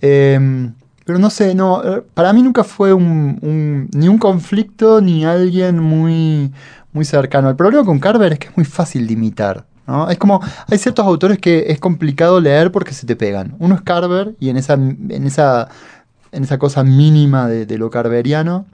em, 0.00 0.74
pero 1.04 1.18
no 1.18 1.30
sé, 1.30 1.54
no, 1.54 1.82
eh, 1.82 2.02
para 2.14 2.32
mí 2.32 2.42
nunca 2.42 2.64
fue 2.64 2.92
un- 2.92 3.88
ni 3.94 4.08
un 4.08 4.18
conflicto 4.18 5.00
ni 5.00 5.24
alguien 5.24 5.78
muy, 5.80 6.52
muy 6.92 7.04
cercano. 7.04 7.48
El 7.48 7.56
problema 7.56 7.84
con 7.84 7.98
Carver 7.98 8.32
es 8.34 8.38
que 8.38 8.48
es 8.48 8.56
muy 8.56 8.66
fácil 8.66 9.06
de 9.06 9.14
imitar. 9.14 9.64
¿no? 9.86 10.10
Es 10.10 10.18
como, 10.18 10.40
hay 10.68 10.76
ciertos 10.78 11.06
autores 11.06 11.38
que 11.38 11.64
es 11.68 11.80
complicado 11.80 12.40
leer 12.40 12.70
porque 12.70 12.92
se 12.92 13.06
te 13.06 13.16
pegan. 13.16 13.56
Uno 13.58 13.74
es 13.74 13.80
Carver 13.80 14.34
y 14.38 14.50
en 14.50 14.58
esa, 14.58 14.74
en 14.74 15.26
esa, 15.26 15.68
en 16.32 16.44
esa 16.44 16.58
cosa 16.58 16.84
mínima 16.84 17.48
de, 17.48 17.66
de 17.66 17.78
lo 17.78 17.90
carveriano. 17.90 18.66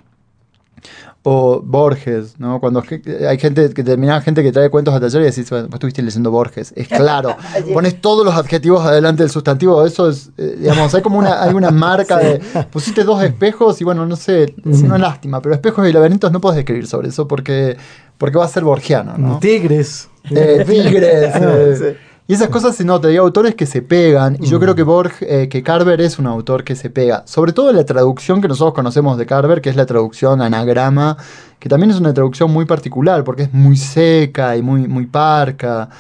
O 1.26 1.62
Borges, 1.62 2.38
¿no? 2.38 2.60
Cuando 2.60 2.84
hay 3.26 3.38
gente, 3.38 3.70
que 3.70 3.82
determinada 3.82 4.20
gente 4.20 4.42
que 4.42 4.52
trae 4.52 4.68
cuentos 4.68 4.92
a 4.92 5.00
taller 5.00 5.22
y 5.22 5.24
decís, 5.24 5.48
vos 5.48 5.64
estuviste 5.72 6.02
leyendo 6.02 6.30
Borges. 6.30 6.74
Es 6.76 6.86
claro, 6.86 7.34
pones 7.72 7.98
todos 8.02 8.26
los 8.26 8.34
adjetivos 8.34 8.84
adelante 8.84 9.22
del 9.22 9.30
sustantivo, 9.30 9.86
eso 9.86 10.10
es, 10.10 10.30
eh, 10.36 10.56
digamos, 10.58 10.94
hay 10.94 11.00
como 11.00 11.18
una, 11.18 11.42
hay 11.42 11.54
una 11.54 11.70
marca 11.70 12.18
de, 12.18 12.40
pusiste 12.70 13.04
dos 13.04 13.22
espejos 13.22 13.80
y 13.80 13.84
bueno, 13.84 14.04
no 14.04 14.16
sé, 14.16 14.54
es 14.70 14.82
una 14.82 14.98
lástima, 14.98 15.40
pero 15.40 15.54
espejos 15.54 15.88
y 15.88 15.94
laberintos 15.94 16.30
no 16.30 16.42
puedes 16.42 16.58
escribir 16.58 16.86
sobre 16.86 17.08
eso 17.08 17.26
porque, 17.26 17.78
porque 18.18 18.36
va 18.36 18.44
a 18.44 18.48
ser 18.48 18.64
borgiano, 18.64 19.16
¿no? 19.16 19.38
Tigres. 19.38 20.10
Eh, 20.30 20.62
tigres. 20.66 21.34
eh, 21.40 21.96
Y 22.26 22.32
esas 22.32 22.48
cosas 22.48 22.74
se 22.74 22.87
nota, 22.87 23.08
hay 23.08 23.16
autores 23.16 23.54
que 23.54 23.66
se 23.66 23.82
pegan, 23.82 24.38
y 24.40 24.46
yo 24.46 24.58
creo 24.58 24.74
que 24.74 24.82
Borg, 24.82 25.12
eh, 25.20 25.48
que 25.50 25.62
Carver 25.62 26.00
es 26.00 26.18
un 26.18 26.26
autor 26.26 26.64
que 26.64 26.74
se 26.74 26.88
pega. 26.88 27.22
Sobre 27.26 27.52
todo 27.52 27.68
en 27.68 27.76
la 27.76 27.84
traducción 27.84 28.40
que 28.40 28.48
nosotros 28.48 28.72
conocemos 28.72 29.18
de 29.18 29.26
Carver, 29.26 29.60
que 29.60 29.68
es 29.68 29.76
la 29.76 29.84
traducción 29.84 30.40
anagrama, 30.40 31.18
que 31.58 31.68
también 31.68 31.90
es 31.90 32.00
una 32.00 32.14
traducción 32.14 32.50
muy 32.50 32.64
particular, 32.64 33.24
porque 33.24 33.42
es 33.42 33.52
muy 33.52 33.76
seca 33.76 34.56
y 34.56 34.62
muy, 34.62 34.88
muy 34.88 35.04
parca. 35.04 35.90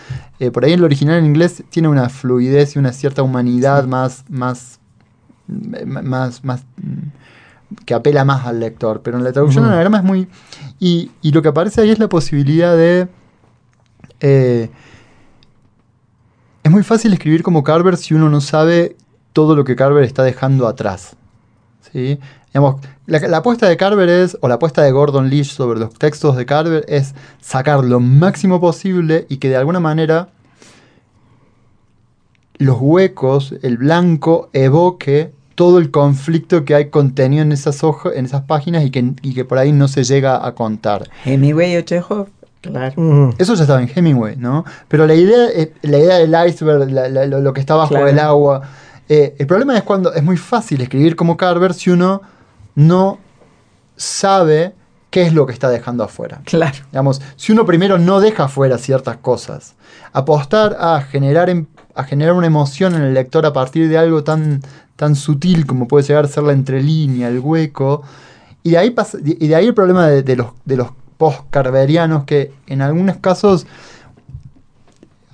Eh, 0.40 0.50
por 0.50 0.64
ahí 0.64 0.72
el 0.72 0.82
original 0.82 1.18
en 1.18 1.26
inglés 1.26 1.62
tiene 1.68 1.88
una 1.88 2.08
fluidez 2.08 2.74
y 2.74 2.78
una 2.78 2.94
cierta 2.94 3.22
humanidad 3.22 3.84
más, 3.84 4.24
más, 4.30 4.80
mm, 5.46 6.08
más, 6.08 6.42
más 6.42 6.64
mm, 6.78 7.84
que 7.84 7.92
apela 7.92 8.24
más 8.24 8.46
al 8.46 8.60
lector. 8.60 9.02
Pero 9.02 9.18
en 9.18 9.24
la 9.24 9.32
traducción 9.32 9.66
anagrama 9.66 9.98
es 9.98 10.04
muy. 10.04 10.28
Y, 10.80 11.10
y 11.20 11.32
lo 11.32 11.42
que 11.42 11.48
aparece 11.48 11.82
ahí 11.82 11.90
es 11.90 11.98
la 11.98 12.08
posibilidad 12.08 12.74
de. 12.74 13.08
eh, 14.20 14.70
es 16.64 16.70
muy 16.70 16.82
fácil 16.82 17.12
escribir 17.12 17.42
como 17.42 17.62
Carver 17.62 17.96
si 17.96 18.14
uno 18.14 18.30
no 18.30 18.40
sabe 18.40 18.96
todo 19.34 19.54
lo 19.54 19.64
que 19.64 19.76
Carver 19.76 20.02
está 20.02 20.22
dejando 20.22 20.66
atrás. 20.66 21.14
¿sí? 21.92 22.18
Digamos, 22.48 22.76
la, 23.06 23.36
apuesta 23.36 23.68
de 23.68 23.76
Carver 23.76 24.08
es, 24.08 24.38
o 24.40 24.48
la 24.48 24.54
apuesta 24.54 24.82
de 24.82 24.90
Gordon 24.90 25.28
Leach 25.28 25.50
sobre 25.52 25.78
los 25.78 25.92
textos 25.92 26.36
de 26.36 26.46
Carver 26.46 26.84
es 26.88 27.14
sacar 27.40 27.84
lo 27.84 28.00
máximo 28.00 28.60
posible 28.60 29.26
y 29.28 29.36
que 29.36 29.50
de 29.50 29.56
alguna 29.56 29.78
manera 29.78 30.30
los 32.56 32.78
huecos, 32.80 33.54
el 33.62 33.76
blanco, 33.76 34.48
evoque 34.54 35.32
todo 35.56 35.78
el 35.78 35.90
conflicto 35.90 36.64
que 36.64 36.74
hay 36.74 36.88
contenido 36.88 37.42
en 37.42 37.52
esas 37.52 37.84
hojas, 37.84 38.14
en 38.16 38.24
esas 38.24 38.42
páginas 38.42 38.84
y 38.84 38.90
que, 38.90 39.12
y 39.20 39.34
que 39.34 39.44
por 39.44 39.58
ahí 39.58 39.72
no 39.72 39.86
se 39.86 40.02
llega 40.02 40.46
a 40.46 40.54
contar. 40.54 41.10
Hemingway 41.26 41.76
o 41.76 41.82
Chekhov, 41.82 42.28
claro. 42.70 42.94
Ujú. 42.96 43.34
Eso 43.38 43.54
ya 43.54 43.62
estaba 43.62 43.82
en 43.82 43.90
Hemingway, 43.94 44.36
¿no? 44.36 44.64
Pero 44.88 45.06
la 45.06 45.14
idea, 45.14 45.46
eh, 45.54 45.72
la 45.82 45.98
idea 45.98 46.16
del 46.18 46.48
iceberg, 46.48 46.90
la- 46.90 47.08
la- 47.08 47.26
lo, 47.26 47.40
lo 47.40 47.52
que 47.52 47.60
está 47.60 47.74
bajo 47.74 47.90
Claro. 47.90 48.08
el 48.08 48.18
agua. 48.18 48.62
eh, 49.08 49.34
el 49.38 49.46
problema 49.46 49.76
es 49.76 49.82
cuando 49.82 50.12
es 50.14 50.22
muy 50.22 50.36
fácil 50.38 50.80
escribir 50.80 51.14
como 51.14 51.36
Carver 51.36 51.74
si 51.74 51.90
uno 51.90 52.22
no 52.74 53.18
sabe 53.96 54.72
qué 55.10 55.22
es 55.22 55.32
lo 55.32 55.46
que 55.46 55.52
está 55.52 55.68
dejando 55.68 56.02
afuera. 56.04 56.40
Claro. 56.44 56.78
Digamos, 56.90 57.20
si 57.36 57.52
uno 57.52 57.64
primero 57.66 57.98
no 57.98 58.20
deja 58.20 58.44
afuera 58.44 58.78
ciertas 58.78 59.18
cosas, 59.18 59.74
apostar 60.12 60.76
a 60.80 61.00
generar, 61.02 61.50
em- 61.50 61.66
a 61.94 62.02
generar 62.04 62.34
una 62.34 62.46
emoción 62.48 62.94
en 62.94 63.02
el 63.02 63.14
lector 63.14 63.46
a 63.46 63.52
partir 63.52 63.88
de 63.88 63.96
algo 63.98 64.24
tan, 64.24 64.60
tan 64.96 65.14
sutil 65.14 65.66
como 65.66 65.86
puede 65.86 66.04
llegar 66.06 66.24
a 66.24 66.28
ser 66.28 66.42
la 66.42 66.52
entrelínea, 66.52 67.28
el 67.28 67.38
hueco, 67.38 68.02
y 68.62 68.70
de 68.70 68.78
ahí, 68.78 68.90
pasa- 68.90 69.18
y 69.22 69.46
de 69.46 69.54
ahí 69.54 69.66
el 69.66 69.74
problema 69.74 70.08
de, 70.08 70.22
de 70.22 70.34
los, 70.36 70.48
de 70.64 70.76
los 70.78 70.88
post-carverianos 71.18 72.24
que 72.24 72.52
en 72.66 72.82
algunos 72.82 73.16
casos 73.18 73.66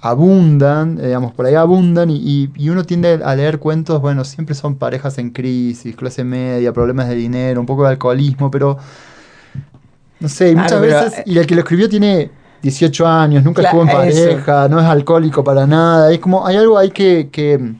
abundan, 0.03 0.99
eh, 0.99 1.07
digamos, 1.09 1.33
por 1.33 1.47
ahí 1.47 1.55
abundan 1.55 2.09
y, 2.11 2.51
uno 2.69 2.85
tiende 2.85 3.21
a 3.23 3.35
leer 3.35 3.59
cuentos, 3.59 4.01
bueno, 4.01 4.25
siempre 4.25 4.55
son 4.55 4.77
parejas 4.77 5.19
en 5.19 5.31
crisis, 5.31 5.95
clase 5.95 6.25
media, 6.25 6.73
problemas 6.73 7.09
de 7.09 7.15
dinero, 7.17 7.61
un 7.61 7.67
poco 7.67 7.83
de 7.85 7.91
alcoholismo, 7.91 8.51
pero 8.51 8.79
no 10.21 10.29
sé, 10.29 10.55
muchas 10.55 10.81
veces, 10.81 11.19
eh, 11.19 11.25
y 11.27 11.39
el 11.39 11.47
que 11.47 11.55
lo 11.55 11.61
escribió 11.63 11.89
tiene 11.89 12.31
18 12.63 13.07
años, 13.07 13.45
nunca 13.45 13.63
estuvo 13.63 13.83
en 13.83 13.89
eso. 13.89 13.97
pareja, 13.99 14.69
no 14.69 14.79
es 14.81 14.87
alcohólico 14.87 15.45
para 15.45 15.67
nada, 15.67 16.13
es 16.13 16.19
como, 16.19 16.47
hay 16.47 16.57
algo 16.57 16.79
ahí 16.79 16.91
que, 16.91 17.29
que 17.31 17.75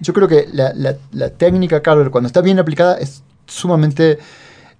yo 0.00 0.12
creo 0.12 0.28
que 0.28 0.48
la, 0.52 0.72
la- 0.74 0.96
la 1.12 1.30
técnica 1.30 1.80
Carver, 1.80 2.10
cuando 2.10 2.26
está 2.26 2.40
bien 2.40 2.58
aplicada, 2.58 2.96
es 2.98 3.22
sumamente 3.46 4.18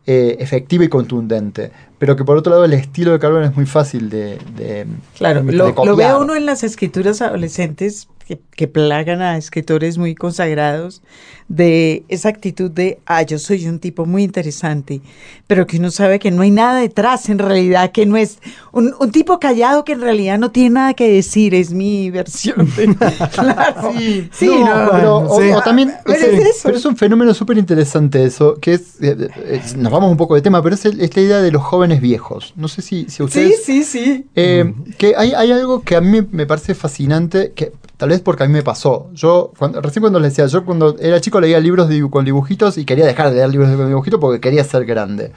eh, 0.06 0.36
efectiva 0.40 0.84
y 0.84 0.88
contundente, 0.88 1.72
pero 1.98 2.14
que 2.16 2.24
por 2.24 2.36
otro 2.36 2.50
lado 2.52 2.64
el 2.64 2.72
estilo 2.72 3.12
de 3.12 3.18
Carver 3.18 3.42
es 3.44 3.56
muy 3.56 3.66
fácil 3.66 4.08
de... 4.10 4.38
de- 4.56 4.86
Claro, 5.16 5.42
de 5.42 5.52
lo, 5.52 5.68
lo 5.84 5.96
ve 5.96 6.04
uno 6.14 6.34
en 6.36 6.46
las 6.46 6.62
escrituras 6.62 7.20
adolescentes 7.22 8.08
que, 8.26 8.40
que 8.56 8.66
plagan 8.68 9.22
a 9.22 9.36
escritores 9.36 9.98
muy 9.98 10.14
consagrados 10.14 11.02
de 11.48 12.04
esa 12.08 12.28
actitud 12.28 12.68
de, 12.72 12.98
ah, 13.06 13.22
yo 13.22 13.38
soy 13.38 13.66
un 13.68 13.78
tipo 13.78 14.04
muy 14.04 14.24
interesante, 14.24 15.00
pero 15.46 15.64
que 15.68 15.76
uno 15.78 15.92
sabe 15.92 16.18
que 16.18 16.32
no 16.32 16.42
hay 16.42 16.50
nada 16.50 16.80
detrás 16.80 17.28
en 17.28 17.38
realidad, 17.38 17.92
que 17.92 18.04
no 18.04 18.16
es 18.16 18.38
un, 18.72 18.92
un 18.98 19.12
tipo 19.12 19.38
callado 19.38 19.84
que 19.84 19.92
en 19.92 20.00
realidad 20.00 20.40
no 20.40 20.50
tiene 20.50 20.70
nada 20.70 20.94
que 20.94 21.08
decir, 21.08 21.54
es 21.54 21.72
mi 21.72 22.10
versión. 22.10 22.68
de- 22.76 22.96
claro. 23.32 23.92
Sí, 23.96 24.28
Sí, 24.32 24.46
no, 24.46 24.58
no, 24.86 24.90
pero, 24.90 24.90
bueno, 24.90 25.16
o- 25.30 25.40
sí. 25.40 25.50
o 25.52 25.62
también 25.62 25.92
Pero 26.04 26.18
es, 26.18 26.24
es 26.40 26.46
eso. 26.48 26.60
pero 26.64 26.78
es 26.78 26.84
un 26.84 26.96
fenómeno 26.96 27.32
súper 27.32 27.58
interesante 27.58 28.24
eso, 28.24 28.56
que 28.60 28.72
es, 28.74 29.00
eh, 29.00 29.16
eh, 29.36 29.60
nos 29.76 29.92
vamos 29.92 30.10
un 30.10 30.16
poco 30.16 30.34
de 30.34 30.42
tema, 30.42 30.60
pero 30.64 30.74
es, 30.74 30.84
el- 30.84 31.00
es 31.00 31.14
la 31.14 31.22
idea 31.22 31.40
de 31.42 31.52
los 31.52 31.62
jóvenes 31.62 32.00
viejos. 32.00 32.54
No 32.56 32.66
sé 32.66 32.82
si, 32.82 33.04
si 33.04 33.10
Sí, 33.18 33.22
ustedes... 33.22 33.62
sí, 33.64 33.84
sí. 33.84 34.26
Eh, 34.34 34.74
que 34.98 35.14
hay, 35.16 35.32
hay 35.32 35.52
algo 35.52 35.82
que 35.82 35.94
a 35.94 36.00
mí 36.00 36.20
me 36.32 36.44
parece 36.46 36.74
fascinante, 36.74 37.52
que 37.54 37.72
tal 37.96 38.08
vez 38.10 38.20
porque 38.20 38.44
a 38.44 38.46
mí 38.46 38.52
me 38.52 38.62
pasó. 38.62 39.08
Yo, 39.14 39.52
cuando, 39.58 39.80
recién 39.80 40.00
cuando 40.02 40.20
les 40.20 40.32
decía, 40.32 40.46
yo 40.46 40.64
cuando 40.64 40.96
era 40.98 41.20
chico 41.20 41.40
leía 41.40 41.60
libros 41.60 41.88
de 41.88 42.08
con 42.10 42.24
dibujitos 42.24 42.78
y 42.78 42.84
quería 42.84 43.06
dejar 43.06 43.30
de 43.30 43.36
leer 43.36 43.50
libros 43.50 43.70
de- 43.70 43.76
con 43.76 43.88
dibujitos 43.88 44.20
porque 44.20 44.40
quería 44.40 44.64
ser 44.64 44.84
grande. 44.84 45.32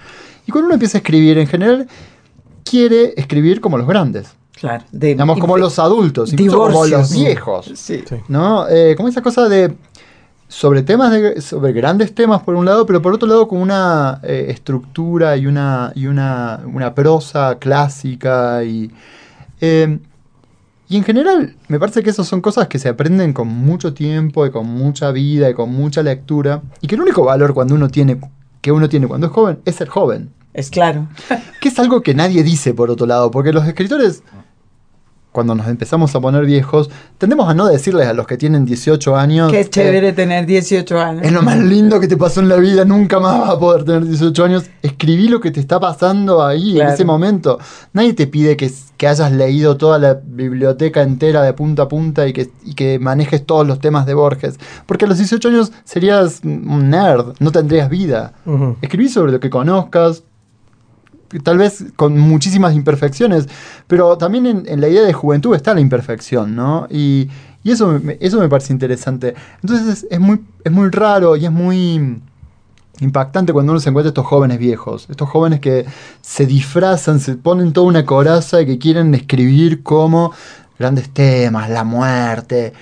Y 0.45 0.51
cuando 0.51 0.67
uno 0.67 0.73
empieza 0.75 0.97
a 0.97 0.99
escribir, 0.99 1.37
en 1.37 1.47
general, 1.47 1.87
quiere 2.63 3.13
escribir 3.17 3.61
como 3.61 3.77
los 3.77 3.87
grandes. 3.87 4.33
Claro. 4.59 4.83
De, 4.91 5.07
Digamos, 5.07 5.39
como 5.39 5.57
los 5.57 5.79
adultos, 5.79 6.33
incluso 6.33 6.57
como 6.59 6.85
los 6.85 7.13
viejos. 7.13 7.71
Sí. 7.75 8.03
Sí. 8.07 8.15
¿no? 8.27 8.67
Eh, 8.67 8.93
como 8.97 9.07
esa 9.07 9.21
cosa 9.21 9.47
de 9.47 9.73
sobre 10.49 10.81
temas 10.81 11.11
de, 11.11 11.39
sobre 11.41 11.71
grandes 11.73 12.13
temas 12.13 12.41
por 12.41 12.55
un 12.55 12.65
lado, 12.65 12.85
pero 12.85 13.01
por 13.01 13.13
otro 13.13 13.27
lado 13.27 13.47
con 13.47 13.61
una 13.61 14.19
eh, 14.23 14.47
estructura 14.49 15.37
y 15.37 15.45
una 15.45 15.93
y 15.95 16.07
una, 16.07 16.59
una 16.65 16.93
prosa 16.95 17.57
clásica 17.59 18.63
y 18.63 18.91
eh, 19.61 19.99
y 20.89 20.97
en 20.97 21.03
general 21.03 21.55
me 21.67 21.79
parece 21.79 22.01
que 22.03 22.09
esas 22.09 22.27
son 22.27 22.41
cosas 22.41 22.67
que 22.67 22.79
se 22.79 22.89
aprenden 22.89 23.31
con 23.31 23.47
mucho 23.47 23.93
tiempo 23.93 24.45
y 24.45 24.51
con 24.51 24.65
mucha 24.65 25.11
vida 25.11 25.49
y 25.49 25.53
con 25.53 25.71
mucha 25.71 26.01
lectura 26.03 26.61
y 26.81 26.87
que 26.87 26.95
el 26.95 27.01
único 27.01 27.23
valor 27.23 27.53
cuando 27.53 27.75
uno 27.75 27.87
tiene 27.89 28.19
que 28.61 28.71
uno 28.71 28.89
tiene 28.89 29.07
cuando 29.07 29.27
es 29.27 29.33
joven 29.33 29.59
es 29.65 29.75
ser 29.75 29.87
joven, 29.87 30.31
Es 30.53 30.69
claro. 30.69 31.07
que 31.61 31.69
es 31.69 31.79
algo 31.79 32.01
que 32.01 32.13
nadie 32.15 32.43
dice 32.43 32.73
por 32.73 32.89
otro 32.89 33.05
lado, 33.05 33.29
porque 33.31 33.53
los 33.53 33.65
escritores 33.67 34.23
cuando 35.31 35.53
nos 35.53 35.67
empezamos 35.67 36.15
a 36.15 36.19
poner 36.19 36.45
viejos, 36.45 36.89
tendemos 37.17 37.47
a 37.47 37.53
no 37.53 37.67
decirles 37.67 38.07
a 38.07 38.13
los 38.13 38.25
que 38.25 38.35
tienen 38.37 38.65
18 38.65 39.15
años. 39.15 39.51
Qué 39.51 39.61
eh, 39.61 39.69
chévere 39.69 40.11
tener 40.13 40.45
18 40.45 40.99
años. 40.99 41.23
es 41.23 41.31
lo 41.31 41.41
más 41.43 41.57
lindo 41.59 41.99
que 41.99 42.07
te 42.07 42.17
pasó 42.17 42.39
en 42.39 42.49
la 42.49 42.55
vida, 42.57 42.83
nunca 42.83 43.19
más 43.19 43.39
vas 43.39 43.49
a 43.51 43.59
poder 43.59 43.83
tener 43.83 44.05
18 44.05 44.43
años. 44.43 44.63
Escribí 44.81 45.27
lo 45.27 45.39
que 45.39 45.51
te 45.51 45.59
está 45.59 45.79
pasando 45.79 46.43
ahí, 46.43 46.73
Claro. 46.73 46.89
en 46.89 46.93
ese 46.95 47.05
momento. 47.05 47.59
Nadie 47.93 48.13
te 48.13 48.25
pide 48.27 48.57
que, 48.57 48.71
que 48.97 49.07
hayas 49.07 49.31
leído 49.31 49.77
toda 49.77 49.99
la 49.99 50.15
biblioteca 50.15 51.01
entera 51.03 51.43
de 51.43 51.53
punta 51.53 51.83
a 51.83 51.87
punta 51.87 52.27
y 52.27 52.33
que, 52.33 52.49
y 52.65 52.73
que 52.73 52.97
manejes 52.99 53.45
todos 53.45 53.67
los 53.67 53.79
temas 53.79 54.05
de 54.07 54.15
Borges. 54.15 54.59
Porque 54.87 55.05
a 55.05 55.07
los 55.07 55.17
18 55.19 55.47
años 55.49 55.71
serías 55.83 56.41
un 56.43 56.89
nerd, 56.89 57.33
no 57.39 57.51
tendrías 57.51 57.89
vida. 57.89 58.33
Escribí 58.81 59.09
sobre 59.09 59.31
lo 59.31 59.39
que 59.39 59.49
conozcas, 59.49 60.23
tal 61.43 61.57
vez 61.57 61.85
con 61.95 62.17
muchísimas 62.17 62.73
imperfecciones, 62.75 63.47
pero 63.87 64.17
también 64.17 64.45
en, 64.45 64.63
en 64.67 64.81
la 64.81 64.87
idea 64.87 65.03
de 65.03 65.13
juventud 65.13 65.55
está 65.55 65.73
la 65.73 65.81
imperfección, 65.81 66.55
¿no? 66.55 66.87
Y, 66.89 67.29
y 67.63 67.71
eso, 67.71 67.99
me, 68.03 68.17
eso 68.19 68.39
me 68.39 68.49
parece 68.49 68.73
interesante. 68.73 69.35
Entonces 69.61 69.87
es, 69.87 70.07
es 70.09 70.19
muy, 70.19 70.41
es 70.63 70.71
muy 70.71 70.89
raro 70.89 71.35
y 71.35 71.45
es 71.45 71.51
muy 71.51 72.19
impactante 73.01 73.53
cuando 73.53 73.71
uno 73.71 73.79
se 73.79 73.89
encuentra 73.89 74.09
estos 74.09 74.25
jóvenes 74.25 74.59
viejos, 74.59 75.07
estos 75.09 75.29
jóvenes 75.29 75.59
que 75.61 75.85
se 76.21 76.45
disfrazan, 76.45 77.19
se 77.19 77.35
ponen 77.35 77.71
toda 77.71 77.87
una 77.87 78.05
coraza 78.05 78.61
y 78.61 78.65
que 78.65 78.77
quieren 78.77 79.13
escribir 79.15 79.83
como 79.83 80.33
grandes 80.77 81.09
temas, 81.09 81.69
la 81.69 81.83
muerte. 81.85 82.73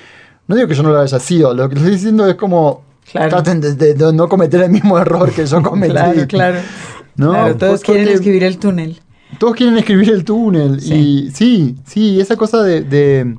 No 0.48 0.56
digo 0.56 0.68
que 0.68 0.74
yo 0.76 0.84
no 0.84 0.90
lo 0.92 1.00
haya 1.00 1.20
sido, 1.20 1.54
lo 1.54 1.70
que 1.70 1.76
estoy 1.76 1.92
diciendo 1.92 2.28
es 2.28 2.36
como 2.36 2.86
Claro. 3.12 3.30
traten 3.30 3.62
de, 3.62 3.74
de- 3.76 3.94
de 3.94 4.12
no 4.12 4.28
cometer 4.28 4.62
el 4.64 4.70
mismo 4.72 5.00
error 5.00 5.32
que 5.32 5.46
yo 5.46 5.62
cometí. 5.64 5.92
Claro, 5.94 6.28
claro. 6.28 6.60
¿No? 7.18 7.32
Claro, 7.32 7.58
todos 7.58 7.82
Por- 7.82 7.96
quieren 7.96 8.14
escribir 8.14 8.44
el 8.44 8.58
túnel. 8.58 9.00
Todos 9.40 9.56
quieren 9.56 9.78
escribir 9.78 10.10
el 10.12 10.24
túnel. 10.24 10.80
Sí. 10.80 10.94
Y 10.94 11.32
sí, 11.32 11.76
sí, 11.86 12.20
esa 12.22 12.36
cosa 12.38 12.64
de, 12.64 12.82
de- 12.82 13.38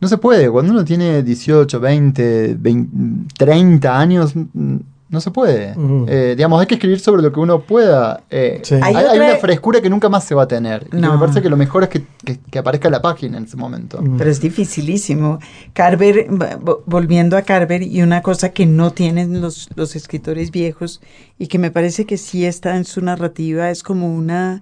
No 0.00 0.08
se 0.08 0.16
puede. 0.18 0.50
Cuando 0.50 0.72
uno 0.72 0.84
tiene 0.84 1.22
18, 1.22 1.78
20, 1.80 2.56
20, 2.58 3.34
30 3.36 3.98
años, 3.98 4.34
mm, 4.34 4.76
no 5.08 5.20
se 5.20 5.30
puede. 5.30 5.72
Ujú. 5.78 6.06
Eh, 6.08 6.34
digamos, 6.36 6.60
hay 6.60 6.66
que 6.66 6.74
escribir 6.74 6.98
sobre 6.98 7.22
lo 7.22 7.32
que 7.32 7.38
uno 7.38 7.60
pueda. 7.60 8.24
Eh, 8.28 8.60
Sí. 8.64 8.74
hay, 8.82 8.94
Hay 8.94 9.18
una 9.18 9.36
frescura 9.36 9.80
que 9.80 9.88
nunca 9.88 10.08
más 10.08 10.24
se 10.24 10.34
va 10.34 10.42
a 10.42 10.48
tener. 10.48 10.88
Y 10.92 10.96
No. 10.96 11.12
me 11.12 11.18
parece 11.20 11.40
que 11.42 11.48
lo 11.48 11.56
mejor 11.56 11.84
es 11.84 11.88
que, 11.90 12.04
que- 12.24 12.38
que 12.50 12.58
aparezca 12.58 12.90
la 12.90 13.00
página 13.00 13.38
en 13.38 13.44
ese 13.44 13.56
momento. 13.56 14.02
Pero 14.18 14.28
es 14.28 14.40
dificilísimo. 14.40 15.38
Carver, 15.74 16.26
vo- 16.28 16.58
vo- 16.60 16.82
volviendo 16.86 17.36
a 17.36 17.42
Carver, 17.42 17.82
y 17.82 18.02
una 18.02 18.20
cosa 18.22 18.48
que 18.50 18.66
no 18.66 18.90
tienen 18.90 19.40
los, 19.40 19.68
los 19.76 19.94
escritores 19.94 20.50
viejos 20.50 21.00
y 21.38 21.46
que 21.46 21.58
me 21.58 21.70
parece 21.70 22.04
que 22.04 22.16
sí 22.16 22.44
está 22.44 22.76
en 22.76 22.84
su 22.84 23.00
narrativa, 23.00 23.70
es 23.70 23.82
como 23.82 24.12
una... 24.14 24.60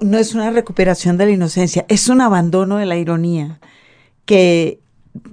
No 0.00 0.18
es 0.18 0.34
una 0.34 0.50
recuperación 0.50 1.16
de 1.16 1.26
la 1.26 1.30
inocencia, 1.32 1.84
es 1.88 2.08
un 2.08 2.20
abandono 2.20 2.76
de 2.78 2.86
la 2.86 2.96
ironía, 2.96 3.60
que 4.24 4.80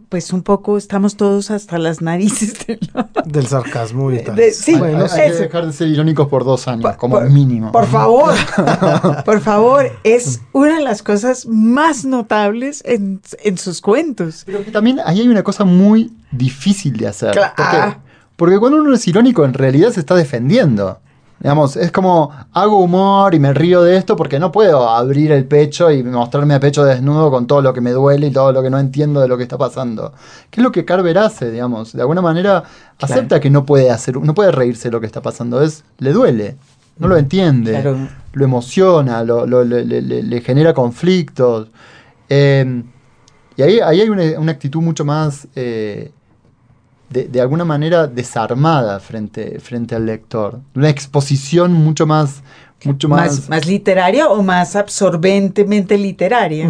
pues 0.10 0.32
un 0.34 0.44
poco 0.44 0.78
estamos 0.78 1.16
todos 1.18 1.52
hasta 1.52 1.78
las 1.78 2.02
narices 2.02 2.66
de 2.66 2.80
lo- 2.94 3.08
Del 3.26 3.48
sarcasmo 3.48 4.12
y 4.12 4.20
tal. 4.24 4.36
De- 4.36 4.52
sí, 4.52 4.74
Hay- 4.74 4.80
Bueno, 4.80 5.04
hay, 5.04 5.10
sí. 5.10 5.20
hay 5.20 5.32
que 5.32 5.38
dejar 5.38 5.66
de 5.66 5.74
ser 5.74 5.88
irónicos 5.88 6.28
por 6.28 6.44
dos 6.44 6.68
años, 6.68 6.84
Por- 6.84 6.98
como 6.98 7.16
por- 7.20 7.30
mínimo. 7.30 7.72
Por 7.72 7.86
favor, 7.88 8.34
por 9.26 9.42
favor, 9.42 9.92
es 10.04 10.42
una 10.54 10.78
de 10.78 10.84
las 10.84 11.02
cosas 11.04 11.46
más 11.48 12.06
notables 12.06 12.82
en, 12.86 13.22
en 13.44 13.58
sus 13.58 13.82
cuentos. 13.82 14.44
Pero 14.46 14.64
que 14.64 14.72
también 14.72 15.00
ahí 15.06 15.22
hay 15.22 15.28
una 15.28 15.44
cosa 15.44 15.66
muy 15.66 16.12
difícil 16.32 16.98
de 16.98 17.08
hacer. 17.08 17.32
Cla- 17.34 17.54
Porque, 17.56 17.78
ah. 17.78 17.98
porque 18.36 18.60
cuando 18.60 18.78
uno 18.82 18.94
es 18.96 19.08
irónico, 19.08 19.46
en 19.46 19.54
realidad 19.54 19.92
se 19.92 20.00
está 20.00 20.16
defendiendo. 20.16 21.00
Digamos, 21.46 21.78
es 21.78 21.92
como 21.92 22.32
hago 22.54 22.80
humor 22.80 23.36
y 23.36 23.40
me 23.40 23.54
río 23.54 23.84
de 23.84 23.98
esto 23.98 24.16
porque 24.16 24.40
no 24.40 24.52
puedo 24.52 24.90
abrir 24.90 25.32
el 25.32 25.46
pecho 25.46 25.92
y 25.92 26.02
mostrarme 26.02 26.56
a 26.56 26.60
pecho 26.60 26.84
desnudo 26.84 27.30
con 27.30 27.46
todo 27.46 27.62
lo 27.62 27.72
que 27.72 27.82
me 27.82 27.92
duele 27.92 28.26
y 28.26 28.32
todo 28.32 28.52
lo 28.52 28.64
que 28.64 28.72
no 28.72 28.80
entiendo 28.80 29.22
de 29.22 29.28
lo 29.28 29.38
que 29.38 29.44
está 29.44 29.56
pasando. 29.56 30.12
¿Qué 30.50 30.60
es 30.60 30.64
lo 30.64 30.72
que 30.72 30.86
Carver 30.86 31.20
hace, 31.20 31.52
digamos? 31.52 31.94
De 31.94 32.02
alguna 32.02 32.24
manera 32.24 32.64
acepta 33.00 33.40
que 33.40 33.52
no 33.52 33.64
puede 33.64 33.92
hacer, 33.92 34.18
no 34.18 34.34
puede 34.34 34.52
reírse 34.52 34.88
de 34.88 34.94
lo 34.94 35.00
que 35.00 35.06
está 35.06 35.22
pasando. 35.22 35.62
Es, 35.62 35.84
le 36.00 36.14
duele, 36.14 36.56
no 36.98 37.08
lo 37.08 37.16
entiende 37.16 37.74
Claro. 37.80 37.96
lo 38.34 38.44
emociona, 38.44 39.24
lo, 39.24 39.46
lo- 39.46 39.64
le, 39.64 39.86
le- 39.86 40.02
le- 40.02 40.24
le 40.24 40.42
genera 40.42 40.74
conflictos. 40.74 41.68
Eh, 42.28 42.84
y 43.56 43.62
ahí, 43.62 43.80
ahí 43.82 44.02
hay 44.02 44.10
una, 44.10 44.24
una 44.40 44.52
actitud 44.52 44.82
mucho 44.82 45.06
más, 45.06 45.48
eh, 45.56 46.12
de, 47.10 47.28
de 47.28 47.42
alguna 47.42 47.66
manera 47.66 48.08
desarmada 48.08 49.00
frente, 49.00 49.60
frente 49.60 49.96
al 49.96 50.06
lector. 50.06 50.60
Una 50.76 50.90
exposición 50.90 51.74
mucho 51.74 52.06
más... 52.06 52.42
Mucho 52.84 53.10
más, 53.10 53.32
más, 53.40 53.50
más 53.50 53.66
literaria 53.66 54.28
o 54.28 54.44
más 54.44 54.76
absorbentemente 54.76 55.98
literaria. 55.98 56.70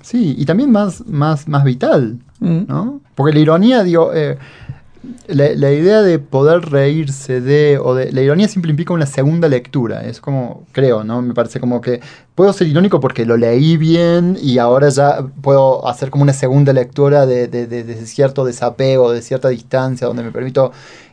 Sí, 0.00 0.34
y 0.38 0.46
también 0.46 0.70
más, 0.70 1.06
más, 1.06 1.46
más 1.48 1.64
vital, 1.64 2.18
Mm. 2.40 2.62
¿no? 2.68 3.00
Porque 3.14 3.34
la 3.34 3.40
ironía, 3.40 3.82
digo, 3.82 4.12
eh, 4.14 4.38
la, 5.28 5.48
la 5.54 5.72
idea 5.72 6.02
de 6.02 6.18
poder 6.18 6.60
reírse 6.70 7.40
de, 7.40 7.78
o 7.82 7.94
de, 7.94 8.12
la 8.12 8.20
ironía 8.20 8.48
siempre 8.48 8.70
implica 8.70 8.92
una 8.92 9.06
segunda 9.06 9.48
lectura, 9.48 10.04
es 10.04 10.20
como, 10.20 10.64
creo, 10.72 11.04
¿no? 11.04 11.22
Me 11.22 11.32
parece 11.32 11.58
como 11.58 11.80
que 11.80 12.00
puedo 12.34 12.52
ser 12.52 12.66
irónico 12.66 13.00
porque 13.00 13.24
lo 13.24 13.36
leí 13.38 13.76
bien 13.78 14.36
y 14.42 14.58
ahora 14.58 14.88
ya 14.90 15.24
puedo 15.40 15.88
hacer 15.88 16.10
como 16.10 16.22
una 16.24 16.34
segunda 16.34 16.72
lectura 16.74 17.24
de, 17.26 17.48
de- 17.48 17.66
de- 17.66 18.06
cierto 18.06 18.44
desapego, 18.44 19.10
de 19.12 19.22
cierta 19.22 19.48
distancia, 19.48 20.06
donde 20.06 20.22
me 20.22 20.32
permito 20.32 20.72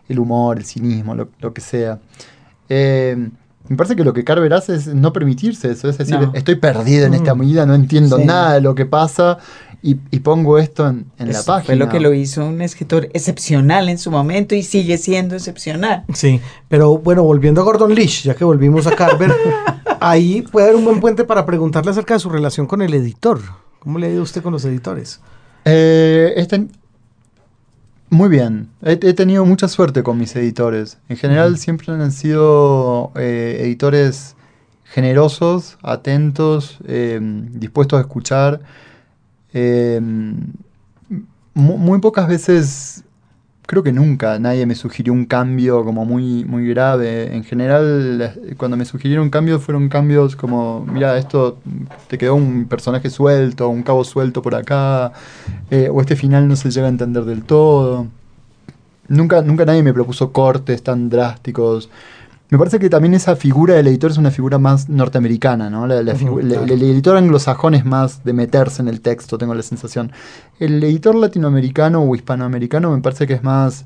el 0.10 0.20
humor, 0.20 0.58
el 0.58 0.66
cinismo, 0.66 1.16
lo, 1.16 1.30
lo 1.40 1.54
que 1.54 1.62
sea. 1.62 2.00
Eh, 2.70 3.30
me 3.70 3.76
parece 3.76 3.96
que 3.98 4.04
lo 4.06 4.14
que 4.14 4.24
Carver 4.24 4.54
hace 4.54 4.76
es 4.76 4.88
no 4.88 5.12
permitirse 5.12 5.70
eso, 5.72 5.90
es 5.90 5.98
decir, 5.98 6.18
No. 6.20 6.32
estoy 6.34 6.56
perdido 6.56 7.06
en 7.06 7.14
esta 7.14 7.36
Mm. 7.36 7.40
vida, 7.42 7.66
no 7.66 7.76
entiendo 7.76 8.16
Sí. 8.18 8.24
nada 8.26 8.54
de 8.54 8.62
lo 8.62 8.76
que 8.76 8.86
pasa 8.86 9.40
y, 9.82 9.98
y 10.12 10.20
pongo 10.20 10.58
esto 10.58 10.88
en, 10.88 11.06
en 11.20 11.32
la 11.32 11.44
página. 11.44 11.66
Fue 11.66 11.76
lo 11.76 11.90
que 11.90 12.00
lo 12.00 12.14
hizo 12.14 12.46
un 12.46 12.62
escritor 12.62 13.10
excepcional 13.14 13.90
en 13.90 13.98
su 13.98 14.12
momento 14.12 14.56
y 14.56 14.64
sigue 14.64 14.98
siendo 14.98 15.36
excepcional. 15.36 16.04
Sí, 16.14 16.42
pero 16.68 16.98
bueno, 16.98 17.24
volviendo 17.24 17.62
a 17.62 17.64
Gordon 17.64 17.94
Leach, 17.94 18.24
ya 18.24 18.36
que 18.36 18.44
volvimos 18.44 18.88
a 18.88 18.96
Carver, 18.96 19.32
ahí 20.00 20.42
puede 20.42 20.68
haber 20.68 20.78
un 20.78 20.86
buen 20.86 21.00
puente 21.00 21.24
para 21.24 21.46
preguntarle 21.46 21.92
acerca 21.92 22.16
de 22.16 22.20
su 22.20 22.30
relación 22.30 22.66
con 22.68 22.82
el 22.82 22.94
editor. 22.94 23.40
¿Cómo 23.80 24.00
le 24.00 24.08
ha 24.08 24.10
ido 24.12 24.24
usted 24.24 24.42
con 24.42 24.52
los 24.54 24.66
editores? 24.66 25.22
Eh, 25.66 26.34
este- 26.38 26.68
muy 28.10 28.30
bien. 28.30 28.70
He, 28.82 28.94
he 28.94 29.14
tenido 29.14 29.46
mucha 29.46 29.68
suerte 29.68 30.02
con 30.02 30.18
mis 30.18 30.36
editores. 30.36 30.98
En 31.10 31.18
general 31.18 31.58
siempre 31.58 31.94
han 31.94 32.12
sido 32.12 33.12
eh, 33.16 33.58
editores 33.62 34.36
generosos, 34.86 35.78
atentos, 35.84 36.78
eh, 36.88 37.20
dispuestos 37.22 37.98
a 37.98 38.02
escuchar. 38.02 38.62
Eh, 39.54 40.00
mu- 41.54 41.78
muy 41.78 42.00
pocas 42.00 42.28
veces, 42.28 43.04
creo 43.66 43.84
que 43.84 43.92
nunca, 43.92 44.40
nadie 44.40 44.66
me 44.66 44.76
sugirió 44.76 45.14
un 45.14 45.26
cambio 45.26 45.84
como 45.84 46.06
muy, 46.06 46.46
muy 46.46 46.68
grave. 46.70 47.36
En 47.36 47.44
general, 47.44 48.34
cuando 48.58 48.78
me 48.78 48.86
sugirieron 48.86 49.30
cambios, 49.30 49.64
fueron 49.64 49.90
cambios 49.90 50.36
como, 50.36 50.86
mira, 50.86 51.18
esto 51.18 51.58
te 52.08 52.18
quedó 52.18 52.36
un 52.36 52.66
personaje 52.68 53.10
suelto, 53.10 53.70
un 53.70 53.84
cabo 53.84 54.04
suelto 54.04 54.42
por 54.42 54.56
acá, 54.56 55.12
eh, 55.72 55.90
o 55.92 56.02
este 56.02 56.16
final 56.16 56.48
no 56.48 56.56
se 56.56 56.72
llega 56.72 56.88
a 56.88 56.90
entender 56.90 57.26
del 57.26 57.44
todo. 57.44 58.08
Nunca, 59.10 59.42
nunca 59.42 59.66
nadie 59.66 59.84
me 59.84 59.94
propuso 59.94 60.32
cortes 60.34 60.84
tan 60.84 61.10
drásticos. 61.10 61.90
Me 62.50 62.58
parece 62.58 62.80
que 62.80 62.90
también 62.90 63.14
esa 63.14 63.36
figura 63.36 63.76
del 63.76 63.88
editor 63.88 64.12
es 64.12 64.18
una 64.18 64.32
figura 64.32 64.58
más 64.58 64.88
norteamericana, 64.88 65.70
¿no? 65.70 65.86
La- 65.86 66.02
la 66.02 66.14
claro. 66.14 66.40
el, 66.40 66.82
editor 66.82 67.18
anglosajón 67.18 67.76
es 67.76 67.84
más 67.86 68.24
de 68.24 68.32
meterse 68.32 68.82
en 68.82 68.88
el 68.88 69.02
texto, 69.02 69.38
tengo 69.38 69.54
la 69.54 69.64
sensación. 69.64 70.14
El 70.60 70.82
editor 70.82 71.14
latinoamericano 71.16 72.02
o 72.02 72.16
hispanoamericano 72.16 72.92
me 72.96 73.02
parece 73.02 73.28
que 73.28 73.34
es 73.34 73.44
más 73.44 73.86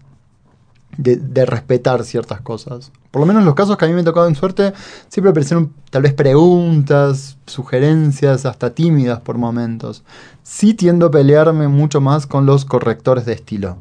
de, 0.98 1.16
de 1.16 1.46
respetar 1.48 2.04
ciertas 2.04 2.42
cosas. 2.42 2.92
Por 3.10 3.22
lo 3.22 3.26
menos 3.26 3.42
en 3.42 3.46
los 3.48 3.56
casos 3.56 3.78
que 3.78 3.86
a 3.86 3.88
mí 3.88 3.94
me 3.96 4.00
han 4.02 4.06
tocado 4.06 4.28
en 4.28 4.36
suerte, 4.36 4.74
siempre 5.08 5.32
aparecieron 5.32 5.74
tal 5.90 6.04
vez 6.04 6.14
preguntas, 6.14 7.38
sugerencias, 7.48 8.46
hasta 8.46 8.76
tímidas 8.76 9.22
por 9.22 9.40
momentos. 9.40 10.04
Sí 10.44 10.76
tiendo 10.76 11.08
a 11.08 11.12
pelearme 11.12 11.68
mucho 11.68 12.00
más 12.00 12.28
con 12.28 12.46
los 12.46 12.66
correctores 12.66 13.26
de 13.26 13.34
estilo, 13.34 13.78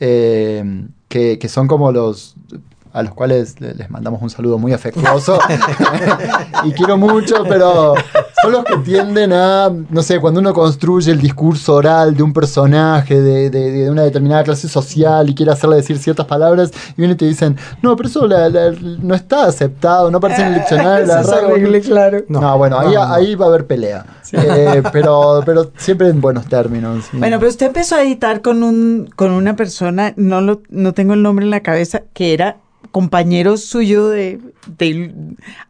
eh, 0.00 0.86
que, 1.08 1.38
que 1.38 1.48
son 1.48 1.66
como 1.66 1.92
los 1.92 2.34
a 2.92 3.02
los 3.02 3.14
cuales 3.14 3.60
le- 3.60 3.74
les 3.74 3.88
mandamos 3.90 4.20
un 4.20 4.28
saludo 4.30 4.58
muy 4.58 4.72
afectuoso 4.72 5.38
y 6.64 6.72
quiero 6.72 6.96
mucho, 6.96 7.42
pero 7.48 7.94
son 8.42 8.52
los 8.52 8.64
que 8.64 8.76
tienden 8.78 9.32
a, 9.32 9.70
no 9.90 10.02
sé, 10.02 10.20
cuando 10.20 10.40
uno 10.40 10.52
construye 10.52 11.10
el 11.12 11.20
discurso 11.20 11.74
oral 11.76 12.14
de 12.16 12.22
un 12.22 12.32
personaje 12.32 13.20
de, 13.20 13.50
de- 13.50 13.70
de 13.72 13.90
una 13.90 14.02
determinada 14.02 14.44
clase 14.44 14.68
social 14.68 15.28
y 15.30 15.34
quiere 15.34 15.52
hacerle 15.52 15.76
decir 15.76 15.98
ciertas 15.98 16.26
palabras 16.26 16.70
y 16.90 16.94
vienen 16.96 17.14
y 17.14 17.18
te 17.18 17.24
dicen, 17.26 17.56
no, 17.82 17.96
pero 17.96 18.08
eso 18.08 18.26
la- 18.26 18.48
la- 18.48 18.72
no 19.00 19.14
está 19.14 19.46
aceptado, 19.46 20.10
no 20.10 20.18
aparece 20.18 20.42
en 20.42 20.48
el 20.48 20.54
diccionario. 20.56 21.06
la 21.06 21.20
Eso 21.20 21.34
es 21.34 21.42
RAE". 21.42 21.52
horrible, 21.52 21.80
claro. 21.80 22.18
No, 22.28 22.40
No, 22.40 22.58
bueno, 22.58 22.80
no, 22.82 22.88
ahí, 22.88 22.94
no. 22.94 23.02
ahí 23.02 23.34
va 23.34 23.46
a 23.46 23.48
haber 23.48 23.66
pelea. 23.66 24.04
Eh, 24.32 24.82
pero, 24.92 25.42
pero 25.44 25.70
siempre 25.76 26.08
en 26.08 26.20
buenos 26.20 26.46
términos. 26.46 27.04
sí. 27.10 27.18
Bueno, 27.18 27.38
pero 27.38 27.50
usted 27.50 27.66
empezó 27.66 27.96
a 27.96 28.02
editar 28.02 28.40
con 28.40 28.62
un 28.62 29.10
con 29.14 29.30
una 29.30 29.56
persona, 29.56 30.14
no 30.16 30.40
lo 30.40 30.62
no 30.70 30.94
tengo 30.94 31.12
el 31.14 31.22
nombre 31.22 31.44
en 31.44 31.50
la 31.50 31.60
cabeza, 31.60 32.02
que 32.14 32.32
era 32.32 32.56
compañero 32.90 33.56
suyo 33.56 34.08
de, 34.08 34.38
de 34.78 35.12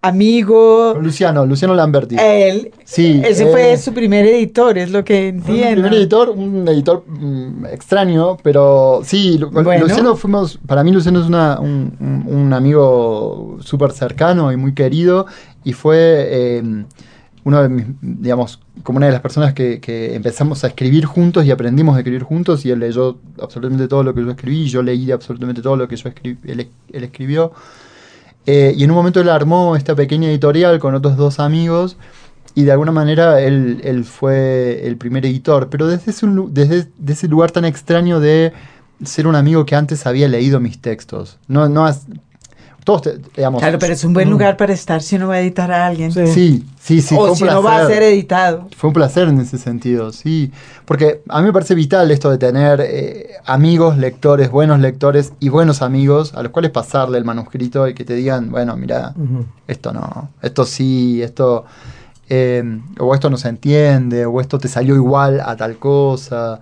amigo. 0.00 0.94
Luciano, 1.00 1.46
Luciano 1.46 1.74
Lamberti. 1.74 2.16
Él, 2.18 2.72
Sí, 2.84 3.20
ese 3.24 3.46
fue 3.46 3.76
su 3.76 3.92
primer 3.92 4.26
editor, 4.26 4.76
es 4.78 4.90
lo 4.90 5.04
que 5.04 5.28
entiendo. 5.28 5.82
primer 5.82 5.94
editor, 5.94 6.30
un 6.30 6.66
editor 6.68 7.04
mm, 7.06 7.66
extraño, 7.66 8.36
pero 8.42 9.00
sí, 9.04 9.38
Bueno. 9.50 9.84
Luciano 9.86 10.16
fuimos, 10.16 10.58
para 10.66 10.82
mí 10.84 10.90
Luciano 10.90 11.20
es 11.20 11.26
una- 11.26 11.58
un, 11.60 11.96
un- 12.00 12.34
un 12.34 12.52
amigo 12.52 13.58
súper 13.60 13.92
cercano 13.92 14.52
y 14.52 14.56
muy 14.56 14.74
querido 14.74 15.26
y 15.64 15.72
fue 15.72 15.96
eh, 15.98 16.84
uno 17.44 17.62
de 17.62 17.68
mis, 17.68 17.86
digamos, 18.00 18.60
como 18.82 18.98
una 18.98 19.06
de 19.06 19.12
las 19.12 19.20
personas 19.20 19.52
que, 19.52 19.80
que 19.80 20.14
empezamos 20.14 20.62
a 20.64 20.68
escribir 20.68 21.06
juntos 21.06 21.44
y 21.44 21.50
aprendimos 21.50 21.96
a 21.96 21.98
escribir 21.98 22.22
juntos 22.22 22.64
y 22.64 22.70
él 22.70 22.78
leyó 22.78 23.18
absolutamente 23.40 23.88
todo 23.88 24.02
lo 24.02 24.14
que 24.14 24.22
yo 24.22 24.30
escribí 24.30 24.62
y 24.62 24.68
yo 24.68 24.82
leí 24.82 25.10
absolutamente 25.10 25.60
todo 25.60 25.76
lo 25.76 25.88
que 25.88 25.96
yo 25.96 26.08
escribí, 26.08 26.38
él, 26.44 26.68
escribió. 26.92 27.52
Eh, 28.46 28.74
y 28.76 28.84
en 28.84 28.90
un 28.90 28.96
momento 28.96 29.20
él 29.20 29.28
armó 29.28 29.76
esta 29.76 29.94
pequeña 29.94 30.28
editorial 30.28 30.78
con 30.78 30.94
otros 30.94 31.16
dos 31.16 31.40
amigos 31.40 31.96
y 32.54 32.64
de 32.64 32.72
alguna 32.72 32.92
manera 32.92 33.40
él, 33.40 33.80
él 33.84 34.04
fue 34.04 34.86
el 34.86 34.96
primer 34.96 35.24
editor, 35.26 35.68
pero 35.68 35.86
desde 35.86 36.10
ese, 36.10 36.26
desde 36.48 36.88
de 36.98 37.12
ese 37.12 37.28
lugar 37.28 37.50
tan 37.50 37.64
extraño 37.64 38.20
de 38.20 38.52
ser 39.04 39.26
un 39.26 39.34
amigo 39.34 39.66
que 39.66 39.74
antes 39.74 40.06
había 40.06 40.28
leído 40.28 40.60
mis 40.60 40.80
textos. 40.80 41.38
No, 41.48 41.68
no 41.68 41.88
todos, 42.84 43.02
te- 43.02 43.18
digamos, 43.36 43.60
Claro, 43.60 43.78
pero 43.78 43.92
es 43.92 44.02
un 44.04 44.12
buen 44.12 44.28
lugar 44.28 44.56
para 44.56 44.72
estar 44.72 45.02
si 45.02 45.16
uno 45.16 45.28
va 45.28 45.34
a 45.34 45.40
editar 45.40 45.70
a 45.70 45.86
alguien. 45.86 46.10
Sí. 46.12 46.26
Sí, 46.26 46.64
sí, 46.80 47.00
sí. 47.02 47.14
fue 47.14 47.28
o 47.28 47.30
un 47.32 47.36
si 47.36 47.44
no 47.44 47.62
va 47.62 47.76
a 47.76 47.78
placer. 47.80 47.94
ser 47.94 48.02
editado. 48.04 48.68
Fue 48.76 48.88
un 48.88 48.94
placer 48.94 49.28
en 49.28 49.38
ese 49.40 49.58
sentido, 49.58 50.12
sí. 50.12 50.50
Porque 50.84 51.22
a 51.28 51.40
mí 51.40 51.46
me 51.46 51.52
parece 51.52 51.74
vital 51.76 52.10
esto 52.10 52.28
de 52.30 52.38
tener 52.38 52.80
eh, 52.82 53.30
amigos, 53.44 53.98
lectores, 53.98 54.50
buenos 54.50 54.80
lectores 54.80 55.32
y 55.38 55.48
buenos 55.48 55.80
amigos 55.82 56.34
a 56.34 56.42
los 56.42 56.50
cuales 56.50 56.70
pasarle 56.72 57.18
el 57.18 57.24
manuscrito 57.24 57.86
y 57.86 57.94
que 57.94 58.04
te 58.04 58.14
digan, 58.14 58.50
bueno, 58.50 58.76
mira, 58.76 59.14
esto 59.68 59.92
no, 59.92 60.30
esto 60.42 60.64
sí, 60.64 61.22
esto, 61.22 61.64
eh, 62.28 62.80
o 62.98 63.14
esto 63.14 63.30
no 63.30 63.36
se 63.36 63.48
entiende, 63.48 64.26
o 64.26 64.40
esto 64.40 64.58
te 64.58 64.68
salió 64.68 64.94
igual 64.96 65.40
a 65.44 65.54
tal 65.56 65.76
cosa. 65.76 66.60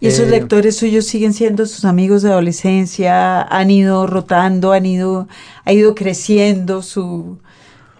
¿Y 0.00 0.06
esos 0.06 0.28
Eh, 0.28 0.30
lectores 0.30 0.76
suyos 0.76 1.06
siguen 1.06 1.32
siendo 1.32 1.66
sus 1.66 1.84
amigos 1.84 2.22
de 2.22 2.30
adolescencia? 2.30 3.42
¿Han 3.42 3.70
ido 3.70 4.06
rotando? 4.06 4.72
¿Han 4.72 4.86
ido, 4.86 5.28
ha 5.64 5.72
ido 5.72 5.94
creciendo 5.94 6.82
su... 6.82 7.38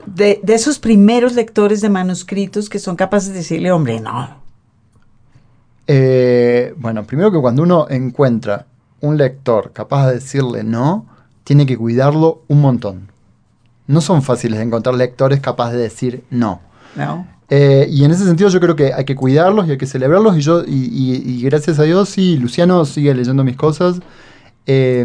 De, 0.06 0.40
de 0.42 0.54
esos 0.54 0.78
primeros 0.78 1.34
lectores 1.34 1.80
de 1.80 1.90
manuscritos 1.90 2.68
que 2.70 2.78
son 2.78 2.96
capaces 2.96 3.30
de 3.30 3.36
decirle, 3.40 3.72
hombre, 3.72 4.00
no. 4.00 4.38
Eh, 5.86 6.74
bueno, 6.76 7.04
primero 7.04 7.32
que 7.32 7.40
cuando 7.40 7.62
uno 7.62 7.86
encuentra 7.88 8.66
un 9.00 9.16
lector 9.16 9.72
capaz 9.72 10.08
de 10.08 10.14
decirle 10.14 10.62
no, 10.64 11.06
tiene 11.44 11.66
que 11.66 11.76
cuidarlo 11.78 12.42
un 12.48 12.60
montón. 12.60 13.10
No 13.86 14.00
son 14.00 14.22
fáciles 14.22 14.58
de 14.58 14.66
encontrar 14.66 14.94
lectores 14.96 15.40
capaces 15.40 15.76
de 15.76 15.82
decir 15.82 16.24
no. 16.30 16.60
No. 16.94 17.26
Eh, 17.50 17.88
y 17.90 18.04
en 18.04 18.10
ese 18.10 18.24
sentido 18.24 18.50
yo 18.50 18.60
creo 18.60 18.76
que 18.76 18.92
hay 18.92 19.04
que 19.04 19.14
cuidarlos 19.14 19.66
y 19.68 19.72
hay 19.72 19.78
que 19.78 19.86
celebrarlos. 19.86 20.36
Y 20.36 20.40
yo, 20.40 20.62
y, 20.66 21.42
gracias 21.42 21.78
a 21.78 21.84
Dios, 21.84 22.08
sí, 22.08 22.36
Luciano 22.36 22.84
sigue 22.84 23.14
leyendo 23.14 23.44
mis 23.44 23.56
cosas. 23.56 24.00
Eh, 24.66 25.04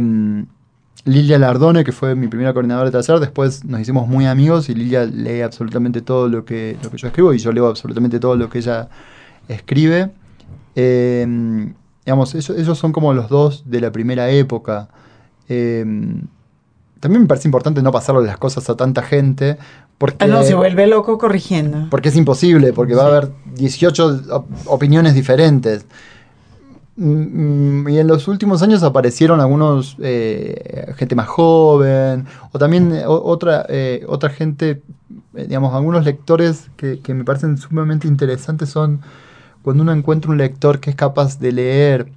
Lilia 1.06 1.38
Lardone, 1.38 1.84
que 1.84 1.92
fue 1.92 2.16
mi 2.16 2.28
primera 2.28 2.54
coordinadora 2.54 2.90
de 2.90 2.98
taller, 2.98 3.20
después 3.20 3.66
nos 3.66 3.82
hicimos 3.82 4.08
muy 4.08 4.26
amigos 4.26 4.70
y 4.70 4.76
Lilia 4.76 5.04
lee 5.04 5.42
absolutamente 5.42 6.02
todo 6.02 6.30
lo 6.30 6.46
que, 6.46 6.78
lo 6.82 6.90
que 6.90 6.98
yo 6.98 7.08
escribo 7.08 7.34
y 7.34 7.40
yo 7.40 7.52
leo 7.52 7.68
absolutamente 7.68 8.20
todo 8.20 8.38
lo 8.38 8.50
que 8.50 8.60
ella 8.60 8.88
escribe. 9.50 10.12
Eh, 10.76 11.28
digamos, 12.06 12.36
ellos, 12.36 12.78
son 12.78 12.94
como 12.94 13.14
los 13.14 13.28
dos 13.28 13.64
de 13.70 13.82
la 13.82 13.92
primera 13.92 14.30
época. 14.30 14.88
Eh, 15.50 15.84
también 17.02 17.24
me 17.24 17.28
parece 17.28 17.50
importante 17.50 17.82
no 17.82 17.92
pasarle 17.92 18.26
las 18.26 18.38
cosas 18.38 18.70
a 18.70 18.78
tanta 18.78 19.02
gente. 19.04 19.58
Porque, 19.98 20.26
Ah, 20.26 20.28
no, 20.28 20.44
se 20.44 20.54
vuelve 20.56 20.88
loco 20.88 21.18
corrigiendo. 21.18 21.88
porque 21.90 22.10
es 22.10 22.16
imposible, 22.16 22.74
porque 22.74 22.96
va 22.96 23.04
a 23.04 23.08
haber 23.08 23.30
18 23.56 24.22
op- 24.32 24.48
opiniones 24.66 25.14
diferentes. 25.14 25.86
Mm, 26.96 27.82
mm, 27.84 27.90
Y 27.90 27.98
en 28.00 28.08
los 28.08 28.28
últimos 28.28 28.62
años 28.62 28.84
aparecieron 28.84 29.40
algunos, 29.40 29.96
eh, 30.00 30.94
gente 30.96 31.16
más 31.16 31.28
joven, 31.28 32.26
o 32.52 32.60
también 32.60 32.92
eh, 32.94 33.04
otra, 33.08 33.66
eh, 33.70 34.04
otra 34.08 34.30
gente, 34.30 34.82
digamos, 35.34 35.74
algunos 35.74 36.06
lectores 36.06 36.70
que, 36.78 37.00
que 37.00 37.14
me 37.14 37.24
parecen 37.24 37.58
sumamente 37.58 38.08
interesantes 38.08 38.70
son 38.70 39.02
cuando 39.64 39.82
uno 39.84 39.92
encuentra 39.94 40.30
un 40.30 40.38
lector 40.38 40.80
que 40.80 40.90
es 40.92 40.96
capaz 40.96 41.40
de 41.40 41.52
leer 41.52 42.12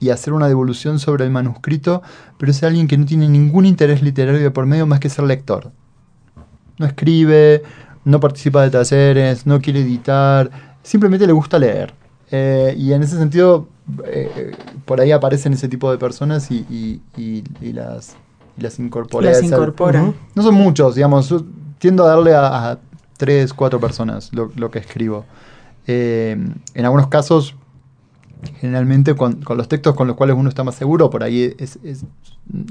y 0.00 0.10
hacer 0.10 0.32
una 0.32 0.48
devolución 0.48 0.98
sobre 0.98 1.24
el 1.24 1.30
manuscrito, 1.30 2.02
pero 2.38 2.50
es 2.50 2.62
alguien 2.62 2.88
que 2.88 2.96
no 2.98 3.06
tiene 3.06 3.28
ningún 3.28 3.64
interés 3.66 4.02
literario 4.02 4.40
de 4.40 4.50
por 4.50 4.66
medio 4.66 4.86
más 4.86 4.98
que 5.00 5.08
ser 5.08 5.24
lector. 5.24 5.70
No 6.80 6.86
escribe, 6.86 7.62
no 8.04 8.18
participa 8.20 8.62
de 8.62 8.70
talleres, 8.70 9.46
no 9.46 9.60
quiere 9.60 9.82
editar, 9.82 10.50
simplemente 10.82 11.26
le 11.26 11.32
gusta 11.32 11.58
leer. 11.58 11.92
Eh, 12.30 12.74
y 12.78 12.92
en 12.92 13.02
ese 13.02 13.18
sentido, 13.18 13.68
eh, 14.06 14.56
por 14.86 15.00
ahí 15.00 15.12
aparecen 15.12 15.52
ese 15.52 15.68
tipo 15.68 15.90
de 15.90 15.98
personas 15.98 16.50
y, 16.50 16.64
y, 16.70 17.02
y, 17.20 17.44
y 17.60 17.72
las, 17.74 18.16
las 18.56 18.78
incorpora. 18.78 19.30
Las 19.30 19.42
incorpora. 19.42 20.12
No 20.34 20.42
son 20.42 20.54
muchos, 20.54 20.94
digamos, 20.94 21.28
yo 21.28 21.44
tiendo 21.78 22.04
a 22.04 22.08
darle 22.08 22.34
a, 22.34 22.70
a 22.70 22.78
tres, 23.18 23.52
cuatro 23.52 23.78
personas 23.78 24.32
lo, 24.32 24.50
lo 24.56 24.70
que 24.70 24.78
escribo. 24.78 25.26
Eh, 25.86 26.36
en 26.74 26.84
algunos 26.84 27.08
casos, 27.08 27.54
generalmente 28.60 29.14
con, 29.14 29.42
con, 29.42 29.58
los 29.58 29.68
textos 29.68 29.94
con 29.94 30.06
los 30.06 30.16
cuales 30.16 30.36
uno 30.36 30.48
está 30.48 30.64
más 30.64 30.76
seguro, 30.76 31.10
por 31.10 31.22
ahí 31.22 31.54
es, 31.58 31.78
es, 31.82 32.04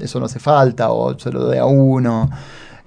eso 0.00 0.18
no 0.18 0.26
hace 0.26 0.40
falta 0.40 0.90
o 0.90 1.16
se 1.18 1.30
lo 1.30 1.44
doy 1.44 1.58
a 1.58 1.66
uno. 1.66 2.28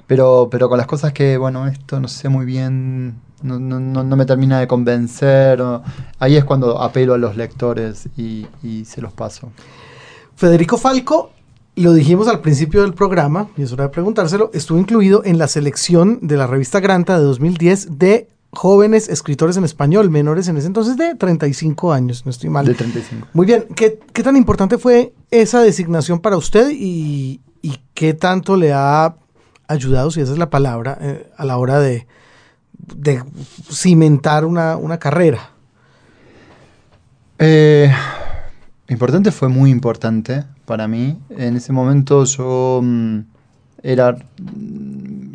Pero, 0.08 0.50
pero 0.52 0.70
con 0.70 0.78
las 0.78 0.88
cosas 0.88 1.14
que, 1.14 1.38
bueno, 1.38 1.68
esto 1.68 2.00
no 2.00 2.08
sé 2.08 2.30
muy 2.30 2.46
bien, 2.46 3.16
no, 3.42 3.60
no, 3.60 3.80
no 3.80 4.16
me 4.16 4.26
termina 4.26 4.60
de 4.60 4.68
convencer, 4.68 5.62
o, 5.62 5.82
ahí 6.20 6.36
es 6.36 6.44
cuando 6.44 6.82
apelo 6.82 7.14
a 7.14 7.18
los 7.18 7.38
lectores 7.38 8.10
y, 8.18 8.48
y 8.62 8.86
se 8.86 9.02
los 9.02 9.14
paso. 9.14 9.52
Federico 10.36 10.78
Falco 10.78 11.32
lo 11.76 11.94
dijimos 11.94 12.28
al 12.28 12.42
principio 12.42 12.82
del 12.82 12.94
programa, 12.94 13.50
y 13.58 13.64
es 13.64 13.72
hora 13.72 13.86
de 13.86 13.90
preguntárselo, 13.90 14.52
estuvo 14.54 14.78
incluido 14.78 15.24
en 15.26 15.38
la 15.38 15.48
selección 15.48 16.20
de 16.22 16.38
la 16.38 16.48
revista 16.48 16.80
Granta 16.80 17.18
de 17.18 17.26
2010 17.26 17.98
de 17.98 18.30
jóvenes 18.52 19.10
escritores 19.10 19.58
en 19.58 19.64
español, 19.64 20.10
menores 20.10 20.48
en 20.48 20.58
ese 20.58 20.68
entonces 20.68 20.96
de 20.98 21.16
35 21.16 21.92
años, 21.92 22.26
no 22.26 22.32
estoy 22.32 22.50
mal. 22.50 22.66
De 22.66 22.76
35. 22.76 23.28
Muy 23.34 23.46
bien, 23.46 23.66
¿qué, 23.76 24.00
qué 24.14 24.24
tan 24.24 24.38
importante 24.38 24.78
fue 24.78 25.14
esa 25.32 25.62
designación 25.62 26.20
para 26.20 26.38
usted 26.38 26.70
y, 26.72 27.42
y, 27.62 27.80
qué 27.96 28.14
tanto 28.14 28.56
le 28.56 28.72
ha 28.74 29.16
ayudado, 29.68 30.12
si 30.12 30.22
esa 30.22 30.32
es 30.32 30.38
la 30.38 30.50
palabra, 30.50 30.98
eh, 31.02 31.32
a 31.38 31.46
la 31.46 31.58
hora 31.58 31.80
de, 31.80 32.08
cimentar 33.72 34.46
una, 34.46 34.78
una 34.78 35.00
carrera? 35.00 35.52
Eh, 37.40 37.92
importante 38.90 39.32
fue 39.32 39.50
muy 39.50 39.72
importante 39.72 40.44
para 40.66 40.88
mí. 40.88 41.20
En 41.30 41.56
ese 41.56 41.74
momento 41.74 42.24
yo 42.26 42.82
mmm, 42.84 43.20
era 43.82 44.16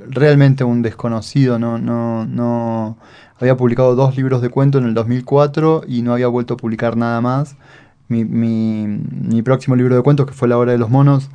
realmente 0.09 0.65
un 0.65 0.83
desconocido, 0.83 1.59
no, 1.59 1.79
no, 1.79 2.25
no 2.25 2.97
había 3.39 3.57
publicado 3.57 3.95
dos 3.95 4.17
libros 4.17 4.41
de 4.43 4.49
cuento 4.49 4.79
en 4.79 4.85
el 4.87 4.95
2004 4.95 5.83
y 5.87 6.03
no 6.03 6.13
había 6.13 6.29
vuelto 6.29 6.55
a 6.55 6.57
publicar 6.57 6.97
nada 6.97 7.21
más. 7.21 7.57
Mi, 8.09 8.25
mi, 8.25 8.87
mi 8.87 9.43
próximo 9.43 9.77
libro 9.77 9.95
de 9.95 10.03
cuentos, 10.03 10.27
que 10.27 10.33
fue 10.33 10.49
La 10.49 10.57
Hora 10.57 10.73
de 10.73 10.79
los 10.79 10.89
Monos, 10.89 11.29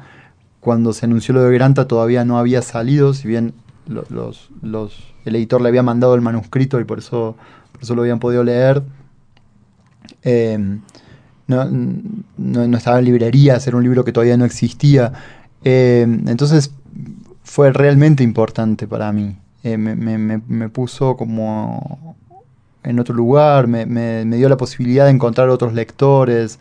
cuando 0.64 0.93
se 0.93 1.05
anunció 1.05 1.34
lo 1.34 1.43
de 1.43 1.53
Granta 1.53 1.88
todavía 1.88 2.24
no 2.24 2.38
había 2.38 2.61
salido, 2.61 3.14
si 3.14 3.28
bien 3.28 3.53
los, 3.86 4.09
los, 4.09 4.49
los, 4.61 5.14
el 5.26 5.36
editor 5.36 5.61
le 5.61 5.68
había 5.68 5.84
mandado 5.84 6.16
el 6.16 6.22
manuscrito 6.22 6.80
y 6.80 6.86
por 6.86 6.99
eso, 6.99 7.36
por 7.74 7.84
eso 7.84 7.95
lo 7.95 8.01
habían 8.01 8.20
podido 8.20 8.43
leer. 8.43 8.82
Eh, 10.24 10.57
no, 11.47 11.66
no, 11.66 12.68
no, 12.68 12.78
estaba 12.78 12.99
en 12.99 13.05
librerías, 13.05 13.68
era 13.68 13.76
un 13.76 13.84
libro 13.84 14.05
que 14.05 14.14
todavía 14.14 14.38
no 14.38 14.45
existía. 14.45 15.11
Eh, 15.66 16.07
entonces 16.28 16.72
fue 17.43 17.74
realmente 17.74 18.24
importante 18.24 18.88
para 18.88 19.11
mí. 19.11 19.36
Eh, 19.64 19.78
me, 19.78 19.95
me, 19.95 20.18
me, 20.18 20.70
puso 20.70 21.18
como 21.18 22.16
en 22.84 22.99
otro 22.99 23.16
lugar, 23.16 23.68
me, 23.68 23.86
me, 23.86 24.38
dio 24.38 24.47
la 24.49 24.57
posibilidad 24.57 25.05
de 25.05 25.11
encontrar 25.11 25.49
otros 25.49 25.74
lectores, 25.74 26.59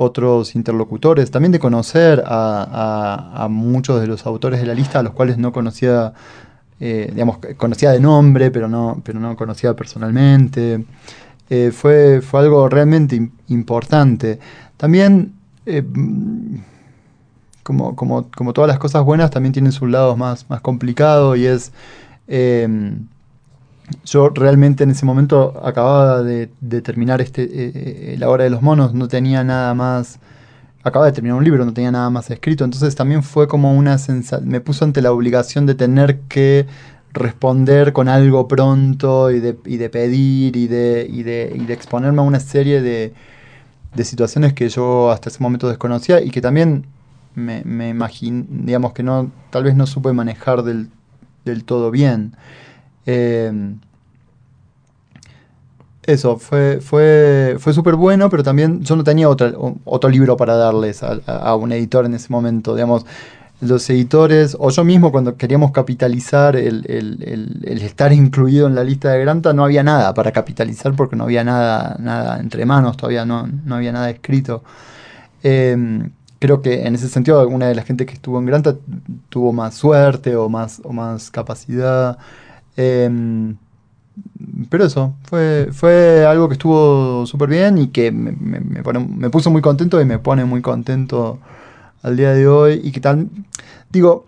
otros 0.00 0.54
interlocutores, 0.54 1.32
también 1.32 1.50
de 1.50 1.58
conocer 1.58 2.22
a, 2.24 3.48
muchos 3.50 4.00
de 4.00 4.06
los 4.06 4.24
autores 4.26 4.60
de 4.60 4.66
la 4.66 4.72
lista, 4.72 5.00
a 5.00 5.02
los 5.02 5.12
cuales 5.12 5.38
no 5.38 5.52
conocía, 5.52 6.12
eh, 6.78 7.10
digamos, 7.12 7.38
conocía 7.56 7.90
de 7.90 7.98
nombre, 7.98 8.52
pero 8.52 8.68
no, 8.68 9.02
pero 9.04 9.18
no 9.18 9.34
conocía 9.34 9.74
personalmente. 9.74 10.84
Eh, 11.50 11.72
fue, 11.72 12.20
fue 12.20 12.40
algo 12.40 12.68
realmente 12.68 13.28
importante. 13.48 14.38
También, 14.76 15.32
eh, 15.66 15.82
como, 17.64 17.96
como, 17.96 18.30
como, 18.30 18.52
todas 18.52 18.68
las 18.68 18.78
cosas 18.78 19.02
buenas, 19.02 19.32
también 19.32 19.52
tienen 19.52 19.72
sus 19.72 19.90
lados 19.90 20.16
más, 20.16 20.48
más 20.48 20.60
complicados 20.60 21.36
y 21.36 21.46
es... 21.46 21.72
Eh, 23.90 23.96
yo 24.04 24.30
realmente 24.30 24.84
en 24.84 24.90
ese 24.90 25.04
momento 25.06 25.60
acababa 25.64 26.22
de, 26.22 26.48
terminar 26.82 27.20
este, 27.20 28.16
La 28.18 28.28
Hora 28.28 28.44
de 28.44 28.50
los 28.50 28.62
Monos, 28.62 28.94
no 28.94 29.08
tenía 29.08 29.44
nada 29.44 29.74
más... 29.74 30.18
Acababa 30.84 31.06
de 31.06 31.12
terminar 31.12 31.36
un 31.36 31.44
libro, 31.44 31.64
no 31.64 31.74
tenía 31.74 31.90
nada 31.90 32.08
más 32.08 32.30
escrito, 32.30 32.64
entonces 32.64 32.94
también 32.94 33.22
fue 33.22 33.48
como 33.48 33.74
una 33.74 33.98
sensación... 33.98 34.48
Me 34.48 34.60
puso 34.60 34.84
ante 34.84 35.02
la 35.02 35.12
obligación 35.12 35.66
de 35.66 35.74
tener 35.74 36.20
que 36.28 36.66
responder 37.12 37.92
con 37.92 38.08
algo 38.08 38.48
pronto 38.48 39.30
y 39.30 39.40
de, 39.40 39.58
y 39.64 39.76
de 39.78 39.90
pedir 39.90 40.56
y 40.56 40.66
de, 40.68 41.06
y, 41.10 41.22
de, 41.22 41.52
y 41.54 41.64
de, 41.64 41.72
exponerme 41.72 42.20
a 42.20 42.22
una 42.22 42.38
serie 42.38 42.80
de, 42.80 43.12
de, 43.94 44.04
situaciones 44.04 44.52
que 44.52 44.68
yo 44.68 45.10
hasta 45.10 45.30
ese 45.30 45.42
momento 45.42 45.68
desconocía 45.68 46.20
y 46.22 46.30
que 46.30 46.40
también 46.40 46.86
me, 47.34 47.62
me 47.64 47.88
imagino, 47.88 48.46
digamos 48.48 48.92
que 48.92 49.02
no, 49.02 49.30
tal 49.50 49.64
vez 49.64 49.74
no 49.74 49.86
supe 49.86 50.12
manejar 50.12 50.62
del, 50.62 50.90
del 51.44 51.64
todo 51.64 51.90
bien. 51.90 52.36
Eh, 53.10 53.50
eso, 56.02 56.36
fue, 56.38 56.80
fue, 56.82 57.56
fue 57.58 57.72
súper 57.72 57.94
bueno, 57.94 58.28
pero 58.28 58.42
también 58.42 58.82
yo 58.82 58.96
no 58.96 59.04
tenía 59.04 59.30
otra, 59.30 59.52
otro 59.84 60.10
libro 60.10 60.36
para 60.36 60.56
darles 60.56 61.02
a, 61.02 61.54
un 61.54 61.72
editor 61.72 62.04
en 62.04 62.12
ese 62.14 62.28
momento, 62.30 62.74
digamos 62.74 63.06
los 63.60 63.88
editores, 63.90 64.56
o 64.60 64.70
yo 64.70 64.84
mismo 64.84 65.10
cuando 65.10 65.36
queríamos 65.36 65.72
capitalizar 65.72 66.54
el, 66.54 66.84
estar 67.82 68.12
incluido 68.12 68.68
en 68.68 68.74
la 68.74 68.84
lista 68.84 69.10
de 69.10 69.20
Granta, 69.20 69.52
no 69.52 69.64
había 69.64 69.82
nada 69.82 70.14
para 70.14 70.30
capitalizar 70.30 70.94
porque 70.94 71.16
no 71.16 71.24
había 71.24 71.42
nada, 71.44 71.96
nada 71.98 72.38
entre 72.38 72.66
manos, 72.66 72.96
todavía 72.96 73.24
no, 73.24 73.48
no 73.64 73.74
había 73.74 73.90
nada 73.90 74.10
escrito. 74.10 74.62
Eh, 75.42 76.08
creo 76.38 76.62
que 76.62 76.86
en 76.86 76.94
ese 76.94 77.08
sentido 77.08 77.40
alguna 77.40 77.66
de 77.66 77.74
la 77.74 77.82
gente 77.82 78.06
que 78.06 78.14
estuvo 78.14 78.38
en 78.38 78.46
Granta 78.46 78.76
tuvo 79.28 79.52
más 79.52 79.74
suerte 79.74 80.36
o 80.36 80.48
más, 80.48 80.80
o 80.84 80.92
más 80.92 81.30
capacidad. 81.30 82.18
Eh, 82.78 83.54
pero 84.68 84.84
eso, 84.84 85.14
fue, 85.24 85.68
fue 85.72 86.24
algo 86.26 86.48
que 86.48 86.54
estuvo 86.54 87.24
súper 87.26 87.48
bien 87.48 87.78
y 87.78 87.88
que 87.88 88.10
me, 88.10 88.32
me, 88.32 88.60
me, 88.60 88.82
pone, 88.82 89.00
me 89.00 89.30
puso 89.30 89.50
muy 89.50 89.62
contento 89.62 90.00
y 90.00 90.04
me 90.04 90.18
pone 90.18 90.44
muy 90.44 90.60
contento 90.60 91.38
al 92.02 92.16
día 92.16 92.32
de 92.32 92.46
hoy 92.48 92.80
y 92.82 92.90
que 92.90 93.00
tal, 93.00 93.28
digo, 93.90 94.26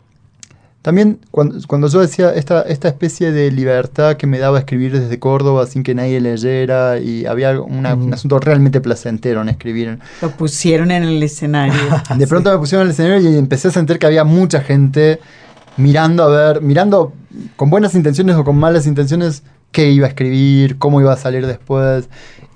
también 0.82 1.18
cuando, 1.30 1.58
cuando, 1.66 1.88
yo 1.88 2.00
decía 2.00 2.32
esta, 2.32 2.62
esta 2.62 2.88
especie 2.88 3.32
de 3.32 3.50
libertad 3.50 4.16
que 4.16 4.26
me 4.26 4.38
daba 4.38 4.58
escribir 4.58 4.98
desde 4.98 5.18
Córdoba 5.18 5.66
sin 5.66 5.82
que 5.82 5.94
nadie 5.94 6.20
leyera 6.20 6.98
y 6.98 7.26
había 7.26 7.60
una, 7.60 7.94
mm. 7.94 8.04
un 8.04 8.14
asunto 8.14 8.38
realmente 8.38 8.80
placentero 8.80 9.42
en 9.42 9.50
escribir. 9.50 9.98
Lo 10.22 10.30
pusieron 10.30 10.90
en 10.90 11.02
el 11.02 11.22
escenario. 11.22 11.74
De 12.16 12.26
pronto 12.26 12.50
sí. 12.50 12.54
me 12.54 12.60
pusieron 12.60 12.86
en 12.86 12.88
el 12.88 12.92
escenario 12.92 13.30
y 13.30 13.36
empecé 13.36 13.68
a 13.68 13.72
sentir 13.72 13.98
que 13.98 14.06
había 14.06 14.24
mucha 14.24 14.62
gente 14.62 15.20
mirando 15.76 16.24
a 16.24 16.28
ver, 16.28 16.62
mirando 16.62 17.12
con 17.56 17.70
buenas 17.70 17.94
intenciones 17.94 18.36
o 18.36 18.44
con 18.44 18.56
malas 18.56 18.86
intenciones 18.86 19.42
qué 19.72 19.90
iba 19.90 20.06
a 20.06 20.08
escribir, 20.08 20.78
cómo 20.78 21.00
iba 21.00 21.12
a 21.12 21.16
salir 21.16 21.46
después. 21.46 22.08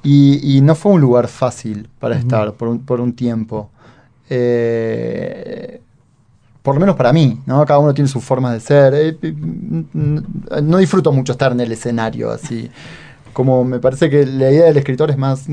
Y, 0.03 0.57
y 0.57 0.61
no 0.61 0.75
fue 0.75 0.93
un 0.93 1.01
lugar 1.01 1.29
fácil 1.29 1.89
para 1.99 2.17
mm. 2.17 2.19
estar 2.19 2.53
por 2.55 2.69
un, 2.69 2.81
por 2.81 3.01
un 3.01 3.15
tiempo. 3.15 3.71
Eh, 4.29 5.81
por 6.63 6.75
lo 6.75 6.81
menos 6.81 6.97
para 6.97 7.13
mí, 7.13 7.41
¿no? 7.47 7.65
Cada 7.67 7.79
uno 7.79 7.93
tiene 7.93 8.09
sus 8.09 8.25
formas 8.25 8.53
de 8.55 8.61
ser. 8.61 8.95
Eh, 8.95 9.35
no 9.93 10.79
disfruto 10.79 11.13
mucho 11.13 11.33
estar 11.33 11.53
en 11.53 11.61
el 11.61 11.73
escenario 11.73 12.31
así. 12.31 12.71
Como 13.33 13.65
me 13.65 13.79
parece 13.79 14.09
que 14.09 14.25
la 14.25 14.51
idea 14.51 14.65
del 14.67 14.77
escritor 14.77 15.11
es 15.11 15.19
más 15.19 15.47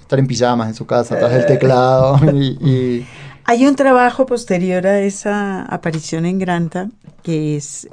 estar 0.00 0.18
en 0.18 0.26
pijamas 0.26 0.68
en 0.68 0.74
su 0.74 0.86
casa, 0.86 1.16
atrás 1.16 1.32
del 1.32 1.46
teclado. 1.46 2.20
y, 2.32 2.46
y... 2.64 3.06
Hay 3.48 3.64
un 3.64 3.76
trabajo 3.76 4.26
posterior 4.26 4.86
a 4.88 5.00
esa 5.00 5.62
aparición 5.62 6.26
en 6.26 6.38
Granta, 6.40 6.88
que 7.22 7.56
es 7.56 7.88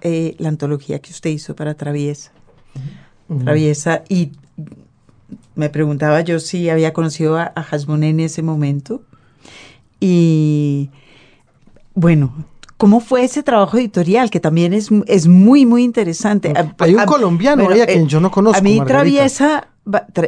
eh, 0.00 0.34
la 0.38 0.48
antología 0.48 0.98
que 0.98 1.12
usted 1.12 1.30
hizo 1.30 1.54
para 1.54 1.74
Traviesa. 1.74 2.32
Uh 3.28 3.34
-huh. 3.34 3.44
Traviesa, 3.44 4.02
y 4.08 4.32
me 5.54 5.70
preguntaba 5.70 6.22
yo 6.22 6.40
si 6.40 6.68
había 6.70 6.92
conocido 6.92 7.36
a, 7.36 7.52
a 7.54 7.60
Hasbun 7.60 8.02
en 8.02 8.18
ese 8.18 8.42
momento. 8.42 9.02
Y 10.00 10.90
bueno, 11.94 12.32
¿cómo 12.76 13.00
fue 13.00 13.22
ese 13.24 13.42
trabajo 13.44 13.76
editorial? 13.76 14.30
Que 14.30 14.40
también 14.40 14.72
es, 14.72 14.88
es 15.06 15.28
muy, 15.28 15.66
muy 15.66 15.84
interesante. 15.84 16.52
Hay 16.78 16.94
un 16.94 17.00
a, 17.00 17.06
colombiano 17.06 17.64
bueno, 17.64 17.82
a 17.82 17.86
quien 17.86 18.08
yo 18.08 18.20
no 18.20 18.30
conozco. 18.30 18.58
A 18.58 18.62
mí 18.62 18.80
Traviesa 18.84 19.68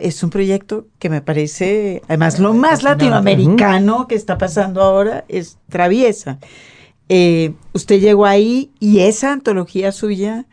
es 0.01 0.23
un 0.23 0.31
proyecto 0.31 0.87
que 0.99 1.09
me 1.11 1.21
parece, 1.21 2.03
además, 2.09 2.39
lo 2.39 2.55
más 2.55 2.83
latinoamericano 2.83 4.07
que 4.09 4.15
está 4.15 4.39
pasando 4.39 4.83
ahora 4.83 5.25
es 5.29 5.59
Traviesa. 5.69 6.39
Eh, 7.09 7.55
usted 7.73 8.01
llegó 8.01 8.27
ahí 8.27 8.71
y 8.81 9.01
esa 9.01 9.33
antología 9.33 9.93
suya 9.93 10.47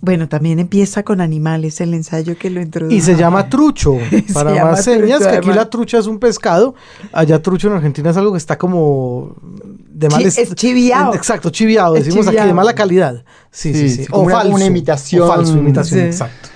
Bueno, 0.00 0.28
también 0.28 0.58
empieza 0.58 1.02
con 1.02 1.22
animales 1.22 1.80
el 1.80 1.94
ensayo 1.94 2.36
que 2.36 2.50
lo 2.50 2.60
introduce. 2.60 2.94
Y 2.94 3.00
se 3.00 3.16
llama 3.16 3.48
trucho, 3.48 3.96
para 4.34 4.52
llama 4.54 4.72
más 4.72 4.84
señas, 4.84 5.20
trucho, 5.20 5.30
que 5.30 5.36
aquí 5.38 5.48
además. 5.48 5.56
la 5.56 5.70
trucha 5.70 5.98
es 5.98 6.06
un 6.06 6.18
pescado, 6.18 6.74
allá 7.10 7.40
trucho 7.40 7.68
en 7.68 7.74
Argentina 7.74 8.10
es 8.10 8.16
algo 8.18 8.32
que 8.32 8.36
está 8.38 8.58
como 8.58 9.34
de 9.42 10.08
mal 10.10 10.20
est- 10.26 10.38
es 10.38 10.54
chiviao. 10.54 11.14
Exacto, 11.14 11.48
chiviado, 11.48 11.94
decimos 11.94 12.26
aquí 12.26 12.36
de 12.36 12.42
chiviao. 12.42 12.54
mala 12.56 12.74
calidad. 12.74 13.24
Sí, 13.50 13.72
sí, 13.72 13.88
Sí, 13.88 13.88
sí. 13.96 14.02
sí, 14.04 14.10
como 14.10 14.24
una- 14.24 14.44
una 14.44 14.64
imitación. 14.66 15.22
O 15.22 15.28
falso, 15.28 15.56
imitación, 15.56 16.00
Sí. 16.00 16.06
exacto. 16.06 16.50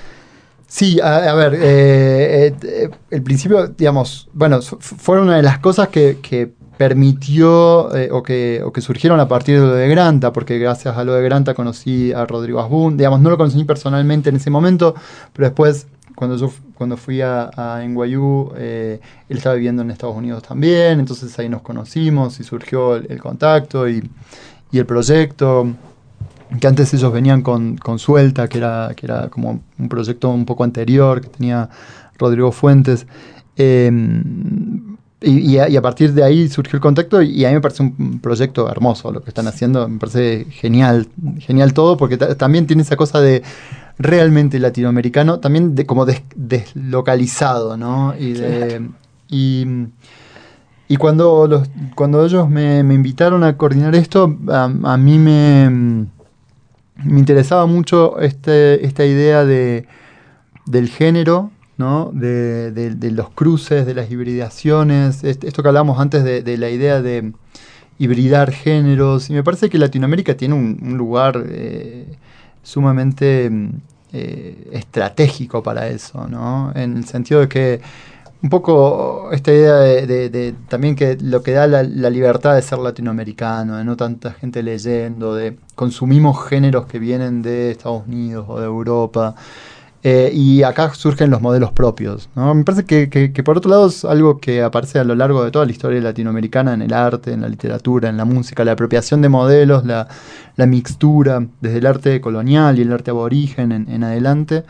Sí, 0.70 1.00
a, 1.00 1.32
ver, 1.32 1.54
eh, 1.54 2.46
eh, 2.48 2.54
eh, 2.62 2.90
el 3.10 3.22
principio, 3.22 3.68
digamos, 3.68 4.28
bueno, 4.34 4.60
fu- 4.60 4.76
fue 4.78 5.18
una 5.18 5.36
de 5.36 5.42
las 5.42 5.60
cosas 5.60 5.88
que, 5.88 6.52
permitió 6.76 7.92
eh, 7.96 8.10
o, 8.12 8.22
que, 8.22 8.62
surgieron 8.80 9.18
a 9.18 9.26
partir 9.26 9.58
de 9.58 9.66
lo 9.66 9.74
de 9.74 9.88
Granta, 9.88 10.32
porque 10.32 10.58
gracias 10.58 10.96
a 10.96 11.02
lo 11.04 11.14
de 11.14 11.22
Granta 11.24 11.54
conocí 11.54 12.12
a 12.12 12.24
Rodrigo 12.26 12.60
Asbun, 12.60 12.96
digamos, 12.98 13.20
no 13.20 13.30
lo 13.30 13.38
conocí 13.38 13.64
personalmente 13.64 14.28
en 14.28 14.36
ese 14.36 14.50
momento, 14.50 14.94
pero 15.32 15.48
después, 15.48 15.88
cuando 16.14 16.36
yo 16.36 16.52
cuando 16.74 16.96
fui 16.96 17.22
a, 17.22 17.50
a 17.56 17.82
NYU, 17.82 18.52
él 18.56 19.00
estaba 19.30 19.56
viviendo 19.56 19.82
en 19.82 19.90
Estados 19.90 20.14
Unidos 20.14 20.42
también, 20.44 21.00
entonces 21.00 21.36
ahí 21.38 21.48
nos 21.48 21.62
conocimos 21.62 22.38
y 22.38 22.44
surgió 22.44 22.94
el, 22.94 23.20
contacto 23.20 23.88
y 23.88 24.08
el 24.72 24.86
proyecto 24.86 25.66
que 26.60 26.66
antes 26.66 26.92
ellos 26.94 27.12
venían 27.12 27.42
con, 27.42 27.76
con 27.76 27.98
Suelta, 27.98 28.48
que 28.48 28.58
era, 28.58 28.92
que 28.96 29.06
era 29.06 29.28
como 29.28 29.60
un 29.78 29.88
proyecto 29.88 30.30
un 30.30 30.44
poco 30.46 30.64
anterior, 30.64 31.20
que 31.20 31.28
tenía 31.28 31.68
Rodrigo 32.18 32.52
Fuentes. 32.52 33.06
Eh, 33.56 33.90
y, 35.20 35.38
y 35.40 35.58
a, 35.58 35.68
y 35.68 35.76
a 35.76 35.82
partir 35.82 36.12
de 36.12 36.22
ahí 36.22 36.48
surgió 36.48 36.76
el 36.76 36.80
contacto 36.80 37.20
y 37.22 37.44
a 37.44 37.48
mí 37.48 37.54
me 37.54 37.60
parece 37.60 37.82
un 37.82 38.20
proyecto 38.20 38.70
hermoso 38.70 39.10
lo 39.10 39.20
que 39.20 39.30
están 39.30 39.48
haciendo, 39.48 39.88
me 39.88 39.98
parece 39.98 40.46
genial, 40.50 41.08
genial 41.40 41.72
todo, 41.74 41.96
porque 41.96 42.16
ta- 42.16 42.36
también 42.36 42.68
tiene 42.68 42.82
esa 42.82 42.94
cosa 42.94 43.20
de 43.20 43.42
realmente 43.98 44.60
latinoamericano, 44.60 45.40
también 45.40 45.74
de, 45.74 45.86
como 45.86 46.06
des- 46.06 46.22
deslocalizado, 46.36 47.76
¿no? 47.76 48.14
Y, 48.16 48.32
de, 48.34 48.88
y, 49.28 49.66
y 50.86 50.96
cuando, 50.96 51.48
los, 51.48 51.68
cuando 51.96 52.24
ellos 52.24 52.48
me, 52.48 52.84
me 52.84 52.94
invitaron 52.94 53.42
a 53.42 53.56
coordinar 53.56 53.96
esto, 53.96 54.38
a, 54.48 54.70
a 54.84 54.96
mí 54.96 55.18
me, 55.18 56.06
me 57.04 57.18
interesaba 57.20 57.66
mucho 57.66 58.18
este, 58.20 58.84
esta 58.84 59.04
idea 59.04 59.44
de, 59.44 59.86
del 60.66 60.88
género, 60.88 61.50
¿no? 61.76 62.10
de, 62.12 62.96
los 63.12 63.30
cruces, 63.30 63.86
de 63.86 63.94
las 63.94 64.10
hibridaciones, 64.10 65.24
est- 65.24 65.44
esto 65.44 65.62
que 65.62 65.68
hablábamos 65.68 66.00
antes 66.00 66.24
de, 66.24 66.58
la 66.58 66.70
idea 66.70 67.02
de 67.02 67.32
hibridar 67.98 68.52
géneros. 68.52 69.30
Y 69.30 69.34
me 69.34 69.44
parece 69.44 69.70
que 69.70 69.78
Latinoamérica 69.78 70.36
tiene 70.36 70.54
un, 70.54 70.78
un 70.82 70.98
lugar 70.98 71.44
eh, 71.48 72.16
sumamente 72.62 73.50
mm, 73.50 73.70
eh, 74.12 74.68
estratégico 74.72 75.62
para 75.62 75.88
eso, 75.88 76.28
¿no? 76.28 76.72
En 76.74 76.96
el 76.96 77.04
sentido 77.04 77.40
de 77.40 77.48
que 77.48 77.80
un 78.42 78.50
poco 78.50 79.30
esta 79.32 79.52
idea 79.52 79.74
de, 79.76 80.54
también 80.68 80.94
que 80.94 81.18
lo 81.20 81.42
que 81.42 81.52
da 81.52 81.66
la, 81.66 81.82
libertad 81.82 82.54
de 82.54 82.62
ser 82.62 82.78
latinoamericano, 82.78 83.76
de 83.76 83.84
no 83.84 83.96
tanta 83.96 84.32
gente 84.32 84.62
leyendo, 84.62 85.34
de 85.34 85.56
consumimos 85.74 86.46
géneros 86.48 86.86
que 86.86 86.98
vienen 87.00 87.42
de 87.42 87.72
Estados 87.72 88.04
Unidos 88.06 88.46
o 88.48 88.60
de 88.60 88.66
Europa. 88.66 89.34
eh, 90.04 90.30
y 90.32 90.62
acá 90.62 90.94
surgen 90.94 91.30
los 91.30 91.40
modelos 91.42 91.72
propios. 91.72 92.30
¿no? 92.36 92.54
Me 92.54 92.62
parece 92.64 92.84
que, 92.84 93.10
que- 93.10 93.42
por 93.42 93.58
otro 93.58 93.70
lado 93.70 93.88
es 93.88 94.04
algo 94.04 94.38
que 94.38 94.62
aparece 94.62 95.00
a 95.00 95.04
lo 95.04 95.14
largo 95.16 95.44
de 95.44 95.50
toda 95.50 95.66
la 95.66 95.72
historia 95.72 96.00
latinoamericana, 96.00 96.72
en 96.74 96.82
el 96.82 96.92
arte, 96.94 97.32
en 97.32 97.40
la 97.42 97.48
literatura, 97.48 98.08
en 98.08 98.16
la 98.16 98.24
música, 98.24 98.64
la 98.64 98.72
apropiación 98.72 99.22
de 99.22 99.28
modelos, 99.28 99.84
la, 99.84 100.06
la 100.56 100.66
mixtura, 100.66 101.44
desde 101.60 101.78
el 101.78 101.86
arte 101.86 102.20
colonial 102.20 102.78
y 102.78 102.82
el 102.82 102.92
arte 102.92 103.10
aborigen 103.10 103.72
en, 103.72 103.88
en 103.90 104.04
adelante. 104.04 104.64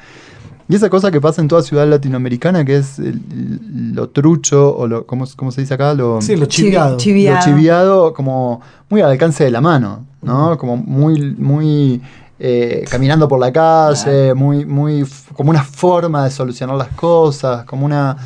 Y 0.69 0.75
esa 0.75 0.91
cosa 0.91 1.11
que 1.11 1.21
pasa 1.21 1.41
en 1.41 1.49
toda 1.49 1.63
ciudad 1.63 1.87
latinoamericana, 1.89 2.65
que 2.65 2.77
es 2.77 2.99
el- 2.99 3.07
el- 3.33 3.93
lo 3.95 4.11
trucho, 4.11 4.77
o 4.77 4.87
lo, 4.87 5.07
¿cómo, 5.07 5.25
cómo 5.35 5.51
se 5.51 5.63
dice 5.63 5.75
acá? 5.75 5.95
Lo, 5.95 6.21
Sí, 6.21 6.37
lo 6.37 6.45
Chivi- 6.45 6.49
chiviado. 6.49 6.97
chivi- 6.99 7.33
lo 7.35 7.41
chiviado 7.41 8.13
como 8.13 8.61
muy 8.91 9.01
al 9.01 9.11
alcance 9.11 9.45
de 9.45 9.51
la 9.51 9.61
mano, 9.63 10.05
¿no? 10.21 10.59
Como 10.59 10.77
muy, 10.77 11.35
muy 11.39 12.03
eh, 12.41 12.85
caminando 12.91 13.27
por 13.29 13.41
la 13.41 13.51
calle, 13.53 14.35
muy, 14.35 14.65
muy, 14.67 15.05
como 15.35 15.51
una 15.51 15.65
forma 15.65 16.23
de 16.25 16.31
solucionar 16.31 16.77
las 16.77 16.89
cosas, 16.89 17.65
como 17.65 17.85
una... 17.87 18.17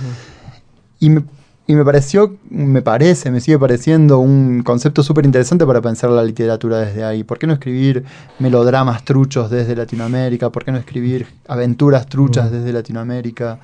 Y 1.00 1.10
me, 1.10 1.22
y 1.66 1.74
me 1.74 1.84
pareció, 1.84 2.36
me 2.50 2.82
parece, 2.82 3.30
me 3.30 3.40
sigue 3.40 3.58
pareciendo 3.58 4.18
un 4.18 4.62
concepto 4.62 5.02
súper 5.02 5.24
interesante 5.24 5.64
para 5.64 5.80
pensar 5.80 6.10
la 6.10 6.24
literatura 6.24 6.78
desde 6.80 7.04
ahí. 7.04 7.22
¿Por 7.24 7.38
qué 7.38 7.46
no 7.46 7.52
escribir 7.54 8.04
melodramas 8.40 9.04
truchos 9.04 9.48
desde 9.50 9.76
Latinoamérica? 9.76 10.50
¿Por 10.50 10.64
qué 10.64 10.72
no 10.72 10.78
escribir 10.78 11.26
aventuras 11.46 12.06
truchas 12.06 12.50
Mm. 12.50 12.54
desde 12.54 12.72
Latinoamérica? 12.72 13.60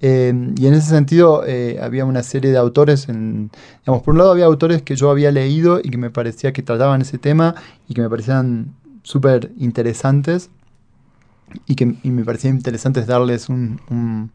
Eh, 0.00 0.32
y 0.56 0.66
en 0.66 0.74
ese 0.74 0.88
sentido 0.90 1.42
eh, 1.46 1.78
había 1.82 2.04
una 2.04 2.22
serie 2.22 2.50
de 2.50 2.58
autores, 2.58 3.08
en, 3.08 3.50
digamos, 3.80 4.02
por 4.02 4.12
un 4.12 4.18
lado 4.18 4.30
había 4.32 4.44
autores 4.46 4.82
que 4.82 4.94
yo 4.96 5.10
había 5.10 5.30
leído 5.30 5.78
y 5.82 5.88
que 5.90 5.98
me 5.98 6.10
parecía 6.10 6.52
que 6.52 6.62
trataban 6.62 7.00
ese 7.02 7.18
tema 7.18 7.54
y 7.88 7.94
que 7.94 8.02
me 8.02 8.08
parecían 8.10 8.74
súper 9.02 9.52
interesantes 9.58 10.50
y 11.66 11.74
que 11.76 11.94
y 12.02 12.10
me 12.10 12.24
parecía 12.24 12.50
interesantes 12.50 13.06
darles 13.06 13.48
un, 13.48 13.80
un- 13.90 14.30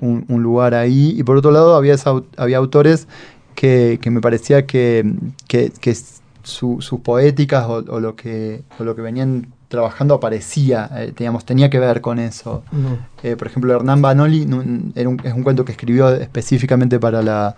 un- 0.00 0.24
un 0.28 0.42
lugar 0.42 0.74
ahí. 0.74 1.14
Y 1.16 1.22
por 1.22 1.36
otro 1.36 1.50
lado 1.50 1.74
había, 1.76 1.94
esa 1.94 2.12
había 2.36 2.58
autores 2.58 3.06
que, 3.54 3.98
que 4.02 4.10
me 4.10 4.20
parecía 4.20 4.66
que, 4.66 5.04
que- 5.48 5.70
que 5.80 5.96
su- 6.42 6.80
sus 6.80 7.00
poéticas 7.00 7.64
o, 7.66 7.76
o 7.88 8.00
lo 8.00 8.14
que, 8.16 8.62
o 8.78 8.84
lo 8.84 8.94
que 8.94 9.02
venían 9.02 9.48
trabajando 9.68 10.14
aparecía, 10.14 10.88
eh, 10.94 11.12
digamos, 11.16 11.44
tenía 11.44 11.68
que 11.70 11.80
ver 11.80 12.00
con 12.00 12.18
eso. 12.20 12.62
Eh, 13.24 13.34
por 13.36 13.48
ejemplo, 13.48 13.74
Hernán 13.74 14.00
Banoli 14.00 14.42
era 14.94 15.08
un- 15.08 15.20
es 15.24 15.32
un 15.32 15.42
cuento 15.42 15.64
que 15.64 15.72
escribió 15.72 16.08
específicamente 16.10 17.00
para 17.00 17.20
la, 17.22 17.56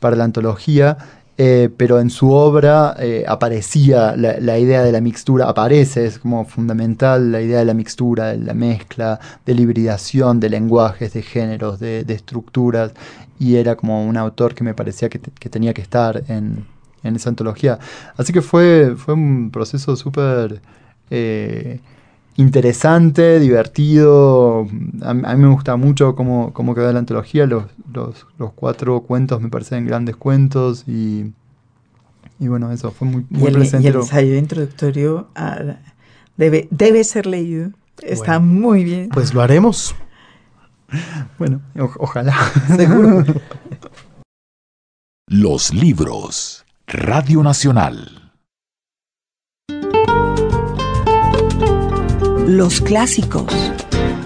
para 0.00 0.16
la 0.16 0.24
antología, 0.24 0.98
eh, 1.42 1.70
pero 1.74 2.00
en 2.00 2.10
su 2.10 2.32
obra 2.32 2.94
eh, 2.98 3.24
aparecía 3.26 4.14
la, 4.14 4.58
idea 4.58 4.82
de 4.82 4.92
la 4.92 5.00
mixtura, 5.00 5.48
aparece, 5.48 6.04
es 6.04 6.18
como 6.18 6.44
fundamental 6.44 7.32
la 7.32 7.40
idea 7.40 7.60
de 7.60 7.64
la 7.64 7.72
mixtura, 7.72 8.26
de 8.32 8.38
la 8.38 8.52
mezcla, 8.52 9.18
de 9.46 9.54
la 9.54 9.62
hibridación 9.62 10.38
de 10.38 10.50
lenguajes, 10.50 11.14
de 11.14 11.22
géneros, 11.22 11.80
de, 11.80 12.04
estructuras, 12.08 12.92
y 13.38 13.56
era 13.56 13.74
como 13.74 14.04
un 14.06 14.18
autor 14.18 14.54
que 14.54 14.64
me 14.64 14.74
parecía 14.74 15.08
que 15.08 15.48
tenía 15.48 15.72
que 15.72 15.80
estar 15.80 16.22
en, 16.28 16.66
en 17.02 17.16
esa 17.16 17.30
antología. 17.30 17.78
Así 18.18 18.34
que 18.34 18.42
fue, 18.42 18.94
fue 18.96 19.14
un 19.14 19.50
proceso 19.50 19.96
súper... 19.96 20.60
eh, 21.08 21.80
interesante, 22.40 23.38
divertido. 23.38 24.66
A, 25.02 25.10
a 25.10 25.14
mí 25.14 25.42
me 25.42 25.48
gusta 25.52 25.76
mucho 25.76 26.14
cómo, 26.14 26.52
cómo 26.52 26.74
quedó 26.74 26.92
la 26.92 26.98
antología. 26.98 27.46
Los, 27.46 27.64
los, 27.92 28.26
los 28.38 28.52
cuatro 28.52 29.00
cuentos 29.02 29.40
me 29.40 29.48
parecen 29.48 29.86
grandes 29.86 30.16
cuentos 30.16 30.84
y, 30.86 31.32
y 32.38 32.48
bueno, 32.48 32.70
eso 32.72 32.90
fue 32.90 33.08
muy, 33.08 33.26
Y 33.30 33.34
muy 33.34 33.48
el, 33.48 33.82
y 33.82 33.86
el 33.86 33.94
ensayo 33.96 34.36
introductorio 34.36 35.28
ah, 35.34 35.58
debe, 36.36 36.68
debe 36.70 37.04
ser 37.04 37.26
leído. 37.26 37.70
Está 38.02 38.38
muy 38.40 38.84
bien. 38.84 39.08
Pues 39.10 39.34
lo 39.34 39.42
haremos. 39.42 39.94
Bueno, 41.38 41.60
o- 41.78 41.88
ojalá. 42.00 42.34
Seguro. 42.76 43.24
Los 45.28 45.72
libros. 45.72 46.64
Radio 46.88 47.44
Nacional. 47.44 48.19
Los 52.46 52.80
clásicos. 52.80 53.44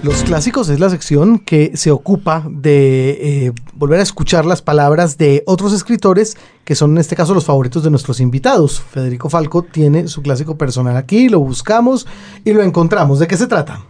Los 0.02 0.22
clásicos 0.22 0.68
es 0.68 0.80
la 0.80 0.90
sección 0.90 1.38
que 1.38 1.72
se 1.76 1.90
ocupa 1.90 2.46
de 2.50 3.46
eh, 3.46 3.52
volver 3.74 4.00
a 4.00 4.02
escuchar 4.02 4.44
las 4.44 4.60
palabras 4.60 5.16
de 5.16 5.42
otros 5.46 5.72
escritores 5.72 6.36
que 6.64 6.74
son 6.74 6.92
en 6.92 6.98
este 6.98 7.16
caso 7.16 7.34
los 7.34 7.44
favoritos 7.44 7.82
de 7.82 7.90
nuestros 7.90 8.20
invitados. 8.20 8.80
Federico 8.80 9.30
Falco 9.30 9.62
tiene 9.62 10.08
su 10.08 10.22
clásico 10.22 10.58
personal 10.58 10.96
aquí, 10.96 11.28
lo 11.28 11.40
buscamos 11.40 12.06
y 12.44 12.52
lo 12.52 12.62
encontramos. 12.62 13.18
¿De 13.18 13.26
qué 13.26 13.36
se 13.36 13.46
trata? 13.46 13.80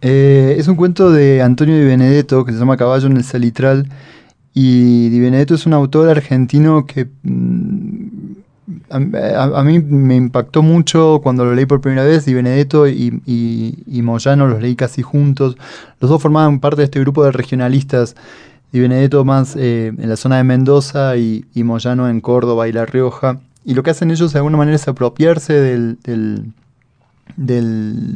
Eh, 0.00 0.56
es 0.58 0.68
un 0.68 0.76
cuento 0.76 1.10
de 1.10 1.42
Antonio 1.42 1.76
Di 1.76 1.84
Benedetto 1.84 2.44
que 2.44 2.52
se 2.52 2.58
llama 2.58 2.76
Caballo 2.76 3.06
en 3.06 3.16
el 3.16 3.24
Salitral. 3.24 3.88
Y 4.54 5.08
Di 5.08 5.20
Benedetto 5.20 5.54
es 5.54 5.64
un 5.64 5.72
autor 5.72 6.08
argentino 6.08 6.84
que 6.84 7.08
mm, 7.22 8.11
a, 8.90 9.62
mí 9.64 9.78
me 9.80 10.16
impactó 10.16 10.62
mucho 10.62 11.20
cuando 11.22 11.44
lo 11.44 11.54
leí 11.54 11.66
por 11.66 11.80
primera 11.80 12.04
vez. 12.04 12.24
Di 12.24 12.34
Benedetto 12.34 12.86
y, 12.88 13.20
y- 13.26 13.82
y 13.86 14.02
Moyano 14.02 14.46
los 14.46 14.60
leí 14.60 14.76
casi 14.76 15.02
juntos. 15.02 15.56
Los 16.00 16.10
dos 16.10 16.20
formaban 16.22 16.60
parte 16.60 16.78
de 16.82 16.84
este 16.84 17.00
grupo 17.00 17.24
de 17.24 17.32
regionalistas. 17.32 18.14
Di 18.72 18.80
Benedetto 18.80 19.24
más 19.24 19.54
eh, 19.56 19.88
en 19.96 20.08
la 20.08 20.16
zona 20.16 20.36
de 20.38 20.44
Mendoza 20.44 21.16
y, 21.16 21.44
y 21.54 21.62
Moyano 21.64 22.08
en 22.08 22.20
Córdoba 22.20 22.68
y 22.68 22.72
La 22.72 22.86
Rioja. 22.86 23.40
Y 23.64 23.74
lo 23.74 23.82
que 23.82 23.90
hacen 23.90 24.10
ellos 24.10 24.32
de 24.32 24.38
alguna 24.38 24.56
manera 24.56 24.76
es 24.76 24.88
apropiarse 24.88 25.52
del- 25.54 25.98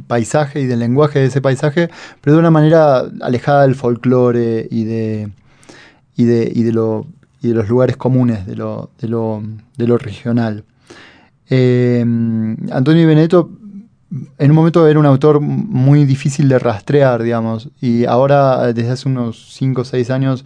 paisaje 0.06 0.60
y 0.60 0.66
del 0.66 0.80
lenguaje 0.80 1.20
de 1.20 1.26
ese 1.26 1.40
paisaje, 1.40 1.88
pero 2.20 2.34
de 2.34 2.40
una 2.40 2.50
manera 2.50 3.04
alejada 3.20 3.62
del 3.62 3.74
folclore 3.74 4.66
y 4.70 4.84
de, 4.84 5.30
y 6.16 6.24
de, 6.24 6.52
y 6.54 6.70
lo, 6.72 7.06
y 7.40 7.48
de 7.48 7.54
los 7.54 7.68
lugares 7.68 7.96
comunes, 7.96 8.46
de 8.46 8.56
lo, 8.56 8.90
de 9.76 9.86
lo 9.86 9.98
regional. 9.98 10.64
Eh, 11.48 12.00
Antonio 12.72 13.06
Benedetto 13.06 13.50
en 14.38 14.50
un 14.50 14.56
momento 14.56 14.86
era 14.86 14.98
un 14.98 15.06
autor 15.06 15.40
muy 15.40 16.04
difícil 16.04 16.48
de 16.48 16.58
rastrear, 16.58 17.22
digamos, 17.22 17.70
y 17.80 18.04
ahora 18.04 18.72
desde 18.72 18.90
hace 18.90 19.08
unos 19.08 19.52
5 19.54 19.80
o 19.80 19.84
6 19.84 20.10
años 20.10 20.44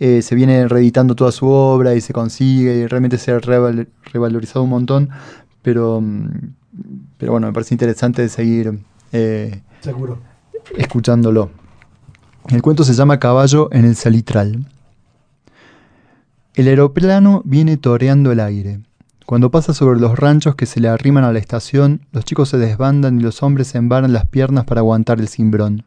eh, 0.00 0.22
se 0.22 0.34
viene 0.34 0.66
reeditando 0.68 1.14
toda 1.14 1.30
su 1.30 1.46
obra 1.46 1.94
y 1.94 2.00
se 2.00 2.12
consigue 2.12 2.76
y 2.76 2.86
realmente 2.86 3.18
se 3.18 3.32
ha 3.32 3.38
revalorizado 3.38 4.62
un 4.64 4.70
montón, 4.70 5.10
pero, 5.62 6.00
mm, 6.00 6.28
pero 7.18 7.32
bueno, 7.32 7.46
me 7.46 7.52
parece 7.52 7.74
interesante 7.74 8.28
seguir 8.28 8.78
eh, 9.12 9.60
Seguro. 9.80 10.18
escuchándolo. 10.76 11.50
El 12.48 12.62
cuento 12.62 12.84
se 12.84 12.94
llama 12.94 13.18
Caballo 13.18 13.68
en 13.70 13.84
el 13.84 13.96
Salitral. 13.96 14.66
El 16.54 16.68
aeroplano 16.68 17.42
viene 17.44 17.76
toreando 17.76 18.30
el 18.30 18.38
aire. 18.38 18.80
Cuando 19.26 19.50
pasa 19.50 19.74
sobre 19.74 19.98
los 19.98 20.16
ranchos 20.16 20.54
que 20.54 20.66
se 20.66 20.78
le 20.78 20.86
arriman 20.86 21.24
a 21.24 21.32
la 21.32 21.40
estación, 21.40 22.02
los 22.12 22.24
chicos 22.24 22.50
se 22.50 22.58
desbandan 22.58 23.18
y 23.18 23.24
los 23.24 23.42
hombres 23.42 23.66
se 23.66 23.78
embaran 23.78 24.12
las 24.12 24.26
piernas 24.26 24.64
para 24.64 24.80
aguantar 24.80 25.18
el 25.18 25.26
cimbrón. 25.26 25.84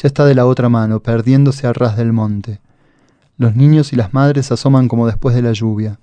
Ya 0.00 0.06
está 0.06 0.24
de 0.24 0.36
la 0.36 0.46
otra 0.46 0.68
mano, 0.68 1.00
perdiéndose 1.00 1.66
a 1.66 1.72
ras 1.72 1.96
del 1.96 2.12
monte. 2.12 2.60
Los 3.38 3.56
niños 3.56 3.92
y 3.92 3.96
las 3.96 4.14
madres 4.14 4.52
asoman 4.52 4.86
como 4.86 5.08
después 5.08 5.34
de 5.34 5.42
la 5.42 5.52
lluvia. 5.52 5.98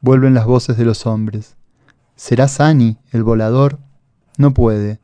Vuelven 0.00 0.34
las 0.34 0.46
voces 0.46 0.76
de 0.76 0.84
los 0.84 1.06
hombres. 1.06 1.54
¿Será 2.16 2.48
Sani, 2.48 2.96
el 3.12 3.22
volador? 3.22 3.78
No 4.36 4.52
puede, 4.52 4.98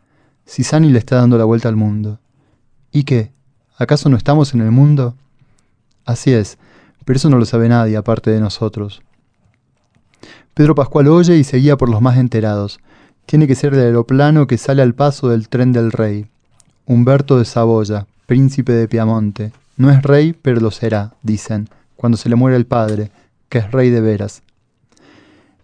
si 0.44 0.64
Sani 0.64 0.90
le 0.90 0.98
está 0.98 1.16
dando 1.16 1.38
la 1.38 1.44
vuelta 1.44 1.68
al 1.68 1.76
mundo. 1.76 2.18
¿Y 2.90 3.04
qué? 3.04 3.30
¿Acaso 3.78 4.08
no 4.08 4.16
estamos 4.16 4.54
en 4.54 4.60
el 4.60 4.72
mundo? 4.72 5.14
Así 6.04 6.32
es, 6.32 6.58
pero 7.04 7.16
eso 7.16 7.30
no 7.30 7.38
lo 7.38 7.44
sabe 7.44 7.68
nadie 7.68 7.96
aparte 7.96 8.30
de 8.30 8.40
nosotros. 8.40 9.02
Pedro 10.54 10.74
Pascual 10.74 11.08
oye 11.08 11.36
y 11.36 11.44
seguía 11.44 11.76
por 11.76 11.88
los 11.88 12.02
más 12.02 12.18
enterados. 12.18 12.78
Tiene 13.26 13.46
que 13.46 13.54
ser 13.54 13.74
el 13.74 13.80
aeroplano 13.80 14.46
que 14.46 14.58
sale 14.58 14.82
al 14.82 14.94
paso 14.94 15.28
del 15.28 15.48
tren 15.48 15.72
del 15.72 15.92
rey. 15.92 16.26
Humberto 16.84 17.38
de 17.38 17.44
Saboya, 17.44 18.06
príncipe 18.26 18.72
de 18.72 18.88
Piamonte. 18.88 19.52
No 19.76 19.90
es 19.90 20.02
rey, 20.02 20.34
pero 20.34 20.60
lo 20.60 20.70
será, 20.70 21.14
dicen, 21.22 21.68
cuando 21.96 22.18
se 22.18 22.28
le 22.28 22.36
muere 22.36 22.56
el 22.56 22.66
padre, 22.66 23.10
que 23.48 23.58
es 23.58 23.70
rey 23.70 23.90
de 23.90 24.00
veras. 24.00 24.42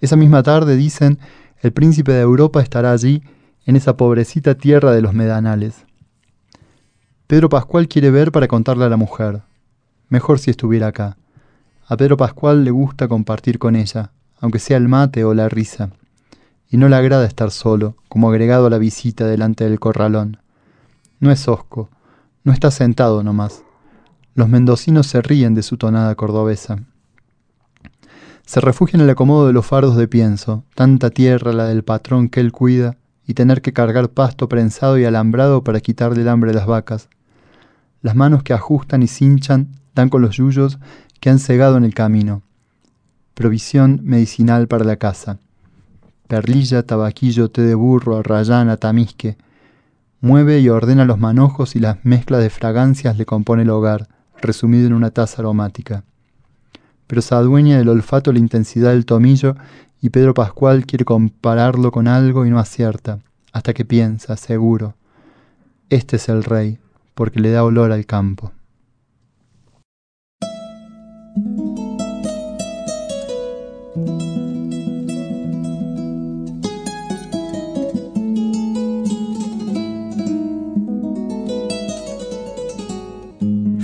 Esa 0.01 0.17
misma 0.17 0.43
tarde, 0.43 0.77
dicen, 0.77 1.19
el 1.61 1.73
príncipe 1.73 2.13
de 2.13 2.21
Europa 2.21 2.63
estará 2.63 2.93
allí, 2.93 3.23
en 3.67 3.77
esa 3.77 3.97
pobrecita 3.97 4.55
tierra 4.55 4.93
de 4.93 5.03
los 5.03 5.13
medanales. 5.13 5.75
Pedro 7.27 7.51
Pascual 7.51 7.89
quiere 7.89 8.11
ver 8.11 8.33
para 8.33 8.49
contarle 8.49 8.87
a 8.87 8.89
la 8.89 8.97
mujer. 8.97 9.43
Mejor 10.09 10.39
si 10.39 10.51
estuviera 10.51 10.87
acá. 10.87 11.19
A 11.91 11.97
Pedro 11.97 12.19
Pascual 12.19 12.65
le 12.65 12.71
gusta 12.71 13.09
compartir 13.09 13.59
con 13.59 13.75
ella, 13.75 14.13
aunque 14.41 14.59
sea 14.59 14.77
el 14.77 14.89
mate 14.89 15.25
o 15.25 15.33
la 15.33 15.49
risa, 15.49 15.89
y 16.71 16.77
no 16.77 16.87
le 16.91 16.97
agrada 16.97 17.25
estar 17.25 17.51
solo, 17.51 17.97
como 18.11 18.29
agregado 18.29 18.67
a 18.67 18.71
la 18.71 18.77
visita 18.77 19.27
delante 19.27 19.65
del 19.65 19.81
corralón. 19.81 20.37
No 21.19 21.31
es 21.31 21.49
hosco, 21.49 21.89
no 22.45 22.53
está 22.53 22.71
sentado 22.71 23.23
nomás. 23.23 23.65
Los 24.35 24.51
mendocinos 24.51 25.07
se 25.07 25.23
ríen 25.23 25.55
de 25.55 25.63
su 25.63 25.79
tonada 25.79 26.15
cordobesa. 26.15 26.77
Se 28.45 28.61
refugia 28.61 28.99
en 28.99 29.05
el 29.05 29.11
acomodo 29.11 29.47
de 29.47 29.55
los 29.55 29.65
fardos 29.65 29.97
de 29.97 30.09
pienso, 30.09 30.65
tanta 30.75 31.09
tierra 31.09 31.55
la 31.55 31.65
del 31.65 31.85
patrón 31.85 32.29
que 32.29 32.41
él 32.41 32.53
cuida, 32.53 32.99
y 33.27 33.33
tener 33.33 33.63
que 33.63 33.73
cargar 33.73 34.11
pasto 34.11 34.47
prensado 34.47 34.99
y 34.99 35.07
alambrado 35.07 35.65
para 35.65 35.81
quitarle 35.81 36.21
el 36.21 36.29
hambre 36.29 36.51
a 36.51 36.55
las 36.55 36.67
vacas. 36.67 37.09
Las 38.03 38.15
manos 38.15 38.43
que 38.43 38.53
ajustan 38.53 39.03
y 39.03 39.09
cinchan 39.09 39.69
dan 39.95 40.11
con 40.11 40.23
los 40.23 40.37
yuyos 40.37 40.79
que 41.21 41.31
han 41.31 41.39
cegado 41.39 41.77
en 41.77 41.85
el 41.85 41.95
camino 41.95 42.43
provisión 43.39 44.01
medicinal 44.03 44.67
para 44.67 44.85
la 44.85 44.97
casa. 44.97 45.39
Perlilla, 46.27 46.83
tabaquillo, 46.83 47.49
té 47.53 47.63
de 47.63 47.77
burro, 47.77 48.17
arrayana, 48.17 48.77
tamisque. 48.77 49.37
Mueve 50.21 50.59
y 50.59 50.69
ordena 50.69 51.05
los 51.05 51.21
manojos 51.21 51.77
y 51.77 51.79
las 51.79 52.05
mezclas 52.05 52.43
de 52.43 52.51
fragancias 52.51 53.17
le 53.17 53.27
compone 53.27 53.63
el 53.63 53.71
hogar, 53.71 54.09
resumido 54.43 54.89
en 54.89 54.93
una 54.93 55.13
taza 55.13 55.41
aromática. 55.41 56.03
Pero 57.07 57.23
se 57.23 57.33
adueña 57.37 57.79
del 57.79 57.91
olfato 57.91 58.33
la 58.33 58.41
intensidad 58.41 58.91
del 58.91 59.07
tomillo 59.07 59.55
y 60.03 60.11
Pedro 60.11 60.35
Pascual 60.35 60.85
quiere 60.85 61.05
compararlo 61.05 61.93
con 61.93 62.09
algo 62.09 62.45
y 62.45 62.51
no 62.51 62.59
acierta, 62.59 63.21
hasta 63.53 63.73
que 63.73 63.85
piensa, 63.85 64.37
seguro, 64.37 64.97
este 65.91 66.17
es 66.17 66.29
el 66.29 66.43
rey, 66.43 66.81
porque 67.15 67.39
le 67.39 67.53
da 67.53 67.63
olor 67.63 67.93
al 67.93 68.05
campo. 68.05 68.51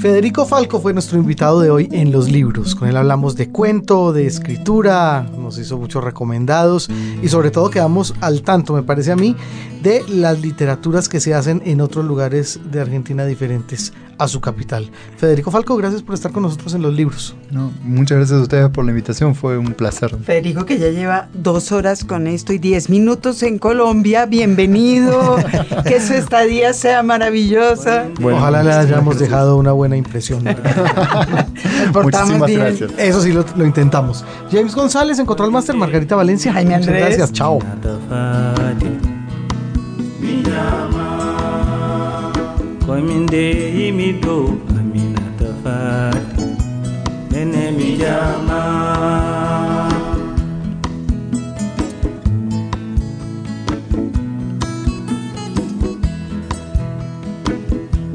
Federico 0.05 0.44
Falco 0.44 0.80
fue 0.80 0.92
nuestro 0.92 1.18
invitado 1.18 1.61
de 1.61 1.70
hoy 1.70 1.88
en 1.90 2.12
Los 2.12 2.30
Libros. 2.30 2.74
Con 2.74 2.88
él 2.88 2.96
hablamos 2.98 3.36
de 3.36 3.48
cuento, 3.48 4.12
de 4.12 4.26
escritura, 4.26 5.26
nos 5.45 5.59
hizo 5.59 5.78
muchos 5.78 6.03
recomendados 6.03 6.88
y 7.22 7.28
sobre 7.28 7.51
todo 7.51 7.70
quedamos 7.70 8.14
al 8.20 8.42
tanto, 8.42 8.72
me 8.74 8.82
parece 8.82 9.12
a 9.12 9.16
mí, 9.16 9.36
de 9.82 10.03
las 10.09 10.40
literaturas 10.40 11.09
que 11.09 11.20
se 11.20 11.34
hacen 11.34 11.62
en 11.64 11.80
otros 11.80 12.05
lugares 12.05 12.59
de 12.70 12.80
Argentina 12.80 13.26
diferentes 13.26 13.92
a 14.18 14.28
su 14.28 14.40
capital. 14.40 14.90
Federico 15.16 15.51
Falco, 15.51 15.76
gracias 15.76 16.03
por 16.03 16.14
estar 16.14 16.32
con 16.32 16.42
nosotros 16.42 16.74
en 16.74 16.82
Los 16.82 16.95
Libros. 16.95 17.34
No, 17.51 17.72
muchas 17.82 18.18
gracias 18.18 18.38
a 18.38 18.42
ustedes 18.42 18.70
por 18.70 18.84
la 18.84 18.92
invitación, 18.92 19.34
fue 19.34 19.59
un 19.59 19.74
placer. 19.74 20.16
Federico, 20.18 20.64
que 20.64 20.78
ya 20.78 20.90
lleva 20.90 21.28
dos 21.34 21.72
horas 21.72 22.05
con 22.05 22.26
esto 22.26 22.53
y 22.53 22.59
diez 22.59 22.88
minutos 22.88 23.42
en 23.42 23.59
Colombia, 23.59 24.26
bienvenido, 24.26 25.36
que 25.84 26.01
su 26.01 26.14
estadía 26.14 26.72
sea 26.72 27.03
maravillosa. 27.03 28.07
Ojalá 28.22 28.62
le 28.62 28.72
hayamos 28.72 29.18
dejado 29.18 29.57
una 29.57 29.72
buena 29.72 29.97
impresión. 29.97 30.45
Muchísimas 31.92 32.51
gracias. 32.51 32.92
Eso 32.97 33.20
sí 33.20 33.32
lo, 33.32 33.45
lo, 33.57 33.66
intentamos. 33.66 34.24
James 34.51 34.74
González 34.74 35.18
en 35.18 35.26
Control 35.45 35.53
Master, 35.53 35.76
Margarita 35.76 36.16
Valencia. 36.16 36.53
Jaime 36.55 36.70
Muchas 36.70 36.88
Andrés. 36.88 37.18
gracias, 37.18 37.32
chao. 37.32 37.59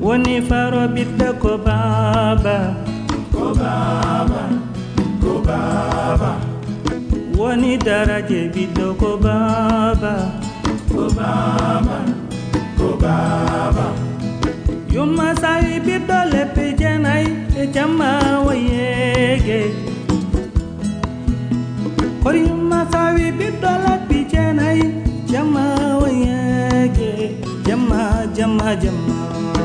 Woni 0.02 0.42
faro 0.42 0.90
ko 1.40 1.60
Ko 3.32 3.54
Ko 5.22 6.49
woni 7.40 7.72
daraje 7.86 8.40
ɓiɗɗo 8.54 8.86
ko 9.02 9.10
baaba 9.24 10.14
ko 10.94 11.04
baaba 11.18 11.98
ko 12.78 12.88
baaba 13.04 13.86
yumma 14.96 15.28
sawi 15.42 15.74
ɓiɗɗo 15.86 16.18
leppe 16.34 16.64
janayi 16.80 17.30
e 17.62 17.64
jamma 17.76 18.10
woyeege 18.46 19.60
kor 22.24 22.36
yumma 22.46 22.80
sawi 22.92 23.26
ɓiɗɗo 23.40 23.72
leppi 23.86 24.18
janayi 24.32 24.86
jamma 25.32 25.64
woyeege 26.02 27.10
jamma 27.68 28.00
jamma 28.36 28.68
jamma. 28.82 29.59